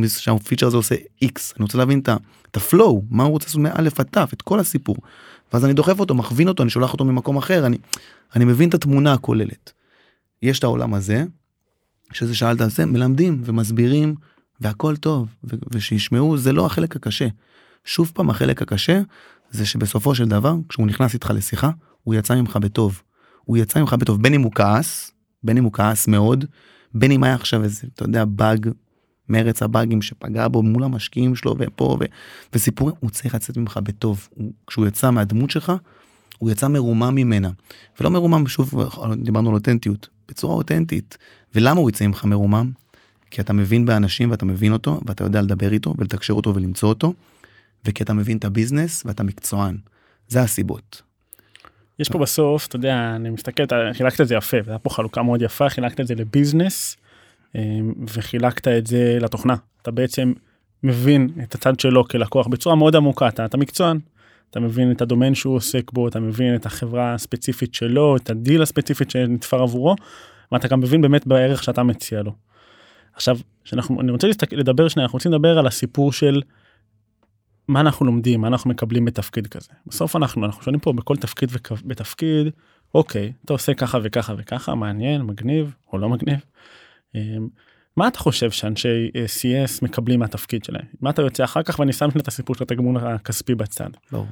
שהפיצ'ר 0.08 0.66
הזה 0.66 0.76
עושה 0.76 0.94
x, 1.24 1.38
אני 1.56 1.62
רוצה 1.62 1.78
להבין 1.78 2.00
את 2.00 2.08
ה-flow, 2.08 2.94
מה 3.10 3.22
הוא 3.22 3.30
רוצה 3.30 3.46
לעשות 3.46 3.60
מא' 3.60 3.70
עד 3.70 3.88
ת', 4.10 4.16
את 4.16 4.42
כל 4.42 4.60
הסיפור. 4.60 4.96
ואז 5.52 5.64
אני 5.64 5.72
דוחף 5.72 6.00
אותו, 6.00 6.14
מכווין 6.14 6.48
אותו, 6.48 6.62
אני 6.62 6.70
שולח 6.70 6.92
אותו 6.92 7.04
ממקום 7.04 7.36
אחר, 7.36 7.66
אני, 7.66 7.78
אני 8.36 8.44
מבין 8.44 8.68
את 8.68 8.74
התמונה 8.74 9.12
הכוללת. 9.12 9.72
יש 10.42 10.58
את 10.58 10.64
העולם 10.64 10.94
הזה, 10.94 11.24
שזה 12.12 12.34
שאלת 12.34 12.60
על 12.60 12.70
זה, 12.70 12.86
מלמדים 12.86 13.42
ומסבירים, 13.44 14.14
והכל 14.60 14.96
טוב, 14.96 15.28
ו- 15.44 15.56
ושישמעו, 15.70 16.38
זה 16.38 16.52
לא 16.52 16.66
החלק 16.66 16.96
הקשה. 16.96 17.28
שוב 17.84 18.10
פעם, 18.14 18.30
החלק 18.30 18.62
הקשה, 18.62 19.00
זה 19.50 19.66
שבסופו 19.66 20.14
של 20.14 20.28
דבר, 20.28 20.54
כשהוא 20.68 20.86
נכנס 20.86 21.14
איתך 21.14 21.30
לשיחה, 21.34 21.70
הוא 22.04 22.14
יצא 22.14 22.34
ממך 22.34 22.56
בטוב. 22.56 23.02
הוא 23.44 23.56
יצא 23.56 23.80
ממך 23.80 23.92
בטוב, 23.92 24.22
בין 24.22 24.34
אם 24.34 24.42
הוא 24.42 24.52
כעס, 24.54 25.10
בין 25.42 25.56
אם 25.56 25.64
הוא 25.64 25.72
כעס 25.72 26.08
מאוד, 26.08 26.44
בין 26.94 27.12
אם 27.12 27.24
היה 27.24 27.34
עכשיו 27.34 27.64
איזה, 27.64 27.86
אתה 27.94 28.04
יודע, 28.04 28.24
באג 28.24 28.70
מרץ 29.28 29.62
הבאגים 29.62 30.02
שפגע 30.02 30.48
בו 30.48 30.62
מול 30.62 30.84
המשקיעים 30.84 31.36
שלו 31.36 31.54
ופה 31.58 31.96
ו... 32.00 32.04
וסיפורים 32.52 32.94
הוא 33.00 33.10
צריך 33.10 33.34
לצאת 33.34 33.56
ממך 33.56 33.80
בטוב. 33.82 34.28
הוא, 34.34 34.52
כשהוא 34.66 34.86
יצא 34.86 35.10
מהדמות 35.10 35.50
שלך 35.50 35.72
הוא 36.38 36.50
יצא 36.50 36.68
מרומם 36.68 37.14
ממנה. 37.14 37.50
ולא 38.00 38.10
מרומם 38.10 38.46
שוב 38.46 38.74
דיברנו 39.22 39.48
על 39.48 39.54
אותנטיות. 39.54 40.08
בצורה 40.28 40.54
אותנטית. 40.54 41.18
ולמה 41.54 41.80
הוא 41.80 41.90
יצא 41.90 42.06
ממך 42.06 42.24
מרומם? 42.24 42.70
כי 43.30 43.40
אתה 43.40 43.52
מבין 43.52 43.86
באנשים 43.86 44.30
ואתה 44.30 44.44
מבין 44.44 44.72
אותו 44.72 45.00
ואתה 45.06 45.24
יודע 45.24 45.42
לדבר 45.42 45.72
איתו 45.72 45.94
ולתקשר 45.98 46.32
אותו 46.32 46.54
ולמצוא 46.54 46.88
אותו 46.88 47.14
וכי 47.84 48.02
אתה 48.02 48.12
מבין 48.12 48.36
את 48.36 48.44
הביזנס 48.44 49.02
ואתה 49.06 49.22
מקצוען. 49.22 49.76
זה 50.28 50.42
הסיבות. 50.42 51.02
יש 51.98 52.08
פה 52.08 52.18
בסוף 52.18 52.66
אתה 52.66 52.76
יודע 52.76 53.12
אני 53.16 53.30
מסתכל 53.30 53.62
חילקת 53.92 54.20
את 54.20 54.28
זה 54.28 54.34
יפה 54.34 54.56
והיה 54.64 54.78
פה 54.78 54.90
חלוקה 54.90 55.22
מאוד 55.22 55.42
יפה 55.42 55.68
חילקת 55.68 56.00
את 56.00 56.06
זה 56.06 56.14
ל 56.14 56.22
business. 56.22 56.96
אמ, 57.54 57.94
וחילקת 58.14 58.68
את 58.68 58.86
זה 58.86 59.18
לתוכנה 59.20 59.56
אתה 59.82 59.90
בעצם 59.90 60.32
מבין 60.82 61.28
את 61.42 61.54
הצד 61.54 61.80
שלו 61.80 62.08
כלקוח 62.08 62.46
בצורה 62.46 62.76
מאוד 62.76 62.96
עמוקה 62.96 63.28
אתה, 63.28 63.44
אתה 63.44 63.56
מקצוען. 63.56 63.98
אתה 64.50 64.60
מבין 64.60 64.92
את 64.92 65.02
הדומיין 65.02 65.34
שהוא 65.34 65.54
עוסק 65.54 65.92
בו 65.92 66.08
אתה 66.08 66.20
מבין 66.20 66.54
את 66.54 66.66
החברה 66.66 67.14
הספציפית 67.14 67.74
שלו 67.74 68.16
את 68.16 68.30
הדיל 68.30 68.62
הספציפית 68.62 69.10
שנתפר 69.10 69.62
עבורו 69.62 69.96
ואתה 70.52 70.68
גם 70.68 70.80
מבין 70.80 71.00
באמת 71.00 71.26
בערך 71.26 71.64
שאתה 71.64 71.82
מציע 71.82 72.22
לו. 72.22 72.32
עכשיו 73.14 73.38
שאנחנו 73.64 74.00
אני 74.00 74.10
רוצה 74.10 74.28
לדבר 74.52 74.88
שנייה 74.88 75.04
אנחנו 75.04 75.16
רוצים 75.16 75.32
לדבר 75.32 75.58
על 75.58 75.66
הסיפור 75.66 76.12
של 76.12 76.42
מה 77.68 77.80
אנחנו 77.80 78.06
לומדים 78.06 78.40
מה 78.40 78.48
אנחנו 78.48 78.70
מקבלים 78.70 79.04
בתפקיד 79.04 79.46
כזה 79.46 79.68
בסוף 79.86 80.16
אנחנו 80.16 80.46
אנחנו 80.46 80.62
שואלים 80.62 80.80
פה 80.80 80.92
בכל 80.92 81.16
תפקיד 81.16 81.50
בתפקיד 81.84 82.46
אוקיי 82.94 83.32
אתה 83.44 83.52
עושה 83.52 83.74
ככה 83.74 83.98
וככה 84.02 84.34
וככה 84.38 84.74
מעניין 84.74 85.22
מגניב 85.22 85.74
או 85.92 85.98
לא 85.98 86.08
מגניב. 86.08 86.38
אמ, 87.14 87.48
מה 87.96 88.08
אתה 88.08 88.18
חושב 88.18 88.50
שאנשי 88.50 89.10
אה, 89.16 89.24
CS 89.24 89.78
מקבלים 89.82 90.20
מהתפקיד 90.20 90.64
שלהם? 90.64 90.84
מה 91.00 91.10
אתה 91.10 91.22
יוצא 91.22 91.44
אחר 91.44 91.62
כך 91.62 91.78
ואני 91.78 91.92
שם 91.92 92.08
את 92.16 92.28
הסיפור 92.28 92.56
של 92.56 92.62
התגמול 92.62 92.96
הכספי 92.96 93.54
בצד. 93.54 93.90
לא. 94.12 94.24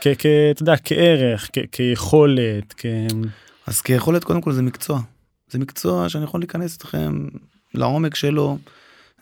אתה 0.00 0.62
יודע, 0.62 0.74
כערך, 0.84 1.50
כיכולת, 1.72 2.74
כ... 2.76 2.86
אז 3.66 3.80
כיכולת 3.80 4.24
קודם 4.24 4.40
כל 4.40 4.52
זה 4.52 4.62
מקצוע. 4.62 5.00
זה 5.50 5.58
מקצוע 5.58 6.08
שאני 6.08 6.24
יכול 6.24 6.40
להיכנס 6.40 6.74
איתכם 6.74 7.26
לעומק 7.74 8.14
שלו. 8.14 8.58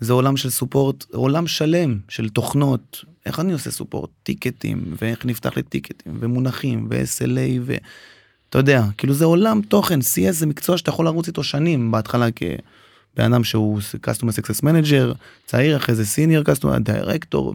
זה 0.00 0.12
עולם 0.12 0.36
של 0.36 0.50
סופורט, 0.50 1.04
עולם 1.14 1.46
שלם 1.46 1.98
של 2.08 2.28
תוכנות, 2.28 3.04
איך 3.28 3.40
אני 3.40 3.52
עושה 3.52 3.70
סופורט, 3.70 4.10
טיקטים, 4.22 4.94
ואיך 5.02 5.26
נפתח 5.26 5.56
לי 5.56 5.62
טיקטים, 5.62 6.18
ומונחים, 6.20 6.88
ו-SLA, 6.90 7.60
ואתה 7.62 8.58
יודע, 8.58 8.84
כאילו 8.98 9.14
זה 9.14 9.24
עולם 9.24 9.60
תוכן, 9.68 9.98
CS 10.00 10.30
זה 10.30 10.46
מקצוע 10.46 10.78
שאתה 10.78 10.90
יכול 10.90 11.04
לרוץ 11.04 11.26
איתו 11.26 11.42
שנים, 11.42 11.90
בהתחלה 11.90 12.26
כ... 12.36 12.42
בן 13.16 13.32
אדם 13.32 13.44
שהוא 13.44 13.80
customer 13.96 14.30
success 14.30 14.62
manager 14.62 15.14
צעיר 15.46 15.76
אחרי 15.76 15.94
זה 15.94 16.06
סיניור 16.06 16.44
customer 16.44 16.78
דירקטור 16.78 17.54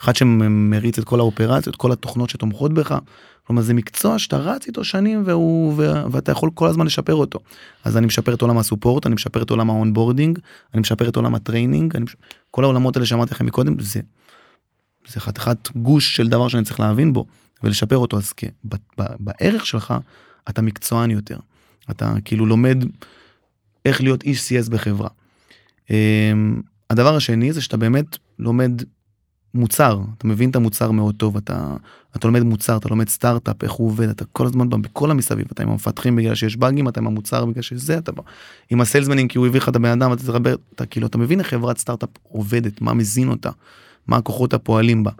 אחד 0.00 0.16
שמריץ 0.16 0.98
את 0.98 1.04
כל 1.04 1.20
האופרציות 1.20 1.76
כל 1.76 1.92
התוכנות 1.92 2.30
שתומכות 2.30 2.72
בך. 2.74 2.98
כלומר 3.46 3.62
זה 3.62 3.74
מקצוע 3.74 4.18
שאתה 4.18 4.36
רץ 4.36 4.66
איתו 4.66 4.84
שנים 4.84 5.22
והוא 5.26 5.74
ואתה 6.12 6.32
יכול 6.32 6.50
כל 6.54 6.68
הזמן 6.68 6.86
לשפר 6.86 7.14
אותו 7.14 7.38
אז 7.84 7.96
אני 7.96 8.06
משפר 8.06 8.34
את 8.34 8.42
עולם 8.42 8.58
ה 8.58 8.64
support 8.64 9.06
אני 9.06 9.14
משפר 9.14 9.42
את 9.42 9.50
עולם 9.50 9.70
ה 9.70 9.76
onboarding 9.76 10.38
אני 10.74 10.80
משפר 10.80 11.08
את 11.08 11.16
עולם 11.16 11.34
ה 11.34 11.41
training 11.41 11.96
אני... 11.96 12.06
כל 12.50 12.64
העולמות 12.64 12.96
האלה 12.96 13.06
שאמרתי 13.06 13.34
לכם 13.34 13.46
מקודם 13.46 13.76
זה. 13.80 14.00
זה 15.08 15.20
חתיכת 15.20 15.76
גוש 15.76 16.16
של 16.16 16.28
דבר 16.28 16.48
שאני 16.48 16.64
צריך 16.64 16.80
להבין 16.80 17.12
בו 17.12 17.26
ולשפר 17.62 17.96
אותו. 17.96 18.16
אז 18.16 18.32
כן, 18.32 18.48
בערך 18.94 19.66
שלך 19.66 19.94
אתה 20.48 20.62
מקצוען 20.62 21.10
יותר. 21.10 21.38
אתה 21.90 22.14
כאילו 22.24 22.46
לומד 22.46 22.84
איך 23.84 24.00
להיות 24.00 24.22
איש 24.22 24.52
CS 24.52 24.70
בחברה. 24.70 25.08
אמ, 25.90 26.62
הדבר 26.90 27.16
השני 27.16 27.52
זה 27.52 27.60
שאתה 27.60 27.76
באמת 27.76 28.18
לומד 28.38 28.82
מוצר, 29.54 30.00
אתה 30.18 30.26
מבין 30.26 30.50
את 30.50 30.56
המוצר 30.56 30.90
מאוד 30.90 31.14
טוב, 31.14 31.36
אתה, 31.36 31.76
אתה 32.16 32.28
לומד 32.28 32.42
מוצר, 32.42 32.76
אתה 32.76 32.88
לומד 32.88 33.08
סטארט-אפ, 33.08 33.62
איך 33.62 33.72
הוא 33.72 33.86
עובד, 33.86 34.08
אתה 34.08 34.24
כל 34.24 34.46
הזמן 34.46 34.70
בכל 34.70 35.10
המסביב, 35.10 35.46
אתה 35.52 35.62
עם 35.62 35.68
המפתחים 35.68 36.16
בגלל 36.16 36.34
שיש 36.34 36.56
באגים, 36.56 36.88
אתה 36.88 37.00
עם 37.00 37.06
המוצר 37.06 37.44
בגלל 37.44 37.62
שזה, 37.62 37.98
אתה 37.98 38.12
עם 38.70 38.80
הסיילסמנים 38.80 39.28
כי 39.28 39.38
הוא 39.38 39.46
הביא 39.46 39.60
לך 39.60 39.68
את 39.68 39.76
הבן 39.76 39.88
אדם, 39.88 40.12
אתה 40.12 40.22
לדבר, 40.32 40.56
אתה 40.74 40.86
כאילו, 40.86 41.06
אתה 41.06 41.18
מבין 41.18 41.38
איך 41.38 41.48
חברת 41.48 41.78
סטארט-אפ 41.78 42.08
עובדת, 42.22 42.80
מה 42.80 42.94
מזין 42.94 43.28
אותה, 43.28 43.50
מה 44.06 44.16
הכוחות 44.16 44.54
הפועלים 44.54 45.04
בה. 45.04 45.10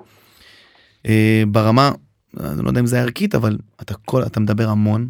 אה, 1.07 1.43
ברמה, 1.49 1.93
אני 2.41 2.65
לא 2.65 2.69
יודע 2.69 2.81
אם 2.81 2.87
זה 2.87 3.01
ערכית, 3.01 3.35
אבל 3.35 3.59
אתה 3.83 3.95
כל, 3.95 4.23
אתה 4.23 4.41
מדבר 4.41 4.69
המון, 4.69 5.09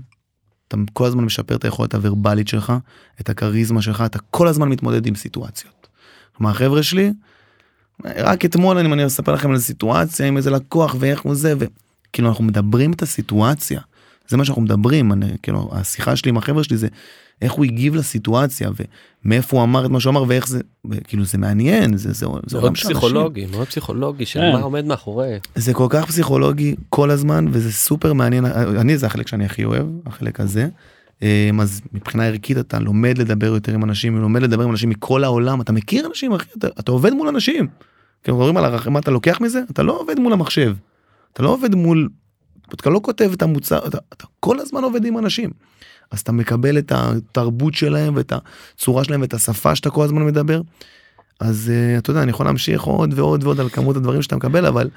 אתה 0.68 0.77
כל 0.93 1.07
הזמן 1.07 1.25
משפר 1.25 1.57
את 1.57 1.64
היכולת 1.64 1.95
הוורבלית 1.95 2.49
שלך, 2.49 2.73
את 3.20 3.31
הכריזמה 3.31 3.83
שלך, 3.83 4.03
אתה 4.07 4.18
כל 4.18 4.49
הזמן 4.49 4.68
מתמודד 4.68 5.07
עם 5.07 5.14
סיטואציות. 5.14 5.89
כלומר, 6.37 6.51
החבר'ה 6.51 6.83
שלי, 6.83 7.12
רק 8.05 8.45
אתמול 8.45 8.79
אני, 8.79 8.93
אני 8.93 9.07
אספר 9.07 9.33
לכם 9.33 9.51
על 9.51 9.59
סיטואציה 9.59 10.27
עם 10.27 10.37
איזה 10.37 10.51
לקוח 10.51 10.97
ואיך 10.99 11.20
הוא 11.20 11.35
זה 11.35 11.55
וכאילו 11.59 12.29
אנחנו 12.29 12.45
מדברים 12.45 12.93
את 12.93 13.03
הסיטואציה 13.03 13.81
זה 14.29 14.37
מה 14.37 14.45
שאנחנו 14.45 14.62
מדברים 14.62 15.12
אני, 15.12 15.27
כאילו 15.43 15.70
השיחה 15.73 16.16
שלי 16.16 16.29
עם 16.29 16.37
החבר'ה 16.37 16.64
שלי 16.64 16.77
זה 16.77 16.89
איך 17.43 17.53
הוא 17.53 17.64
הגיב 17.64 17.95
לסיטואציה 17.95 18.70
ומאיפה 19.24 19.57
הוא 19.57 19.64
אמר 19.64 19.86
את 19.86 19.90
מה 19.90 20.01
שהוא 20.01 20.11
אמר 20.11 20.24
ואיך 20.28 20.49
זה 20.49 20.61
כאילו 21.05 21.24
זה 21.24 21.38
מעניין 21.38 21.97
זה 21.97 22.12
זה, 22.12 22.26
זה 22.47 22.59
מאוד 22.59 22.74
פסיכולוגי 22.74 23.47
מאוד 23.47 23.66
פסיכולוגי 23.66 24.26
של 24.26 24.40
כן. 24.40 24.53
מה 24.53 24.61
עומד 24.61 24.84
מאחורי 24.84 25.38
זה 25.55 25.74
כל 25.74 25.86
כך 25.90 26.07
פסיכולוגי 26.07 26.74
כל 26.88 27.11
הזמן 27.11 27.47
וזה 27.51 27.72
סופר 27.72 28.12
מעניין 28.12 28.45
אני 28.80 28.99
זה 28.99 29.07
החלק 29.07 29.28
שאני 29.28 29.45
הכי 29.45 29.64
אוהב 29.64 29.86
החלק 30.07 30.40
הזה. 30.40 30.68
אמ, 31.22 31.61
אז 31.61 31.80
מבחינה 31.93 32.26
ערכית 32.26 32.59
אתה 32.59 32.78
לומד 32.78 33.18
לדבר 33.18 33.47
יותר 33.47 33.74
עם 33.74 33.84
אנשים, 33.84 34.20
לומד 34.20 34.43
לדבר 34.43 34.64
עם 34.64 34.70
אנשים 34.70 34.88
מכל 34.88 35.24
העולם, 35.24 35.61
אתה 35.61 35.72
מכיר 35.72 36.07
אנשים, 36.07 36.32
אחי, 36.32 36.47
אתה, 36.59 36.68
אתה 36.80 36.93
עובד 36.93 37.12
מול 37.12 37.28
אנשים. 37.28 37.68
כאילו 38.22 38.36
מדברים 38.36 38.57
על 38.57 38.90
מה 38.90 38.99
אתה 38.99 39.11
לוקח 39.11 39.40
מזה? 39.40 39.61
אתה 39.70 39.82
לא 39.82 40.01
עובד 40.01 40.18
מול 40.18 40.32
המחשב. 40.32 40.74
אתה 41.32 41.43
לא 41.43 41.49
עובד 41.49 41.74
מול, 41.74 42.09
אתה 42.81 42.91
לא 42.91 43.01
כותב 43.03 43.31
את 43.33 43.43
המוצר, 43.43 43.87
אתה, 43.87 43.99
אתה 44.12 44.25
כל 44.41 44.61
הזמן 44.61 44.85
עובד 44.85 45.05
עם 45.05 45.18
אנשים. 45.18 45.51
אז 46.11 46.20
אתה 46.20 46.33
מקבל 46.33 46.79
את 46.79 46.93
התרבות 46.95 47.75
שלהם 47.75 48.16
ואת 48.16 48.33
הצורה 48.77 49.05
שלהם 49.05 49.20
ואת 49.20 49.35
השפה 49.35 49.75
שאתה 49.77 49.91
כל 49.91 50.05
הזמן 50.05 50.27
מדבר. 50.27 50.61
אז 51.41 51.70
uh, 51.73 51.99
אתה 51.99 52.11
יודע 52.11 52.23
אני 52.23 52.31
יכול 52.31 52.47
להמשיך 52.47 52.83
עוד 52.83 53.18
ועוד 53.18 53.45
ועוד 53.45 53.61
על 53.61 53.68
כמות 53.68 53.97
הדברים 53.97 54.23
שאתה 54.23 54.37
מקבל 54.37 54.66
אבל 54.66 54.91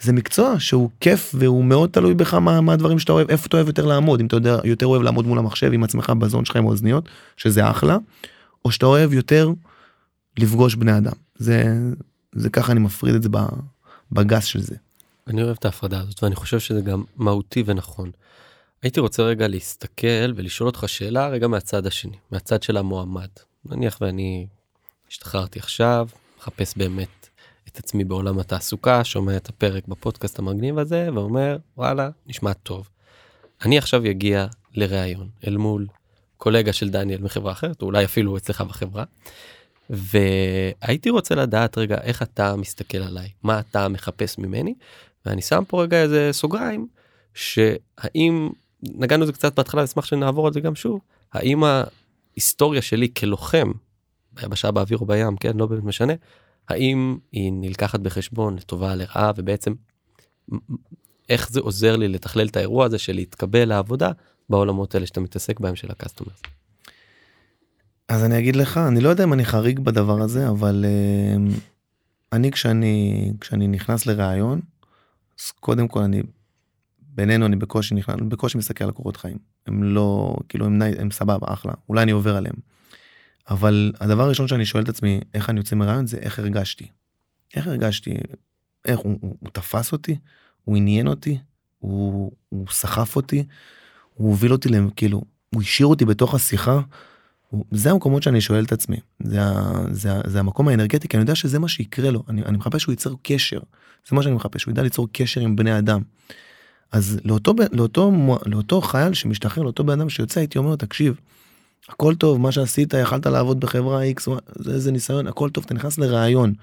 זה 0.00 0.12
מקצוע 0.12 0.54
שהוא 0.58 0.90
כיף 1.00 1.34
והוא 1.38 1.64
מאוד 1.64 1.90
תלוי 1.90 2.14
בך 2.14 2.34
מה, 2.34 2.60
מה 2.60 2.72
הדברים 2.72 2.98
שאתה 2.98 3.12
אוהב 3.12 3.30
איפה 3.30 3.46
אתה 3.46 3.56
אוהב 3.56 3.66
יותר 3.66 3.86
לעמוד 3.86 4.20
אם 4.20 4.26
אתה 4.26 4.36
יודע 4.36 4.58
יותר 4.64 4.86
אוהב 4.86 5.02
לעמוד 5.02 5.26
מול 5.26 5.38
המחשב 5.38 5.72
עם 5.72 5.84
עצמך 5.84 6.10
בזון 6.10 6.44
שלך 6.44 6.56
עם 6.56 6.64
האוזניות 6.64 7.08
שזה 7.36 7.70
אחלה 7.70 7.96
או 8.64 8.72
שאתה 8.72 8.86
אוהב 8.86 9.12
יותר 9.12 9.50
לפגוש 10.38 10.74
בני 10.74 10.96
אדם 10.96 11.12
זה 11.36 11.78
זה 12.34 12.50
ככה 12.50 12.72
אני 12.72 12.80
מפריד 12.80 13.14
את 13.14 13.22
זה 13.22 13.28
בגס 14.12 14.44
של 14.44 14.60
זה. 14.60 14.74
אני 15.26 15.42
אוהב 15.42 15.56
את 15.58 15.64
ההפרדה 15.64 16.00
הזאת 16.00 16.22
ואני 16.22 16.34
חושב 16.34 16.60
שזה 16.60 16.80
גם 16.80 17.04
מהותי 17.16 17.62
ונכון. 17.66 18.10
הייתי 18.82 19.00
רוצה 19.00 19.22
רגע 19.22 19.48
להסתכל 19.48 20.32
ולשאול 20.36 20.66
אותך 20.66 20.84
שאלה 20.86 21.28
רגע 21.28 21.48
מהצד 21.48 21.86
השני 21.86 22.16
מהצד 22.30 22.62
של 22.62 22.76
המועמד 22.76 23.28
נניח 23.64 23.98
ואני 24.00 24.46
השתחררתי 25.10 25.58
עכשיו 25.58 26.08
מחפש 26.38 26.76
באמת 26.76 27.28
את 27.68 27.78
עצמי 27.78 28.04
בעולם 28.04 28.38
התעסוקה 28.38 29.04
שומע 29.04 29.36
את 29.36 29.48
הפרק 29.48 29.88
בפודקאסט 29.88 30.38
המגניב 30.38 30.78
הזה 30.78 31.08
ואומר 31.14 31.56
וואלה 31.76 32.10
נשמע 32.26 32.52
טוב. 32.52 32.88
אני 33.64 33.78
עכשיו 33.78 34.10
אגיע 34.10 34.46
לראיון 34.74 35.28
אל 35.46 35.56
מול 35.56 35.86
קולגה 36.36 36.72
של 36.72 36.90
דניאל 36.90 37.22
מחברה 37.22 37.52
אחרת 37.52 37.82
או 37.82 37.86
אולי 37.86 38.04
אפילו 38.04 38.36
אצלך 38.36 38.60
בחברה. 38.60 39.04
והייתי 39.90 41.10
רוצה 41.10 41.34
לדעת 41.34 41.78
רגע 41.78 41.96
איך 42.02 42.22
אתה 42.22 42.56
מסתכל 42.56 42.98
עליי 42.98 43.28
מה 43.42 43.60
אתה 43.60 43.88
מחפש 43.88 44.38
ממני 44.38 44.74
ואני 45.26 45.42
שם 45.42 45.62
פה 45.68 45.82
רגע 45.82 46.02
איזה 46.02 46.28
סוגריים 46.32 46.86
שהאם 47.34 48.48
נגענו 48.82 49.26
זה 49.26 49.32
קצת 49.32 49.56
בהתחלה 49.56 49.84
אשמח 49.84 50.04
שנעבור 50.04 50.46
על 50.46 50.52
זה 50.52 50.60
גם 50.60 50.74
שוב 50.74 51.00
האם 51.32 51.62
ההיסטוריה 51.64 52.82
שלי 52.82 53.08
כלוחם 53.16 53.72
ביבשה 54.32 54.70
באוויר 54.70 54.98
או 54.98 55.06
בים 55.06 55.36
כן 55.36 55.56
לא 55.56 55.66
באמת 55.66 55.84
משנה 55.84 56.12
האם 56.68 57.18
היא 57.32 57.52
נלקחת 57.52 58.00
בחשבון 58.00 58.56
לטובה 58.56 58.94
לרעה 58.94 59.32
ובעצם 59.36 59.74
איך 61.28 61.50
זה 61.50 61.60
עוזר 61.60 61.96
לי 61.96 62.08
לתכלל 62.08 62.46
את 62.46 62.56
האירוע 62.56 62.84
הזה 62.86 62.98
של 62.98 63.12
להתקבל 63.12 63.64
לעבודה 63.64 64.10
בעולמות 64.48 64.94
האלה 64.94 65.06
שאתה 65.06 65.20
מתעסק 65.20 65.60
בהם 65.60 65.76
של 65.76 65.90
ה 65.90 65.95
customers. 65.95 66.42
אז 68.08 68.24
אני 68.24 68.38
אגיד 68.38 68.56
לך 68.56 68.78
אני 68.78 69.00
לא 69.00 69.08
יודע 69.08 69.24
אם 69.24 69.32
אני 69.32 69.44
חריג 69.44 69.80
בדבר 69.80 70.20
הזה 70.22 70.48
אבל 70.48 70.84
uh, 70.84 71.52
אני 72.32 72.50
כשאני 72.50 73.30
כשאני 73.40 73.68
נכנס 73.68 74.06
לראיון 74.06 74.60
אז 75.40 75.50
קודם 75.50 75.88
כל 75.88 76.00
אני 76.00 76.22
בינינו 76.98 77.46
אני 77.46 77.56
בקושי 77.56 77.94
נכנס 77.94 78.16
בקושי 78.28 78.58
מסתכל 78.58 78.84
על 78.84 78.90
קורות 78.90 79.16
חיים. 79.16 79.38
הם 79.66 79.82
לא 79.82 80.36
כאילו 80.48 80.66
הם, 80.66 80.82
הם 80.98 81.10
סבבה 81.10 81.46
אחלה 81.52 81.72
אולי 81.88 82.02
אני 82.02 82.12
עובר 82.12 82.36
עליהם. 82.36 82.54
אבל 83.50 83.92
הדבר 84.00 84.22
הראשון 84.22 84.48
שאני 84.48 84.66
שואל 84.66 84.82
את 84.82 84.88
עצמי 84.88 85.20
איך 85.34 85.50
אני 85.50 85.60
יוצא 85.60 85.76
מראיון 85.76 86.06
זה 86.06 86.16
איך 86.16 86.38
הרגשתי. 86.38 86.88
איך 87.54 87.66
הרגשתי? 87.66 88.14
איך 88.84 88.98
הוא, 88.98 89.18
הוא, 89.20 89.36
הוא 89.40 89.50
תפס 89.52 89.92
אותי? 89.92 90.16
הוא 90.64 90.76
עניין 90.76 91.06
אותי? 91.06 91.38
הוא, 91.78 92.32
הוא 92.48 92.66
סחף 92.70 93.16
אותי? 93.16 93.44
הוא 94.14 94.28
הוביל 94.28 94.52
אותי 94.52 94.68
כאילו 94.96 95.22
הוא 95.54 95.62
השאיר 95.62 95.86
אותי 95.86 96.04
בתוך 96.04 96.34
השיחה? 96.34 96.80
זה 97.70 97.90
המקומות 97.90 98.22
שאני 98.22 98.40
שואל 98.40 98.64
את 98.64 98.72
עצמי. 98.72 98.96
זה, 99.22 99.40
זה, 99.90 100.10
זה 100.26 100.40
המקום 100.40 100.68
האנרגטי 100.68 101.08
כי 101.08 101.16
אני 101.16 101.22
יודע 101.22 101.34
שזה 101.34 101.58
מה 101.58 101.68
שיקרה 101.68 102.10
לו. 102.10 102.24
אני, 102.28 102.42
אני 102.42 102.56
מחפש 102.56 102.82
שהוא 102.82 102.92
ייצר 102.92 103.14
קשר 103.22 103.60
זה 104.08 104.16
מה 104.16 104.22
שאני 104.22 104.34
מחפש 104.34 104.62
שהוא 104.62 104.72
ידע 104.72 104.82
ליצור 104.82 105.08
קשר 105.12 105.40
עם 105.40 105.56
בני 105.56 105.78
אדם. 105.78 106.00
אז 106.92 107.20
לאותו 107.24 107.54
לאותו 107.72 108.12
לאותו 108.46 108.80
חייל 108.80 109.14
שמשתחרר 109.14 109.62
לאותו 109.62 109.84
בן 109.84 110.00
אדם 110.00 110.08
שיוצא 110.08 110.40
הייתי 110.40 110.58
אומר 110.58 110.76
תקשיב. 110.76 111.20
הכל 111.88 112.14
טוב 112.14 112.40
מה 112.40 112.52
שעשית 112.52 112.94
יכלת 112.94 113.26
לעבוד 113.26 113.60
בחברה 113.60 114.00
x 114.10 114.30
זה 114.48 114.74
איזה 114.74 114.92
ניסיון 114.92 115.26
הכל 115.26 115.50
טוב 115.50 115.64
אתה 115.66 115.74
נכנס 115.74 115.98
לראיון 115.98 116.54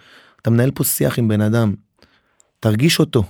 אתה 0.41 0.49
מנהל 0.49 0.71
פה 0.71 0.83
שיח 0.83 1.19
עם 1.19 1.27
בן 1.27 1.41
אדם. 1.41 1.73
תרגיש 2.59 2.99
אותו. 2.99 3.23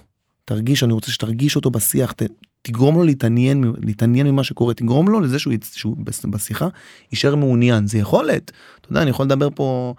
תרגיש 0.45 0.83
אני 0.83 0.93
רוצה 0.93 1.11
שתרגיש 1.11 1.55
אותו 1.55 1.71
בשיח. 1.71 2.11
ת, 2.11 2.23
תגרום 2.61 2.95
לו 2.95 3.03
להתעניין 3.03 3.73
להתעניין 3.81 4.27
ממה 4.27 4.43
שקורה. 4.43 4.73
תגרום 4.73 5.09
לו 5.09 5.19
לזה 5.19 5.39
שהוא, 5.39 5.53
שהוא 5.71 5.97
בשיחה 6.31 6.67
יישאר 7.11 7.35
מעוניין. 7.35 7.87
זה 7.87 7.97
יכולת. 7.97 8.51
אתה 8.81 8.91
יודע 8.91 9.01
אני 9.01 9.09
יכול 9.09 9.25
לדבר 9.25 9.49
פה 9.55 9.93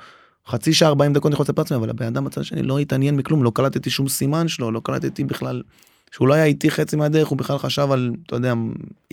חצי 0.51 0.73
שעה 0.73 0.89
40 0.89 1.13
דקות 1.13 1.27
אני 1.27 1.35
יכול 1.35 1.45
לספר 1.45 1.63
לעצמי 1.63 1.77
אבל 1.77 1.91
הבן 1.91 2.07
אדם 2.07 2.25
בצד 2.25 2.45
שני 2.45 2.63
לא 2.63 2.79
התעניין 2.79 3.17
מכלום 3.17 3.45
לא 3.45 3.53
קלטתי 3.55 3.91
שום 3.91 4.09
סימן 4.09 4.49
שלו 4.49 4.71
לא 4.71 4.81
קלטתי 4.85 5.25
בכלל 5.25 5.63
שהוא 6.11 6.29
לא 6.29 6.35
היה 6.35 6.45
איתי 6.45 6.71
חצי 6.71 6.97
מהדרך 6.97 7.29
הוא 7.29 7.39
בכלל 7.39 7.59
חשב 7.59 7.89
על 7.91 8.11
אתה 8.27 8.37
יודע 8.37 8.55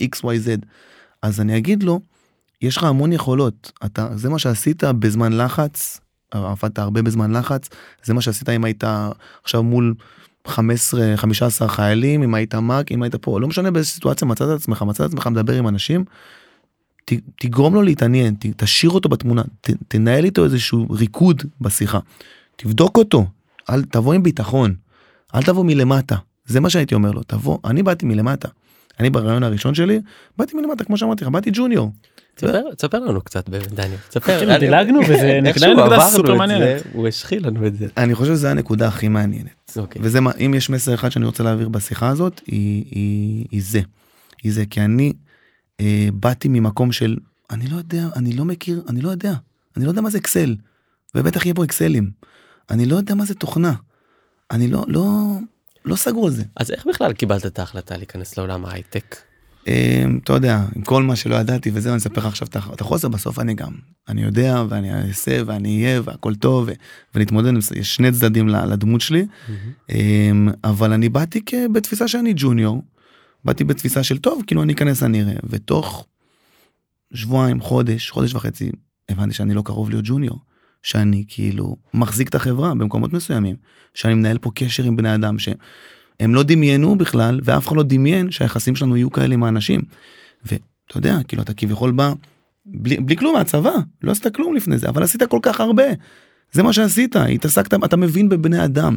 xyz 0.02 0.66
אז 1.22 1.40
אני 1.40 1.58
אגיד 1.58 1.82
לו 1.82 2.00
יש 2.62 2.76
לך 2.76 2.84
המון 2.84 3.12
יכולות 3.12 3.72
אתה 3.84 4.08
זה 4.14 4.28
מה 4.28 4.38
שעשית 4.38 4.84
בזמן 4.84 5.32
לחץ 5.32 6.00
עבדת 6.30 6.78
הרבה 6.78 7.02
בזמן 7.02 7.32
לחץ 7.32 7.68
זה 8.04 8.14
מה 8.14 8.20
שעשית 8.20 8.48
אם 8.48 8.64
היית 8.64 8.84
עכשיו 9.42 9.62
מול 9.62 9.94
15 10.46 11.16
15 11.16 11.68
חיילים 11.68 12.22
אם 12.22 12.34
היית 12.34 12.54
מאק 12.54 12.92
אם 12.92 13.02
היית 13.02 13.14
פה 13.14 13.40
לא 13.40 13.48
משנה 13.48 13.70
באיזה 13.70 13.88
סיטואציה 13.88 14.28
מצאת 14.28 14.48
את 14.48 14.60
עצמך 14.60 14.82
מצאת 14.82 15.00
את 15.00 15.06
עצמך 15.06 15.26
מדבר 15.26 15.54
עם 15.54 15.68
אנשים. 15.68 16.04
תגרום 17.40 17.74
לו 17.74 17.82
להתעניין 17.82 18.34
ת, 18.34 18.46
תשאיר 18.56 18.90
אותו 18.90 19.08
בתמונה 19.08 19.42
ת, 19.60 19.70
תנהל 19.88 20.24
איתו 20.24 20.44
איזשהו 20.44 20.86
ריקוד 20.90 21.42
בשיחה. 21.60 21.98
תבדוק 22.56 22.96
אותו 22.96 23.26
אל 23.70 23.82
תבוא 23.82 24.14
עם 24.14 24.22
ביטחון 24.22 24.74
אל 25.34 25.42
תבוא 25.42 25.64
מלמטה. 25.64 26.16
זה 26.46 26.60
מה 26.60 26.70
שהייתי 26.70 26.94
אומר 26.94 27.10
לו 27.10 27.22
תבוא 27.22 27.58
אני 27.64 27.82
באתי 27.82 28.06
מלמטה. 28.06 28.48
אני 29.00 29.10
ברעיון 29.10 29.42
הראשון 29.42 29.74
שלי 29.74 30.00
באתי 30.38 30.56
מלמטה 30.56 30.84
כמו 30.84 30.96
שאמרתי 30.96 31.24
לך 31.24 31.30
באתי 31.30 31.50
ג'וניור. 31.52 31.92
תספר 32.76 32.98
לנו 32.98 33.20
קצת 33.20 33.48
דניאל 33.48 33.98
תספר. 34.08 34.40
כן, 34.40 34.58
דילגנו 34.58 35.00
וזה 35.00 35.40
נקודה 35.44 36.00
סופר 36.00 36.34
מעניינת 36.34 36.82
הוא 36.92 37.08
השחיל 37.08 37.46
לנו 37.46 37.66
את 37.66 37.76
זה. 37.76 37.86
אני 37.96 38.14
חושב 38.14 38.32
שזה 38.32 38.50
הנקודה 38.50 38.88
הכי 38.88 39.08
מעניינת. 39.08 39.72
אוקיי. 39.76 40.02
וזה 40.04 40.20
מה 40.20 40.30
אם 40.40 40.54
יש 40.54 40.70
מסר 40.70 40.94
אחד 40.94 41.12
שאני 41.12 41.24
רוצה 41.26 41.42
להעביר 41.42 41.68
בשיחה 41.68 42.08
הזאת 42.08 42.40
היא 42.46 43.62
זה. 43.62 43.80
היא 44.42 44.52
זה 44.52 44.64
כי 44.70 44.80
אני 44.80 45.12
באתי 46.14 46.48
ממקום 46.48 46.92
של 46.92 47.16
אני 47.50 47.66
לא 47.66 47.76
יודע 47.76 48.08
אני 48.16 48.32
לא 48.32 48.44
מכיר 48.44 48.82
אני 48.88 49.00
לא 49.00 49.08
יודע 49.08 49.34
אני 49.76 49.84
לא 49.84 49.90
יודע 49.90 50.00
מה 50.00 50.10
זה 50.10 50.18
אקסל 50.18 50.56
ובטח 51.14 51.46
יהיה 51.46 51.54
פה 51.54 51.64
אקסלים. 51.64 52.10
אני 52.70 52.86
לא 52.86 52.96
יודע 52.96 53.14
מה 53.14 53.24
זה 53.24 53.34
תוכנה. 53.34 53.72
אני 54.50 54.68
לא 54.68 54.84
לא 54.88 55.32
לא 55.84 55.96
סגור 55.96 56.26
על 56.26 56.32
זה. 56.32 56.42
אז 56.56 56.70
איך 56.70 56.86
בכלל 56.86 57.12
קיבלת 57.12 57.46
את 57.46 57.58
ההחלטה 57.58 57.96
להיכנס 57.96 58.38
לעולם 58.38 58.64
ההייטק. 58.64 59.16
אמ, 59.66 60.18
אתה 60.24 60.32
יודע, 60.32 60.64
עם 60.76 60.82
כל 60.82 61.02
מה 61.02 61.16
שלא 61.16 61.34
ידעתי 61.34 61.70
וזה, 61.74 61.88
אני 61.88 61.98
אספר 61.98 62.20
לך 62.20 62.26
עכשיו 62.26 62.48
את 62.72 62.80
החוסר, 62.80 63.08
בסוף 63.08 63.38
אני 63.38 63.54
גם, 63.54 63.72
אני 64.08 64.22
יודע 64.22 64.64
ואני 64.68 64.92
אעשה 64.94 65.40
ואני 65.46 65.84
אהיה 65.84 66.00
והכל 66.04 66.34
טוב 66.34 66.68
ונתמודד, 67.14 67.52
יש 67.76 67.94
שני 67.94 68.12
צדדים 68.12 68.48
לדמות 68.48 69.00
שלי, 69.00 69.26
אמ, 69.90 70.48
אבל 70.64 70.92
אני 70.92 71.08
באתי 71.08 71.40
בתפיסה 71.72 72.08
שאני 72.08 72.32
ג'וניור, 72.36 72.82
באתי 73.44 73.64
בתפיסה 73.64 74.02
של 74.02 74.18
טוב, 74.18 74.42
כאילו 74.46 74.62
אני 74.62 74.72
אכנס 74.72 75.02
אני 75.02 75.22
אראה, 75.22 75.34
ותוך 75.44 76.06
שבועיים, 77.14 77.60
חודש, 77.60 78.10
חודש 78.10 78.34
וחצי, 78.34 78.70
הבנתי 79.08 79.34
שאני 79.34 79.54
לא 79.54 79.62
קרוב 79.62 79.90
להיות 79.90 80.04
ג'וניור, 80.06 80.38
שאני 80.82 81.24
כאילו 81.28 81.76
מחזיק 81.94 82.28
את 82.28 82.34
החברה 82.34 82.74
במקומות 82.74 83.12
מסוימים, 83.12 83.56
שאני 83.94 84.14
מנהל 84.14 84.38
פה 84.38 84.50
קשר 84.54 84.84
עם 84.84 84.96
בני 84.96 85.14
אדם 85.14 85.38
שהם 85.38 86.34
לא 86.34 86.42
דמיינו 86.42 86.98
בכלל, 86.98 87.40
ואף 87.44 87.68
אחד 87.68 87.76
לא 87.76 87.82
דמיין 87.82 88.30
שהיחסים 88.30 88.76
שלנו 88.76 88.96
יהיו 88.96 89.10
כאלה 89.10 89.34
עם 89.34 89.44
האנשים. 89.44 89.80
ואתה 90.44 90.96
יודע, 90.96 91.18
כאילו 91.28 91.42
אתה 91.42 91.54
כביכול 91.54 91.90
בא 91.90 92.12
בלי, 92.66 92.96
בלי 92.96 93.16
כלום 93.16 93.34
מהצבא, 93.34 93.74
לא 94.02 94.10
עשית 94.10 94.34
כלום 94.34 94.56
לפני 94.56 94.78
זה, 94.78 94.88
אבל 94.88 95.02
עשית 95.02 95.22
כל 95.22 95.38
כך 95.42 95.60
הרבה. 95.60 95.84
זה 96.52 96.62
מה 96.62 96.72
שעשית, 96.72 97.16
התעסקת, 97.16 97.74
אתה 97.84 97.96
מבין 97.96 98.28
בבני 98.28 98.64
אדם. 98.64 98.96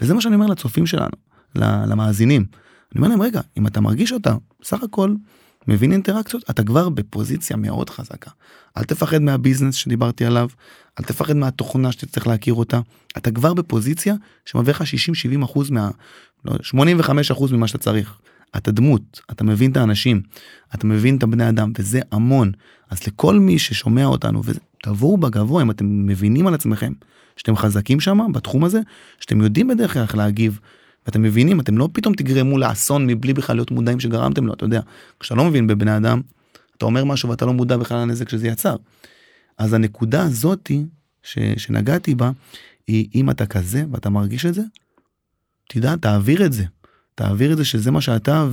וזה 0.00 0.14
מה 0.14 0.20
שאני 0.20 0.34
אומר 0.34 0.46
לצופים 0.46 0.86
שלנו, 0.86 1.16
למאזינים. 1.54 2.44
אני 2.92 2.98
אומר 2.98 3.08
להם, 3.08 3.22
רגע, 3.22 3.40
אם 3.58 3.66
אתה 3.66 3.80
מרגיש 3.80 4.12
אותה, 4.12 4.34
סך 4.62 4.82
הכל 4.82 5.14
מבין 5.68 5.92
אינטראקציות, 5.92 6.50
אתה 6.50 6.64
כבר 6.64 6.88
בפוזיציה 6.88 7.56
מאוד 7.56 7.90
חזקה. 7.90 8.30
אל 8.76 8.84
תפחד 8.84 9.18
מהביזנס 9.18 9.74
שדיברתי 9.74 10.24
עליו, 10.24 10.48
אל 11.00 11.04
תפחד 11.04 11.36
מהתוכנה 11.36 11.92
שתצטרך 11.92 12.26
להכיר 12.26 12.54
אותה, 12.54 12.80
אתה 13.16 13.30
כבר 13.30 13.54
בפוזיציה 13.54 14.14
שמביא 14.44 14.72
לך 14.72 14.82
60-70 15.40 15.44
אחוז 15.44 15.70
מה... 15.70 15.90
לא, 16.44 16.54
85 16.62 17.30
אחוז 17.30 17.52
ממה 17.52 17.68
שאתה 17.68 17.78
צריך. 17.78 18.18
אתה 18.56 18.70
דמות, 18.70 19.20
אתה 19.30 19.44
מבין 19.44 19.72
את 19.72 19.76
האנשים, 19.76 20.22
אתה 20.74 20.86
מבין 20.86 21.16
את 21.16 21.22
הבני 21.22 21.48
אדם, 21.48 21.72
וזה 21.78 22.00
המון. 22.12 22.52
אז 22.90 23.06
לכל 23.06 23.38
מי 23.38 23.58
ששומע 23.58 24.04
אותנו, 24.04 24.42
ותבואו 24.44 25.16
בגבוה 25.16 25.62
אם 25.62 25.70
אתם 25.70 26.06
מבינים 26.06 26.46
על 26.46 26.54
עצמכם, 26.54 26.92
שאתם 27.36 27.56
חזקים 27.56 28.00
שם 28.00 28.18
בתחום 28.32 28.64
הזה, 28.64 28.80
שאתם 29.20 29.40
יודעים 29.40 29.68
בדרך 29.68 29.92
כלל 29.92 30.04
להגיב, 30.14 30.60
ואתם 31.10 31.22
מבינים, 31.22 31.60
אתם 31.60 31.78
לא 31.78 31.88
פתאום 31.92 32.14
תגרמו 32.14 32.58
לאסון 32.58 33.06
מבלי 33.06 33.34
בכלל 33.34 33.56
להיות 33.56 33.70
מודעים 33.70 34.00
שגרמתם 34.00 34.46
לו, 34.46 34.54
אתה 34.54 34.64
יודע, 34.64 34.80
כשאתה 35.20 35.34
לא 35.34 35.44
מבין 35.44 35.66
בבני 35.66 35.96
אדם, 35.96 36.20
אתה 36.76 36.84
אומר 36.84 37.04
משהו 37.04 37.28
ואתה 37.28 37.46
לא 37.46 37.52
מודע 37.52 37.76
בכלל 37.76 37.98
לנזק 37.98 38.28
שזה 38.28 38.48
יצר. 38.48 38.76
אז 39.58 39.72
הנקודה 39.72 40.22
הזאתי 40.22 40.84
שנגעתי 41.56 42.14
בה, 42.14 42.30
היא 42.86 43.08
אם 43.14 43.30
אתה 43.30 43.46
כזה 43.46 43.84
ואתה 43.92 44.10
מרגיש 44.10 44.46
את 44.46 44.54
זה, 44.54 44.62
תדע, 45.68 45.96
תעביר 45.96 46.46
את 46.46 46.52
זה. 46.52 46.64
תעביר 47.14 47.52
את 47.52 47.56
זה 47.56 47.64
שזה 47.64 47.90
מה 47.90 48.00
שאתה 48.00 48.46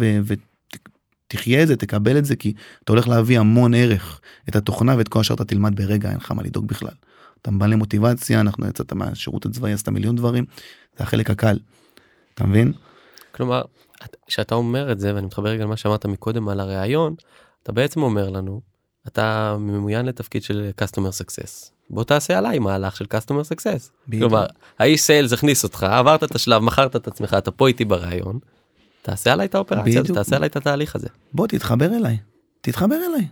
ותחיה 1.27 1.63
את 1.63 1.67
זה, 1.67 1.75
תקבל 1.75 2.17
את 2.17 2.25
זה, 2.25 2.35
כי 2.35 2.53
אתה 2.83 2.91
הולך 2.91 3.07
להביא 3.07 3.39
המון 3.39 3.73
ערך. 3.73 4.21
את 4.49 4.55
התוכנה 4.55 4.97
ואת 4.97 5.07
כל 5.07 5.19
השאר 5.19 5.35
אתה 5.35 5.45
תלמד 5.45 5.75
ברגע, 5.75 6.09
אין 6.09 6.17
לך 6.17 6.31
מה 6.31 6.43
לדאוג 6.43 6.67
בכלל. 6.67 6.95
אתה 7.41 7.51
מלא 7.51 7.75
מוטיבציה, 7.75 8.41
אנחנו 8.41 8.67
יצאת 8.67 8.93
מהשירות 8.93 9.45
הצבאי, 9.45 9.73
עשת 9.73 9.89
מיליון 9.89 10.15
דברים, 10.15 10.45
זה 10.97 11.03
החלק 11.03 11.29
הקל. 11.29 11.57
אתה 12.37 12.45
מבין? 12.47 12.73
כלומר, 13.31 13.61
כשאתה 14.27 14.55
אומר 14.55 14.91
את 14.91 14.99
זה, 14.99 15.15
ואני 15.15 15.25
מתחבר 15.25 15.49
רגע 15.49 15.63
למה 15.63 15.77
שאמרת 15.77 16.05
מקודם 16.05 16.49
על 16.49 16.59
הראיון, 16.59 17.15
אתה 17.63 17.71
בעצם 17.71 18.01
אומר 18.01 18.29
לנו, 18.29 18.61
אתה 19.07 19.55
ממוין 19.59 20.05
לתפקיד 20.05 20.43
של 20.43 20.69
customer 20.81 21.21
success. 21.21 21.71
בוא 21.89 22.03
תעשה 22.03 22.37
עליי 22.37 22.59
מהלך 22.59 22.95
של 22.95 23.05
customer 23.05 23.53
success. 23.53 23.89
בדיוק. 24.07 24.29
כלומר, 24.29 24.45
האיש 24.79 25.01
סיילס 25.01 25.33
הכניס 25.33 25.63
אותך, 25.63 25.83
עברת 25.83 26.23
את 26.23 26.35
השלב, 26.35 26.61
מכרת 26.61 26.95
את 26.95 27.07
עצמך, 27.07 27.35
אתה 27.37 27.51
פה 27.51 27.67
איתי 27.67 27.85
בראיון, 27.85 28.39
תעשה 29.01 29.33
עליי 29.33 29.45
את 29.45 29.55
האופרציה, 29.55 30.01
בדיוק. 30.01 30.17
תעשה 30.17 30.35
עליי 30.35 30.49
את 30.49 30.55
התהליך 30.55 30.95
הזה. 30.95 31.07
בוא 31.33 31.47
תתחבר 31.47 31.97
אליי, 31.97 32.17
תתחבר 32.61 32.95
אליי, 32.95 33.27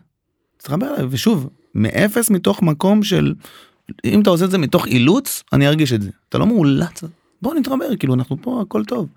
תתחבר 0.58 0.94
אליי, 0.94 1.06
ושוב, 1.10 1.50
מאפס 1.76 2.30
מתוך 2.30 2.62
מקום 2.62 3.04
של, 3.04 3.34
אם 4.06 4.22
אתה 4.22 4.30
עושה 4.30 4.46
את 4.46 4.52
זה 4.52 4.58
מתוך 4.58 4.88
אילוץ, 4.88 5.44
אני 5.54 5.68
ארגיש 5.68 5.94
את 5.94 6.02
זה. 6.02 6.10
אתה 6.30 6.38
לא 6.38 6.48
מאולץ, 6.48 7.04
בוא 7.46 7.56
נתחבר, 7.56 7.96
כאילו 8.00 8.14
אנחנו 8.14 8.38
פה, 8.42 8.62
הכל 8.62 8.86
טוב. 8.86 9.08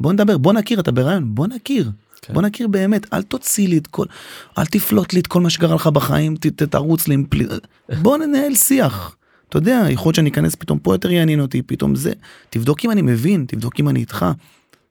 בוא 0.00 0.12
נדבר, 0.12 0.38
בוא 0.38 0.52
נכיר, 0.52 0.80
אתה 0.80 0.92
ברעיון, 0.92 1.34
בוא 1.34 1.46
נכיר. 1.46 1.90
כן. 2.22 2.34
בוא 2.34 2.42
נכיר 2.42 2.68
באמת, 2.68 3.14
אל 3.14 3.22
תוציא 3.22 3.68
לי 3.68 3.78
את 3.78 3.86
כל, 3.86 4.06
אל 4.58 4.66
תפלוט 4.66 5.12
לי 5.12 5.20
את 5.20 5.26
כל 5.26 5.40
מה 5.40 5.50
שקרה 5.50 5.74
לך 5.74 5.86
בחיים, 5.86 6.36
ת, 6.36 6.46
ת, 6.46 6.62
תרוץ 6.62 7.08
לי 7.08 7.14
עם 7.14 7.24
פלי... 7.24 7.46
בוא 8.02 8.18
ננהל 8.18 8.54
שיח. 8.54 9.16
אתה 9.48 9.56
יודע, 9.56 9.86
יכול 9.88 10.08
להיות 10.08 10.14
שאני 10.14 10.30
אכנס 10.30 10.54
פתאום 10.54 10.78
פה 10.78 10.94
יותר 10.94 11.10
יעניין 11.10 11.40
אותי, 11.40 11.62
פתאום 11.62 11.94
זה. 11.94 12.12
תבדוק 12.50 12.84
אם 12.84 12.90
אני 12.90 13.02
מבין, 13.02 13.44
תבדוק 13.48 13.80
אם 13.80 13.88
אני 13.88 14.00
איתך. 14.00 14.26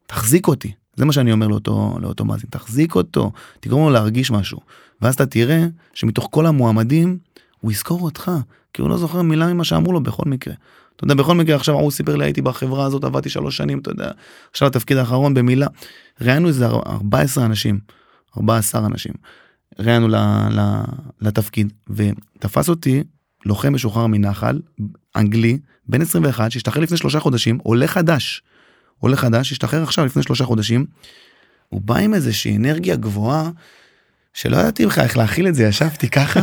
תחזיק 0.07 0.47
אותי. 0.47 0.71
זה 0.95 1.05
מה 1.05 1.13
שאני 1.13 1.31
אומר 1.31 1.47
לאותו, 1.47 1.97
לאותו 2.01 2.25
מאזין, 2.25 2.49
תחזיק 2.49 2.95
אותו, 2.95 3.31
תגרום 3.59 3.83
לו 3.83 3.89
להרגיש 3.89 4.31
משהו. 4.31 4.59
ואז 5.01 5.15
אתה 5.15 5.25
תראה 5.25 5.67
שמתוך 5.93 6.27
כל 6.31 6.45
המועמדים, 6.45 7.17
הוא 7.61 7.71
יזכור 7.71 8.01
אותך, 8.01 8.31
כי 8.73 8.81
הוא 8.81 8.89
לא 8.89 8.97
זוכר 8.97 9.21
מילה 9.21 9.53
ממה 9.53 9.63
שאמרו 9.63 9.93
לו 9.93 10.03
בכל 10.03 10.29
מקרה. 10.29 10.53
אתה 10.95 11.03
יודע, 11.03 11.13
בכל 11.13 11.35
מקרה 11.35 11.55
עכשיו 11.55 11.75
הוא 11.75 11.91
סיפר 11.91 12.15
לי 12.15 12.25
הייתי 12.25 12.41
בחברה 12.41 12.85
הזאת 12.85 13.03
עבדתי 13.03 13.29
שלוש 13.29 13.57
שנים 13.57 13.79
אתה 13.79 13.91
יודע 13.91 14.11
עכשיו 14.51 14.67
התפקיד 14.67 14.97
האחרון 14.97 15.33
במילה 15.33 15.67
ראיינו 16.21 16.47
איזה 16.47 16.65
14 16.65 17.45
אנשים 17.45 17.79
14 18.37 18.85
אנשים 18.85 19.13
ראיינו 19.79 20.07
לתפקיד 21.21 21.73
ותפס 21.89 22.69
אותי 22.69 23.03
לוחם 23.45 23.73
משוחרר 23.73 24.07
מנחל 24.07 24.59
אנגלי 25.15 25.59
בן 25.87 26.01
21 26.01 26.51
שהשתחרר 26.51 26.83
לפני 26.83 26.97
שלושה 26.97 27.19
חודשים 27.19 27.57
עולה 27.63 27.87
חדש 27.87 28.41
עולה 28.99 29.15
חדש 29.15 29.51
השתחרר 29.51 29.83
עכשיו 29.83 30.05
לפני 30.05 30.23
שלושה 30.23 30.45
חודשים. 30.45 30.85
הוא 31.69 31.81
בא 31.81 31.97
עם 31.97 32.13
איזושהי 32.13 32.57
אנרגיה 32.57 32.95
גבוהה 32.95 33.49
שלא 34.33 34.57
ידעתי 34.57 34.85
בכלל 34.85 35.03
איך 35.03 35.17
להכיל 35.17 35.47
את 35.47 35.55
זה 35.55 35.63
ישבתי 35.63 36.09
ככה 36.09 36.39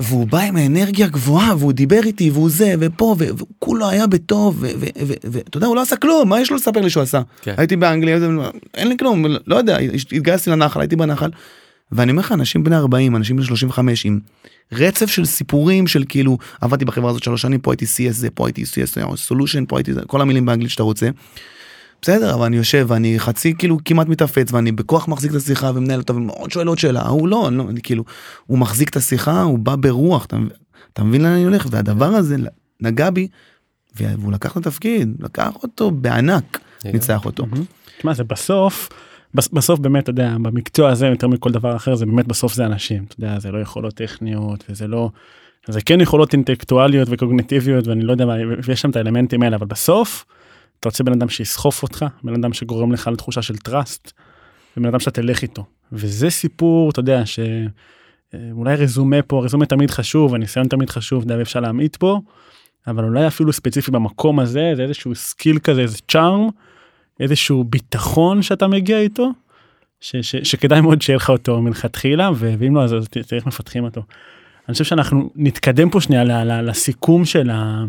והוא 0.00 0.26
בא 0.26 0.38
עם 0.38 0.56
האנרגיה 0.56 1.08
גבוהה 1.08 1.56
והוא 1.56 1.72
דיבר 1.72 2.00
איתי 2.04 2.30
והוא 2.30 2.50
זה 2.50 2.74
ופה 2.78 3.16
וכולו 3.18 3.88
היה 3.88 4.06
בטוב 4.06 4.64
ואתה 5.04 5.56
יודע 5.56 5.66
הוא 5.66 5.76
לא 5.76 5.80
עשה 5.80 5.96
כלום 5.96 6.28
מה 6.28 6.40
יש 6.40 6.50
לו 6.50 6.56
לספר 6.56 6.80
לי 6.80 6.90
שהוא 6.90 7.02
עשה 7.02 7.20
כן. 7.42 7.54
הייתי 7.56 7.76
באנגליה 7.76 8.18
אין 8.74 8.88
לי 8.88 8.96
כלום 8.98 9.26
לא 9.46 9.56
יודע 9.56 9.78
התגייסתי 10.12 10.50
לנחל 10.50 10.80
הייתי 10.80 10.96
בנחל. 10.96 11.30
ואני 11.92 12.10
אומר 12.10 12.20
לך 12.20 12.32
אנשים 12.32 12.64
בני 12.64 12.76
40 12.76 13.16
אנשים 13.16 13.36
בני 13.36 13.46
35 13.46 14.04
עם 14.04 14.20
רצף 14.72 15.06
של 15.06 15.24
סיפורים 15.24 15.86
של 15.86 16.04
כאילו 16.08 16.38
עבדתי 16.60 16.84
בחברה 16.84 17.10
הזאת 17.10 17.22
שלוש 17.22 17.42
שנים 17.42 17.60
פה 17.60 17.72
הייתי 17.72 17.84
CS 17.84 18.12
זה 18.12 18.30
פה 18.30 18.46
הייתי 18.46 18.62
CS 18.62 19.16
סולושן 19.16 19.64
פה 19.68 19.78
הייתי 19.78 19.92
כל 20.06 20.20
המילים 20.20 20.46
באנגלית 20.46 20.70
שאתה 20.70 20.82
רוצה. 20.82 21.08
בסדר 22.02 22.34
אבל 22.34 22.46
אני 22.46 22.56
יושב 22.56 22.86
ואני 22.88 23.18
חצי 23.18 23.54
כאילו 23.58 23.78
כמעט 23.84 24.08
מתאפץ 24.08 24.52
ואני 24.52 24.72
בכוח 24.72 25.08
מחזיק 25.08 25.30
את 25.30 25.36
השיחה 25.36 25.70
ומנהל 25.74 26.00
אותה 26.00 26.14
ומאוד 26.14 26.50
שואל 26.50 26.66
עוד 26.66 26.78
שאלה 26.78 27.02
הוא 27.02 27.28
לא, 27.28 27.48
אני 27.48 27.56
לא 27.56 27.66
אני 27.70 27.82
כאילו 27.82 28.04
הוא 28.46 28.58
מחזיק 28.58 28.88
את 28.88 28.96
השיחה 28.96 29.42
הוא 29.42 29.58
בא 29.58 29.76
ברוח 29.76 30.24
אתה, 30.24 30.36
אתה 30.92 31.04
מבין 31.04 31.22
לאן 31.22 31.30
אני 31.30 31.44
הולך 31.44 31.66
והדבר 31.70 32.06
הזה 32.06 32.36
נגע 32.80 33.10
בי 33.10 33.28
והוא 33.96 34.32
לקח 34.32 34.52
את 34.52 34.56
התפקיד 34.56 35.14
לקח 35.20 35.50
אותו 35.62 35.90
בענק 35.90 36.58
ניצח 36.84 37.26
אותו. 37.26 37.46
תשמע 37.98 38.14
זה 38.14 38.24
בסוף 38.24 38.88
בסוף 39.34 39.80
באמת 39.80 40.02
אתה 40.02 40.10
יודע 40.10 40.36
במקצוע 40.42 40.90
הזה 40.90 41.06
יותר 41.06 41.28
מכל 41.28 41.50
דבר 41.50 41.76
אחר 41.76 41.94
זה 41.94 42.06
באמת 42.06 42.26
בסוף 42.26 42.54
זה 42.54 42.66
אנשים 42.66 43.04
אתה 43.04 43.14
יודע 43.18 43.38
זה 43.38 43.50
לא 43.50 43.58
יכולות 43.58 43.94
טכניות 43.94 44.64
וזה 44.68 44.86
לא 44.86 45.10
זה 45.68 45.80
כן 45.80 46.00
יכולות 46.00 46.32
אינטלקטואליות 46.32 47.08
וקוגניטיביות 47.10 47.86
ואני 47.86 48.04
לא 48.04 48.12
יודע 48.12 48.26
מה 48.26 48.34
ויש 48.64 48.80
שם 48.80 48.90
את 48.90 48.96
האלמנטים 48.96 49.42
האלה 49.42 49.56
אבל 49.56 49.66
בסוף. 49.66 50.24
אתה 50.80 50.88
רוצה 50.88 51.04
בן 51.04 51.12
אדם 51.12 51.28
שיסחוף 51.28 51.82
אותך, 51.82 52.04
בן 52.22 52.34
אדם 52.34 52.52
שגורם 52.52 52.92
לך 52.92 53.06
לתחושה 53.12 53.42
של 53.42 53.56
טראסט, 53.56 54.12
ובן 54.76 54.88
אדם 54.88 55.00
שאתה 55.00 55.22
תלך 55.22 55.42
איתו. 55.42 55.64
וזה 55.92 56.30
סיפור, 56.30 56.90
אתה 56.90 57.00
יודע, 57.00 57.22
שאולי 57.26 58.76
רזומה 58.76 59.22
פה, 59.22 59.44
רזומה 59.44 59.66
תמיד 59.66 59.90
חשוב, 59.90 60.34
הניסיון 60.34 60.68
תמיד 60.68 60.90
חשוב, 60.90 61.24
די 61.24 61.42
אפשר 61.42 61.60
להמעיט 61.60 61.96
פה, 61.96 62.20
אבל 62.86 63.04
אולי 63.04 63.26
אפילו 63.26 63.52
ספציפי 63.52 63.90
במקום 63.90 64.40
הזה, 64.40 64.72
זה 64.76 64.82
איזשהו 64.82 65.14
skill 65.14 65.58
כזה, 65.58 65.80
איזה 65.80 65.98
charm, 66.08 66.48
איזשהו 67.20 67.64
ביטחון 67.64 68.42
שאתה 68.42 68.66
מגיע 68.66 69.00
איתו, 69.00 69.30
ש, 70.00 70.16
ש, 70.16 70.36
שכדאי 70.36 70.80
מאוד 70.80 71.02
שיהיה 71.02 71.16
לך 71.16 71.30
אותו 71.30 71.62
מלכתחילה, 71.62 72.30
ואם 72.34 72.74
לא, 72.74 72.84
אז 72.84 72.94
תראה 73.10 73.24
איך 73.32 73.46
מפתחים 73.46 73.84
אותו. 73.84 74.02
אני 74.68 74.72
חושב 74.72 74.84
שאנחנו 74.84 75.30
נתקדם 75.36 75.90
פה 75.90 76.00
שנייה 76.00 76.44
לסיכום 76.62 77.24
של 77.24 77.50
ה... 77.50 77.84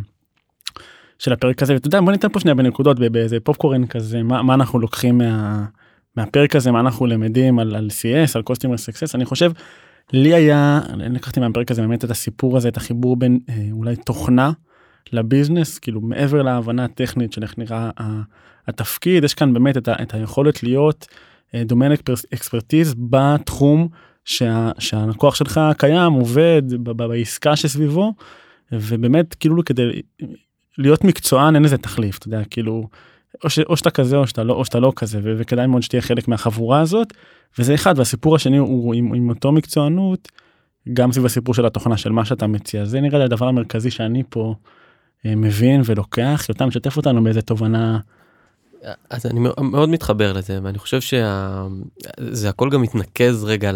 של 1.22 1.34
הפרק 1.34 1.64
הזה. 1.64 1.74
ואתה 1.74 1.88
יודע 1.88 2.02
בוא 2.02 2.12
ניתן 2.12 2.30
פה 2.30 2.40
שנייה 2.40 2.56
בנקודות 2.56 3.00
באיזה 3.00 3.40
פופקורן 3.40 3.88
כזה 3.88 4.24
מה, 4.24 4.42
מה 4.42 4.54
אנחנו 4.54 4.80
לוקחים 4.80 5.18
מה, 5.18 5.66
מהפרק 6.18 6.56
הזה 6.56 6.72
מה 6.72 6.80
אנחנו 6.80 7.06
למדים 7.06 7.60
על, 7.60 7.76
על 7.76 7.88
CS 7.90 8.32
על 8.36 8.42
customer 8.42 8.78
success 8.78 9.16
אני 9.16 9.26
חושב 9.26 9.52
לי 10.14 10.34
היה 10.34 10.82
אני 10.90 11.16
לקחתי 11.16 11.40
מהפרק 11.40 11.72
הזה 11.72 11.82
באמת 11.82 12.06
את 12.06 12.10
הסיפור 12.10 12.58
הזה 12.58 12.68
את 12.68 12.78
החיבור 12.78 13.16
בין 13.18 13.40
אה, 13.50 13.68
אולי 13.72 13.96
תוכנה 13.96 14.52
ל 15.14 15.21
business 15.21 15.80
כאילו 15.80 16.02
מעבר 16.02 16.42
להבנה 16.42 16.86
הטכנית 16.86 17.34
של 17.34 17.44
איך 17.44 17.58
נראה 17.58 17.90
התפקיד 18.68 19.24
יש 19.24 19.34
כאן 19.34 19.54
באמת 19.54 19.78
את, 19.78 19.88
ה, 19.88 19.94
את 20.02 20.14
היכולת 20.14 20.64
להיות 20.64 21.08
domain 21.56 21.92
expertise 22.34 22.96
בתחום 23.10 23.88
שה, 24.26 24.72
שהלקוח 24.80 25.36
שלך 25.36 25.62
קיים 25.78 26.14
עובד 26.14 26.62
בעסקה 26.84 27.56
שסביבו 27.56 28.14
ובאמת 28.72 29.34
כאילו 29.34 29.66
כדי 29.66 30.02
להיות 30.78 31.04
מקצוען 31.04 31.56
אין 31.56 31.64
איזה 31.64 31.78
תחליף 31.78 32.18
אתה 32.18 32.28
יודע 32.28 32.42
כאילו 32.50 32.88
או, 33.44 33.50
ש, 33.50 33.60
או 33.60 33.78
שאתה 33.78 33.90
כזה 33.90 34.18
או 34.18 34.28
שאתה 34.28 34.44
לא 34.44 34.54
או 34.54 34.66
שאתה 34.66 34.80
לא 34.80 34.94
כזה 34.96 35.20
ו, 35.24 35.36
וכדאי 35.38 35.68
מאוד 35.68 35.82
שתהיה 35.82 36.02
חלק 36.02 36.28
מהחבורה 36.28 36.80
הזאת 36.80 37.14
וזה 37.60 37.74
אחד 37.74 37.94
והסיפור 37.98 38.36
השני 38.36 38.58
הוא 38.58 38.94
עם, 38.94 39.14
עם 39.14 39.30
אותו 39.30 39.52
מקצוענות 39.52 40.28
גם 40.94 41.12
סביב 41.12 41.26
הסיפור 41.26 41.56
של 41.56 41.66
התוכנה 41.66 41.98
של 41.98 42.12
מה 42.12 42.26
שאתה 42.26 42.48
מציע. 42.48 42.86
זה 42.86 43.02
נראה 43.02 43.20
לי 43.20 43.26
הדבר 43.26 43.48
המרכזי 43.48 43.92
שאני 43.92 44.24
פה 44.30 44.56
אה, 45.26 45.36
מבין 45.36 45.82
ולוקח 45.86 46.46
יותם 46.50 46.72
שתף 46.72 46.98
אותנו 46.98 47.24
באיזה 47.24 47.42
תובנה 47.42 48.00
אז 49.10 49.26
אני 49.26 49.40
מאוד 49.40 49.90
מתחבר 49.90 50.34
לזה 50.34 50.60
ואני 50.64 50.80
חושב 50.80 51.02
שזה 51.02 52.50
הכל 52.50 52.70
גם 52.70 52.82
מתנקז 52.82 53.44
רגע 53.44 53.72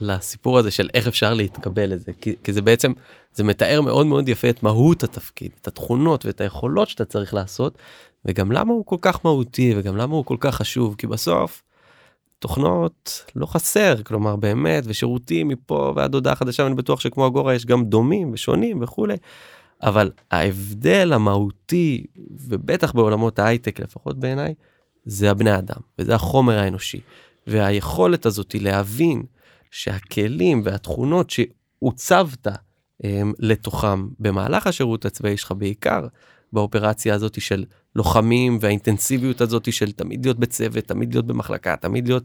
לסיפור 0.00 0.58
הזה 0.58 0.70
של 0.70 0.88
איך 0.94 1.06
אפשר 1.06 1.34
להתקבל 1.34 1.92
לזה 1.92 2.12
כי, 2.20 2.34
כי 2.44 2.52
זה 2.52 2.62
בעצם 2.62 2.92
זה 3.34 3.44
מתאר 3.44 3.80
מאוד 3.80 4.06
מאוד 4.06 4.28
יפה 4.28 4.50
את 4.50 4.62
מהות 4.62 5.02
התפקיד 5.02 5.50
את 5.60 5.68
התכונות 5.68 6.26
ואת 6.26 6.40
היכולות 6.40 6.88
שאתה 6.88 7.04
צריך 7.04 7.34
לעשות 7.34 7.78
וגם 8.24 8.52
למה 8.52 8.72
הוא 8.72 8.86
כל 8.86 8.96
כך 9.00 9.20
מהותי 9.24 9.74
וגם 9.76 9.96
למה 9.96 10.14
הוא 10.14 10.24
כל 10.24 10.36
כך 10.40 10.54
חשוב 10.54 10.94
כי 10.98 11.06
בסוף 11.06 11.62
תוכנות 12.38 13.24
לא 13.36 13.46
חסר 13.46 14.02
כלומר 14.02 14.36
באמת 14.36 14.82
ושירותים 14.86 15.48
מפה 15.48 15.92
ועד 15.96 16.14
הודעה 16.14 16.34
חדשה 16.34 16.62
ואני 16.62 16.74
בטוח 16.74 17.00
שכמו 17.00 17.26
אגורה 17.26 17.54
יש 17.54 17.66
גם 17.66 17.84
דומים 17.84 18.30
ושונים 18.32 18.82
וכולי. 18.82 19.16
אבל 19.82 20.10
ההבדל 20.30 21.12
המהותי 21.12 22.04
ובטח 22.30 22.92
בעולמות 22.92 23.38
ההייטק 23.38 23.80
לפחות 23.80 24.18
בעיניי 24.18 24.54
זה 25.04 25.30
הבני 25.30 25.58
אדם 25.58 25.80
וזה 25.98 26.14
החומר 26.14 26.58
האנושי. 26.58 27.00
והיכולת 27.46 28.26
הזאת 28.26 28.52
היא 28.52 28.62
להבין 28.62 29.22
שהכלים 29.70 30.62
והתכונות 30.64 31.30
שהוצבת 31.30 32.46
הם, 33.02 33.32
לתוכם 33.38 34.08
במהלך 34.18 34.66
השירות 34.66 35.04
הצבאי 35.04 35.36
שלך 35.36 35.52
בעיקר 35.52 36.06
באופרציה 36.52 37.14
הזאת 37.14 37.40
של 37.40 37.64
לוחמים 37.96 38.58
והאינטנסיביות 38.60 39.40
הזאת 39.40 39.72
של 39.72 39.92
תמיד 39.92 40.24
להיות 40.24 40.38
בצוות 40.38 40.84
תמיד 40.84 41.14
להיות 41.14 41.26
במחלקה 41.26 41.76
תמיד 41.76 42.08
להיות 42.08 42.24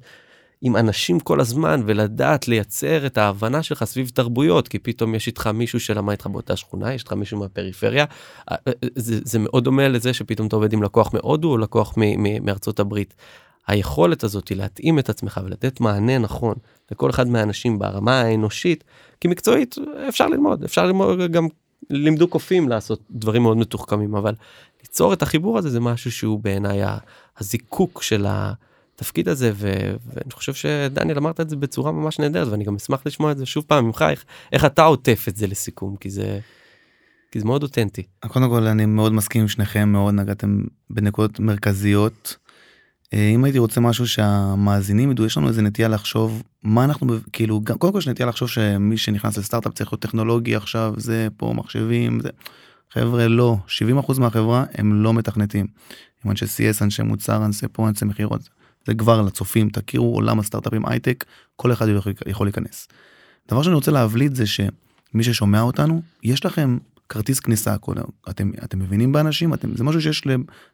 עם 0.62 0.76
אנשים 0.76 1.20
כל 1.20 1.40
הזמן 1.40 1.82
ולדעת 1.86 2.48
לייצר 2.48 3.06
את 3.06 3.18
ההבנה 3.18 3.64
שלך 3.64 3.84
סביב 3.84 4.12
תרבויות 4.14 4.68
כי 4.68 4.80
פתאום 4.80 5.16
יש 5.16 5.28
איתך 5.28 5.48
מישהו 5.48 5.80
שלמד 5.80 6.12
איתך 6.12 6.28
באותה 6.28 6.56
שכונה 6.56 6.94
יש 6.94 7.02
איתך 7.02 7.14
מישהו 7.14 7.40
מהפריפריה 7.40 8.06
אה, 8.52 8.56
אה, 8.68 8.72
זה, 8.96 9.20
זה 9.24 9.40
מאוד 9.40 9.64
דומה 9.64 9.88
לזה 9.88 10.14
שפתאום 10.14 10.48
אתה 10.48 10.56
עובד 10.56 10.74
עם 10.74 10.84
לקוח 10.84 11.14
מהודו 11.14 11.52
או 11.52 11.58
לקוח 11.58 11.94
מ- 11.98 12.24
מ- 12.24 12.46
מארצות 12.46 12.80
הברית. 12.80 13.14
היכולת 13.68 14.24
הזאת 14.24 14.50
היא 14.50 14.58
להתאים 14.58 15.00
את 15.00 15.10
עצמך 15.10 15.40
ולתת 15.46 15.80
מענה 15.80 16.18
נכון 16.18 16.56
לכל 16.92 17.10
אחד 17.10 17.28
מהאנשים 17.28 17.80
ברמה 17.80 18.22
האנושית 18.22 18.84
כי 19.20 19.28
מקצועית 19.28 19.76
אפשר 20.10 20.28
ללמוד 20.28 20.64
אפשר 20.64 20.86
ללמוד 20.86 21.20
גם 21.32 21.48
לימדו 21.90 22.28
קופים 22.28 22.70
לעשות 22.70 23.02
דברים 23.12 23.44
מאוד 23.44 23.58
מתוחכמים 23.58 24.16
אבל 24.16 24.34
ליצור 24.82 25.14
את 25.14 25.22
החיבור 25.22 25.58
הזה 25.58 25.70
זה 25.70 25.80
משהו 25.80 26.12
שהוא 26.12 26.40
בעיניי 26.40 26.82
הזיקוק 27.38 28.02
של 28.04 28.26
ה... 28.26 28.54
התפקיד 29.02 29.30
הזה 29.30 29.52
ו- 29.56 29.96
ואני 30.14 30.32
חושב 30.32 30.54
שדניאל 30.54 31.18
אמרת 31.18 31.40
את 31.40 31.50
זה 31.50 31.56
בצורה 31.56 31.92
ממש 31.92 32.20
נהדרת 32.20 32.48
ואני 32.48 32.64
גם 32.64 32.76
אשמח 32.76 33.02
לשמוע 33.06 33.32
את 33.32 33.38
זה 33.38 33.46
שוב 33.46 33.64
פעם 33.68 33.86
ממך 33.86 34.06
איך, 34.10 34.26
איך 34.52 34.66
אתה 34.66 34.84
עוטף 34.84 35.26
את 35.28 35.36
זה 35.36 35.48
לסיכום 35.48 35.96
כי 35.96 36.10
זה. 36.10 36.40
כי 37.32 37.40
זה 37.40 37.46
מאוד 37.46 37.64
אותנטי. 37.64 38.04
קודם 38.28 38.50
כל 38.50 38.68
אני 38.68 38.86
מאוד 38.86 39.14
מסכים 39.14 39.42
עם 39.42 39.48
שניכם 39.48 39.90
מאוד 39.90 40.14
נגעתם 40.14 40.62
בנקודות 40.90 41.40
מרכזיות. 41.40 42.36
אה, 43.14 43.30
אם 43.36 43.44
הייתי 43.44 43.60
רוצה 43.60 43.82
משהו 43.82 44.08
שהמאזינים 44.08 45.12
ידעו 45.12 45.26
יש 45.26 45.38
לנו 45.38 45.48
איזה 45.48 45.62
נטייה 45.62 45.88
לחשוב 45.88 46.44
מה 46.64 46.84
אנחנו 46.84 47.16
כאילו 47.34 47.62
קודם 47.80 47.94
כל 47.94 48.00
יש 48.00 48.08
נטייה 48.08 48.30
לחשוב 48.30 48.50
שמי 48.50 48.98
שנכנס 48.98 49.38
לסטארט-אפ 49.38 49.74
צריך 49.74 49.94
להיות 49.94 50.02
טכנולוגי 50.02 50.56
עכשיו 50.56 50.94
זה 50.98 51.28
פה 51.38 51.54
מחשבים 51.56 52.20
זה. 52.20 52.30
חבר'ה 52.94 53.28
לא 53.28 53.58
70% 54.08 54.20
מהחברה 54.20 54.66
הם 54.74 55.04
לא 55.04 55.14
מתכנתים. 55.14 55.68
עם 56.26 56.32
אנשי 56.32 56.46
CS 56.46 56.84
אנשי 56.84 57.04
מוצר 57.04 57.46
אנשי 57.46 57.66
פה 57.72 57.90
אנשי 57.90 58.06
מכירות. 58.06 58.61
זה 58.86 58.94
כבר 58.94 59.22
לצופים 59.22 59.70
תכירו 59.70 60.16
עולם 60.16 60.40
הסטארט-אפים 60.40 60.86
הייטק 60.86 61.26
כל 61.56 61.72
אחד 61.72 61.86
יכול, 62.26 62.48
להיכנס. 62.48 62.88
דבר 63.50 63.64
שאני 63.64 63.76
רוצה 63.76 63.92
להבליט 63.92 64.36
זה 64.36 64.46
שמי 64.46 65.24
ששומע 65.24 65.62
אותנו 65.62 66.02
יש 66.24 66.46
לכם 66.46 66.78
כרטיס 67.10 67.40
כניסה 67.40 67.78
קודם 67.78 68.04
אתם 68.30 68.52
אתם 68.64 68.80
מבינים 68.80 69.12
באנשים 69.12 69.54
אתם 69.54 69.76
זה 69.76 69.84
משהו 69.84 70.02
שיש 70.02 70.24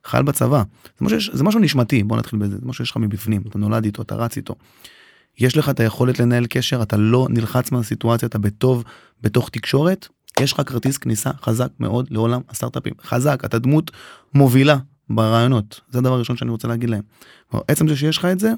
לחייל 0.06 0.24
בצבא 0.24 0.64
זה 1.00 1.06
משהו, 1.06 1.38
זה 1.38 1.44
משהו 1.44 1.60
נשמתי 1.60 2.04
בוא 2.04 2.18
נתחיל 2.18 2.40
בזה 2.40 2.58
זה 2.58 2.66
משהו 2.66 2.86
שיש 2.86 2.92
לך 2.92 2.98
מבפנים 2.98 3.42
אתה 3.50 3.58
נולד 3.58 3.86
איתו 3.86 4.02
אתה 4.02 4.16
רץ 4.16 4.38
איתו. 4.38 4.56
יש 5.40 5.58
לך 5.58 5.70
את 5.70 5.80
היכולת 5.80 6.20
לנהל 6.20 6.46
קשר 6.50 6.82
אתה 6.82 6.98
לא 6.98 7.28
נלחץ 7.30 7.72
מהסיטואציה 7.72 8.28
אתה 8.28 8.38
בטוב 8.38 8.84
בתוך 9.22 9.50
תקשורת 9.50 10.08
יש 10.40 10.54
לך 10.54 10.62
כרטיס 10.66 10.98
כניסה 10.98 11.32
חזק 11.42 11.68
מאוד 11.80 12.08
לעולם 12.12 12.42
הסטארט-אפים 12.50 12.94
חזק 13.04 13.42
אתה 13.46 13.60
דמות 13.60 13.92
מובילה 14.34 14.78
ברעיונות 15.10 15.82
זה 15.90 16.00
הדבר 16.00 16.14
הראשון 16.14 16.38
שאני 16.38 16.52
רוצה 16.52 16.68
להגיד 16.68 16.90
להם. 16.90 17.02
עצם 17.68 17.88
זה 17.88 17.96
שיש 17.96 18.18
לך 18.18 18.26
את 18.26 18.40
זה 18.40 18.54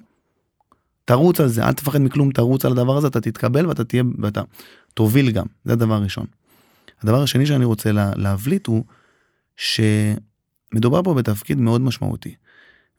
תרוץ 1.05 1.39
על 1.39 1.47
זה 1.47 1.65
אל 1.65 1.73
תפחד 1.73 2.01
מכלום 2.01 2.31
תרוץ 2.31 2.65
על 2.65 2.71
הדבר 2.71 2.97
הזה 2.97 3.07
אתה 3.07 3.21
תתקבל 3.21 3.67
ואתה 3.67 3.83
תהיה 3.83 4.03
ואתה 4.19 4.41
תוביל 4.93 5.31
גם 5.31 5.45
זה 5.65 5.73
הדבר 5.73 5.93
הראשון. 5.93 6.25
הדבר 7.01 7.23
השני 7.23 7.45
שאני 7.45 7.65
רוצה 7.65 7.91
לה, 7.91 8.11
להבליט 8.15 8.67
הוא 8.67 8.83
שמדובר 9.57 11.03
פה 11.03 11.13
בתפקיד 11.13 11.57
מאוד 11.57 11.81
משמעותי. 11.81 12.35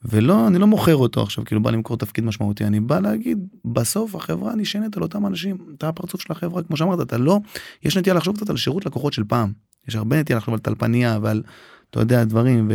ולא 0.05 0.47
אני 0.47 0.59
לא 0.59 0.67
מוכר 0.67 0.97
אותו 0.97 1.23
עכשיו 1.23 1.45
כאילו 1.45 1.63
בא 1.63 1.71
למכור 1.71 1.97
תפקיד 1.97 2.25
משמעותי 2.25 2.65
אני 2.65 2.81
בא 2.81 3.01
להגיד 3.01 3.49
בסוף 3.65 4.15
החברה 4.15 4.55
נשענת 4.55 4.97
על 4.97 5.03
אותם 5.03 5.27
אנשים 5.27 5.59
אתה 5.79 5.89
הפרצוף 5.89 6.21
של 6.21 6.33
החברה 6.33 6.63
כמו 6.63 6.77
שאמרת 6.77 7.01
אתה 7.01 7.19
לא 7.19 7.39
יש 7.83 7.97
נטייה 7.97 8.15
לחשוב 8.15 8.37
קצת 8.37 8.51
על 8.51 8.57
שירות 8.57 8.87
לקוחות 8.87 9.13
של 9.13 9.25
פעם 9.25 9.53
יש 9.89 9.97
הרבה 9.97 10.21
נטייה 10.21 10.39
לחשוב 10.39 10.55
על 10.55 10.61
טלפניה 10.61 11.19
ועל 11.23 11.43
אתה 11.91 12.01
יודע 12.01 12.25
דברים 12.25 12.71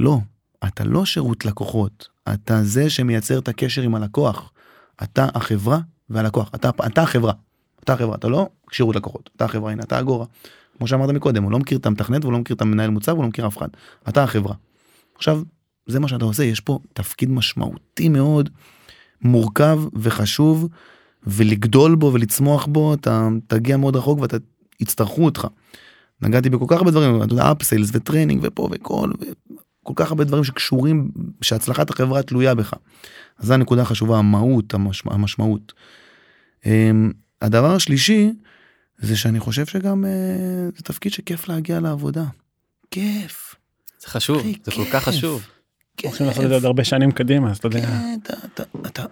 ולא 0.00 0.18
אתה 0.66 0.84
לא 0.84 1.04
שירות 1.04 1.44
לקוחות 1.44 2.08
אתה 2.34 2.64
זה 2.64 2.90
שמייצר 2.90 3.38
את 3.38 3.48
הקשר 3.48 3.82
עם 3.82 3.94
הלקוח 3.94 4.52
אתה 5.02 5.26
החברה 5.34 5.78
והלקוח 6.10 6.50
אתה 6.54 6.70
אתה 6.86 7.02
החברה 7.02 7.32
אתה 7.84 7.92
החברה 7.92 8.14
אתה 8.14 8.28
לא 8.28 8.48
שירות 8.72 8.96
לקוחות 8.96 9.30
אתה 9.36 9.44
החברה 9.44 9.72
הנה 9.72 9.82
אתה 9.82 10.00
אגורה. 10.00 10.26
כמו 10.78 10.86
שאמרת 10.86 11.10
מקודם 11.10 11.42
הוא 11.42 11.52
לא 11.52 11.58
מכיר 11.58 11.78
את 11.78 11.86
המתכנת 11.86 12.24
הוא 12.24 12.32
לא 12.32 12.38
מכיר 12.38 12.56
את 12.56 12.60
המנהל 12.60 12.90
מוצר 12.90 13.12
הוא 13.12 13.22
לא 13.22 13.28
מכיר 13.28 13.46
אף 13.46 13.58
אחד 13.58 13.68
אתה 14.08 14.22
החברה. 14.22 14.54
עכשיו 15.14 15.42
זה 15.86 16.00
מה 16.00 16.08
שאתה 16.08 16.24
עושה 16.24 16.44
יש 16.44 16.60
פה 16.60 16.78
תפקיד 16.92 17.30
משמעותי 17.30 18.08
מאוד 18.08 18.50
מורכב 19.22 19.80
וחשוב 19.94 20.68
ולגדול 21.26 21.94
בו 21.94 22.12
ולצמוח 22.12 22.66
בו 22.66 22.94
אתה 22.94 23.28
תגיע 23.46 23.76
מאוד 23.76 23.96
רחוק 23.96 24.20
ואתה 24.20 24.36
יצטרכו 24.80 25.24
אותך. 25.24 25.46
נגעתי 26.22 26.50
בכל 26.50 26.64
כך 26.68 26.76
הרבה 26.76 26.90
דברים 26.90 27.22
אתה 27.22 27.32
יודע 27.32 27.52
upsales 27.52 27.90
ו 27.92 27.97
training 27.97 28.40
ופה 28.42 28.68
וכל 28.72 29.10
כל 29.88 29.94
כך 29.96 30.10
הרבה 30.10 30.24
דברים 30.24 30.44
שקשורים 30.44 31.10
שהצלחת 31.40 31.90
החברה 31.90 32.22
תלויה 32.22 32.54
בך. 32.54 32.74
אז 33.38 33.46
זו 33.46 33.54
הנקודה 33.54 33.82
החשובה 33.82 34.18
המהות 34.18 34.74
המשמע, 34.74 35.14
המשמעות. 35.14 35.72
אמ, 36.66 37.12
הדבר 37.42 37.74
השלישי 37.74 38.32
זה 38.98 39.16
שאני 39.16 39.40
חושב 39.40 39.66
שגם 39.66 40.04
אה, 40.04 40.10
זה 40.76 40.82
תפקיד 40.82 41.12
שכיף 41.12 41.48
להגיע 41.48 41.80
לעבודה. 41.80 42.24
כיף. 42.90 43.54
זה 44.00 44.08
חשוב 44.08 44.42
זה 44.64 44.72
כל 44.72 44.84
כך 44.92 45.04
חשוב. 45.04 45.46
הולכים 46.04 46.26
לעשות 46.26 46.44
את 46.44 46.48
זה 46.48 46.54
עוד 46.54 46.64
הרבה 46.64 46.84
שנים 46.84 47.12
קדימה 47.12 47.50
אז 47.50 47.56
אתה 47.58 47.66
יודע. 47.66 47.80
כן, 47.80 48.18
אתה, 48.22 48.34
אתה, 48.44 48.62
אתה, 48.86 49.04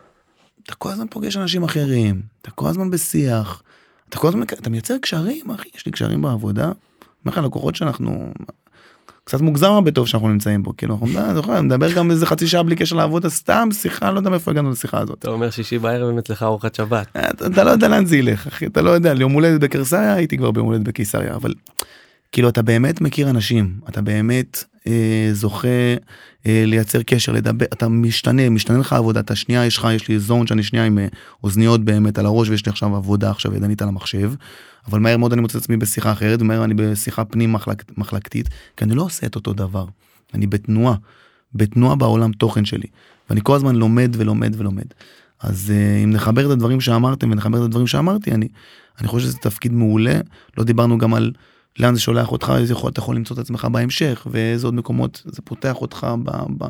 אתה 0.65 0.75
כל 0.75 0.91
הזמן 0.91 1.07
פוגש 1.11 1.37
אנשים 1.37 1.63
אחרים 1.63 2.23
אתה 2.43 2.51
כל 2.51 2.69
הזמן 2.69 2.91
בשיח 2.91 3.63
אתה 4.09 4.19
כל 4.19 4.29
הזמן 4.29 4.43
אתה 4.43 4.71
מייצר 4.71 4.99
קשרים 4.99 5.51
אחי 5.51 5.69
יש 5.75 5.87
לי 5.87 5.93
קשרים 5.93 6.23
בעבודה. 6.23 6.65
אומר 6.65 7.33
לך 7.33 7.39
לקוחות 7.39 7.77
שאנחנו 7.77 8.33
קצת 9.29 9.41
מוגזם 9.41 9.85
בטוב 9.85 10.09
שאנחנו 10.09 10.29
נמצאים 10.29 10.63
פה 10.63 10.73
כאילו 10.77 10.99
אנחנו 11.17 11.63
נדבר 11.63 11.93
גם 11.93 12.11
איזה 12.11 12.27
חצי 12.27 12.47
שעה 12.47 12.63
בלי 12.63 12.77
קשר 12.77 12.97
לעבודה 12.97 13.29
סתם 13.29 13.69
שיחה 13.73 14.11
לא 14.11 14.19
יודע 14.19 14.31
מאיפה 14.31 14.51
הגענו 14.51 14.71
לשיחה 14.71 14.99
הזאת. 14.99 15.19
אתה 15.19 15.31
אומר 15.31 15.51
שישי 15.51 15.79
בערב 15.79 16.07
באמת 16.07 16.31
לך 16.31 16.43
ארוחת 16.43 16.75
שבת. 16.75 17.17
אתה 17.47 17.65
לא 17.65 17.71
יודע 17.71 17.89
לאן 17.89 18.07
זה 18.07 18.17
ילך 18.17 18.47
אחי 18.47 18.67
אתה 18.67 18.83
לא 18.83 18.91
יודע 18.91 19.15
יום 19.19 19.33
הולדת 19.33 19.61
בקיסריה 19.61 20.15
הייתי 20.15 20.37
כבר 20.37 20.51
ביום 20.51 20.67
הולדת 20.67 20.83
בקיסריה 20.83 21.35
אבל 21.35 21.55
כאילו 22.33 22.49
אתה 22.49 22.63
באמת 22.63 23.01
מכיר 23.01 23.31
אנשים 23.31 23.75
אתה 23.89 24.03
באמת 24.03 24.65
אה, 24.87 25.29
זוכה 25.33 25.69
אה, 26.47 26.65
לייצר 26.67 27.03
קשר 27.03 27.33
לדבר 27.33 27.67
אתה 27.73 27.89
משתנה 27.89 28.51
משתנה 28.51 28.79
לך 28.79 28.93
עבודה 28.93 29.21
אתה 29.21 29.35
שנייה 29.35 29.67
יש 29.67 29.77
לך 29.79 29.89
יש 29.95 30.09
לי 30.09 30.19
זון 30.19 30.47
שאני 30.47 30.63
שנייה 30.63 30.85
עם 30.85 30.99
אה, 30.99 31.07
אוזניות 31.45 31.85
באמת 31.85 32.19
על 32.19 32.27
הראש 32.27 32.49
ויש 32.49 32.67
לי 32.67 32.71
עכשיו 32.71 32.97
עבודה 32.97 33.31
עכשיו 33.31 33.55
ידנית 33.55 33.83
על 33.83 33.89
המחשב. 33.89 34.33
אבל 34.89 34.99
מהר 34.99 35.17
מאוד 35.17 35.33
אני 35.33 35.41
מוצא 35.41 35.59
את 35.59 35.63
עצמי 35.63 35.77
בשיחה 35.77 36.13
אחרת 36.13 36.43
ומהר 36.43 36.65
אני 36.65 36.75
בשיחה 36.75 37.25
פנים 37.25 37.53
מחלק, 37.53 37.85
מחלקתית 37.97 38.49
כי 38.77 38.85
אני 38.85 38.95
לא 38.95 39.03
עושה 39.03 39.27
את 39.27 39.35
אותו 39.35 39.53
דבר 39.53 39.85
אני 40.35 40.47
בתנועה 40.47 40.95
בתנועה 41.55 41.97
בעולם 41.97 42.33
תוכן 42.33 42.65
שלי 42.65 42.87
ואני 43.31 43.41
כל 43.43 43.57
הזמן 43.57 43.77
לומד 43.77 44.15
ולומד 44.19 44.55
ולומד. 44.59 44.85
אז 45.41 45.73
uh, 45.73 46.05
אם 46.05 46.11
נחבר 46.11 46.47
את 46.47 46.51
הדברים 46.51 46.81
שאמרתם 46.81 47.31
ונחבר 47.31 47.59
את 47.59 47.65
הדברים 47.65 47.87
שאמרתי 47.87 48.33
אני 48.33 48.49
אני 49.01 49.09
חושב 49.09 49.27
שזה 49.27 49.39
תפקיד 49.39 49.73
מעולה 49.73 50.21
לא 50.59 50.65
דיברנו 50.65 50.99
גם 50.99 51.15
על 51.15 51.33
לאן 51.79 51.95
זה 51.95 52.01
שולח 52.01 52.33
אותך 52.33 52.53
איזה 52.59 52.73
יכול 52.73 52.91
אתה 52.91 53.01
יכול 53.01 53.17
למצוא 53.17 53.35
את 53.35 53.41
עצמך 53.41 53.65
בהמשך 53.73 54.27
ואיזה 54.31 54.67
עוד 54.67 54.75
מקומות 54.75 55.23
זה 55.25 55.43
פותח 55.43 55.77
אותך 55.81 56.07
ב... 56.25 56.31
ב 56.59 56.69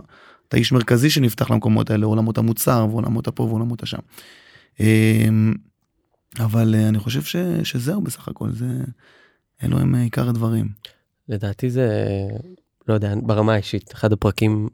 אתה 0.48 0.56
איש 0.56 0.72
מרכזי 0.72 1.10
שנפתח 1.10 1.50
למקומות 1.50 1.90
האלה 1.90 2.06
עולמות 2.06 2.38
המוצר 2.38 2.86
ועולמות 2.90 3.28
הפה 3.28 3.42
ועולמות 3.42 3.82
השם. 3.82 3.98
אמ, 4.80 5.54
אבל 6.38 6.74
uh, 6.74 6.88
אני 6.88 6.98
חושב 6.98 7.22
ש, 7.22 7.36
שזהו 7.64 8.00
בסך 8.00 8.28
הכל 8.28 8.52
זה 8.52 8.66
אלו 9.62 9.78
הם 9.78 9.94
עיקר 9.94 10.28
הדברים. 10.28 10.68
לדעתי 11.28 11.70
זה 11.70 11.88
לא 12.88 12.94
יודע 12.94 13.14
ברמה 13.22 13.52
האישית 13.52 13.92
אחד 13.92 14.12
הפרקים 14.12 14.68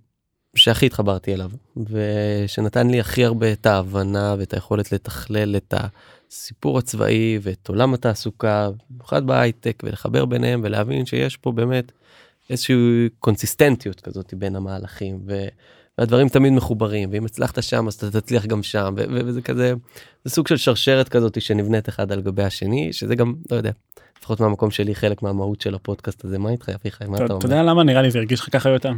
שהכי 0.54 0.86
התחברתי 0.86 1.34
אליו 1.34 1.50
ושנתן 1.76 2.90
לי 2.90 3.00
הכי 3.00 3.24
הרבה 3.24 3.52
את 3.52 3.66
ההבנה 3.66 4.34
ואת 4.38 4.54
היכולת 4.54 4.92
לתכלל 4.92 5.56
את 5.56 5.74
הסיפור 6.32 6.78
הצבאי 6.78 7.38
ואת 7.42 7.68
עולם 7.68 7.94
התעסוקה 7.94 8.68
במיוחד 8.90 9.26
בהייטק 9.26 9.82
ולחבר 9.86 10.24
ביניהם 10.24 10.60
ולהבין 10.64 11.06
שיש 11.06 11.36
פה 11.36 11.52
באמת 11.52 11.92
איזושהי 12.50 13.08
קונסיסטנטיות 13.18 14.00
כזאת 14.00 14.34
בין 14.34 14.56
המהלכים 14.56 15.20
ו, 15.26 15.46
והדברים 15.98 16.28
תמיד 16.28 16.52
מחוברים 16.52 17.08
ואם 17.12 17.24
הצלחת 17.24 17.62
שם 17.62 17.88
אז 17.88 17.94
אתה 17.94 18.20
תצליח 18.20 18.46
גם 18.46 18.62
שם 18.62 18.94
ו, 18.96 19.04
ו, 19.10 19.26
וזה 19.26 19.42
כזה 19.42 19.74
זה 20.24 20.30
סוג 20.30 20.48
של 20.48 20.56
שרשרת 20.56 21.08
כזאת 21.08 21.42
שנבנית 21.42 21.88
אחד 21.88 22.12
על 22.12 22.20
גבי 22.20 22.42
השני 22.42 22.92
שזה 22.92 23.14
גם 23.14 23.34
לא 23.50 23.56
יודע 23.56 23.70
לפחות 24.18 24.40
מהמקום 24.40 24.70
שלי 24.70 24.94
חלק 24.94 25.22
מהמהות 25.22 25.60
של 25.60 25.74
הפודקאסט 25.74 26.24
הזה 26.24 26.38
מה 26.38 26.50
איתך 26.50 26.68
אביחי 26.68 27.04
מה 27.04 27.16
אתה 27.16 27.24
אתה 27.24 27.32
אומר. 27.32 27.44
יודע 27.44 27.62
למה 27.62 27.82
נראה 27.84 28.02
לי 28.02 28.10
זה 28.10 28.18
הרגיש 28.18 28.40
לך 28.40 28.48
ככה 28.52 28.68
יותר? 28.68 28.92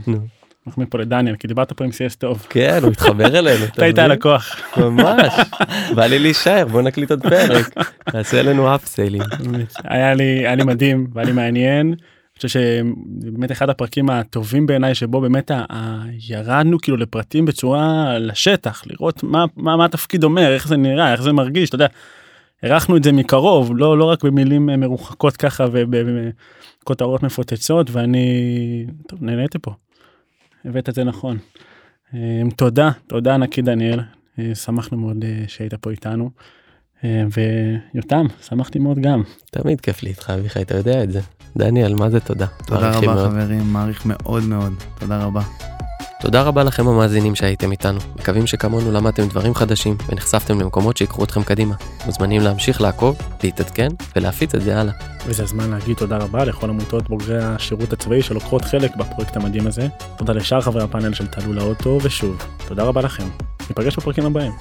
נו. 0.66 0.70
אנחנו 0.70 0.82
מפה 0.82 0.98
לדניאל 0.98 1.36
כי 1.36 1.48
דיברת 1.48 1.72
פה 1.72 1.84
עם 1.84 1.90
CS 1.90 2.16
טוב. 2.18 2.46
כן 2.50 2.78
הוא 2.82 2.92
התחבר 2.92 3.26
אלינו 3.38 3.64
אתה 3.64 3.84
היית? 3.84 3.98
הלקוח. 3.98 4.56
ממש 4.76 5.34
בא 5.94 6.06
לי 6.06 6.18
להישאר 6.18 6.66
בוא 6.68 6.82
נקליט 6.82 7.10
עוד 7.10 7.22
פרק 7.22 7.74
תעשה 8.10 8.42
לנו 8.42 8.74
אפסיילים 8.74 9.22
היה 9.84 10.14
לי 10.14 10.24
היה 10.24 10.54
לי 10.54 10.64
מדהים 10.64 11.06
והיה 11.14 11.26
לי 11.26 11.32
מעניין. 11.32 11.86
אני 11.86 12.36
חושב 12.36 12.60
שבאמת 12.60 13.52
אחד 13.52 13.70
הפרקים 13.70 14.10
הטובים 14.10 14.66
בעיניי 14.66 14.94
שבו 14.94 15.20
באמת 15.20 15.50
ירדנו 16.28 16.78
כאילו 16.78 16.96
לפרטים 16.96 17.44
בצורה 17.44 18.18
לשטח 18.18 18.82
לראות 18.86 19.22
מה 19.22 19.44
מה 19.56 19.76
מה 19.76 19.84
התפקיד 19.84 20.24
אומר 20.24 20.54
איך 20.54 20.68
זה 20.68 20.76
נראה 20.76 21.12
איך 21.12 21.22
זה 21.22 21.32
מרגיש 21.32 21.68
אתה 21.68 21.74
יודע. 21.74 21.86
הרחנו 22.62 22.96
את 22.96 23.04
זה 23.04 23.12
מקרוב 23.12 23.72
לא 23.76 23.98
לא 23.98 24.04
רק 24.04 24.24
במילים 24.24 24.70
אה, 24.70 24.76
מרוחקות 24.76 25.36
ככה 25.36 25.66
ובכותרות 25.72 27.22
מפוצצות 27.22 27.90
ואני 27.90 28.86
טוב, 29.08 29.18
נהניתי 29.22 29.58
פה. 29.58 29.74
הבאת 30.64 30.88
את 30.88 30.94
זה 30.94 31.04
נכון. 31.04 31.38
אה, 32.14 32.42
תודה 32.56 32.90
תודה 33.06 33.34
ענקי 33.34 33.62
דניאל 33.62 34.00
אה, 34.38 34.54
שמחנו 34.54 34.98
מאוד 34.98 35.24
אה, 35.24 35.44
שהיית 35.48 35.74
פה 35.74 35.90
איתנו. 35.90 36.30
אה, 37.04 37.24
ויותם 37.94 38.26
שמחתי 38.42 38.78
מאוד 38.78 38.98
גם. 38.98 39.22
תמיד 39.50 39.80
כיף 39.80 40.02
לי 40.02 40.10
איתך 40.10 40.30
אביחי 40.30 40.62
אתה 40.62 40.76
יודע 40.76 41.04
את 41.04 41.12
זה 41.12 41.20
דניאל 41.56 41.94
מה 41.94 42.10
זה 42.10 42.20
תודה 42.20 42.46
תודה 42.66 42.90
רבה 42.90 43.06
מאוד. 43.06 43.30
חברים, 43.30 43.72
מעריך 43.72 44.06
מאוד 44.06 44.42
מאוד. 44.44 44.72
תודה 45.00 45.24
רבה. 45.24 45.42
תודה 46.20 46.42
רבה 46.42 46.64
לכם 46.64 46.88
המאזינים 46.88 47.34
שהייתם 47.34 47.72
איתנו 47.72 47.98
מקווים 48.20 48.46
שכמונו 48.46 48.92
למדתם 48.92 49.28
דברים 49.28 49.54
חדשים 49.54 49.96
ונחשפתם 50.08 50.60
למקומות 50.60 50.96
שיקחו 50.96 51.24
אתכם 51.24 51.42
קדימה 51.42 51.74
מוזמנים 52.06 52.42
להמשיך 52.42 52.80
לעקוב 52.80 53.16
להתעדכן 53.42 53.88
ולהפיץ 54.16 54.54
את 54.54 54.62
זה 54.62 54.80
הלאה. 54.80 54.92
וזה 55.26 55.42
הזמן 55.42 55.70
להגיד 55.70 55.96
תודה 55.96 56.16
רבה 56.16 56.44
לכל 56.44 56.70
עמותות 56.70 57.08
בוגרי 57.08 57.44
השירות 57.44 57.92
הצבאי 57.92 58.22
שלוקחות 58.22 58.64
חלק 58.64 58.96
בפרויקט 58.96 59.36
המדהים 59.36 59.66
הזה. 59.66 59.88
תודה 60.16 60.32
לשאר 60.32 60.60
חברי 60.60 60.82
הפאנל 60.82 61.14
של 61.14 61.26
תעלו 61.26 61.52
לאוטו 61.52 61.98
ושוב 62.02 62.36
תודה 62.68 62.82
רבה 62.82 63.00
לכם. 63.00 63.26
ניפגש 63.68 63.96
בפרקים 63.96 64.26
הבאים. 64.26 64.52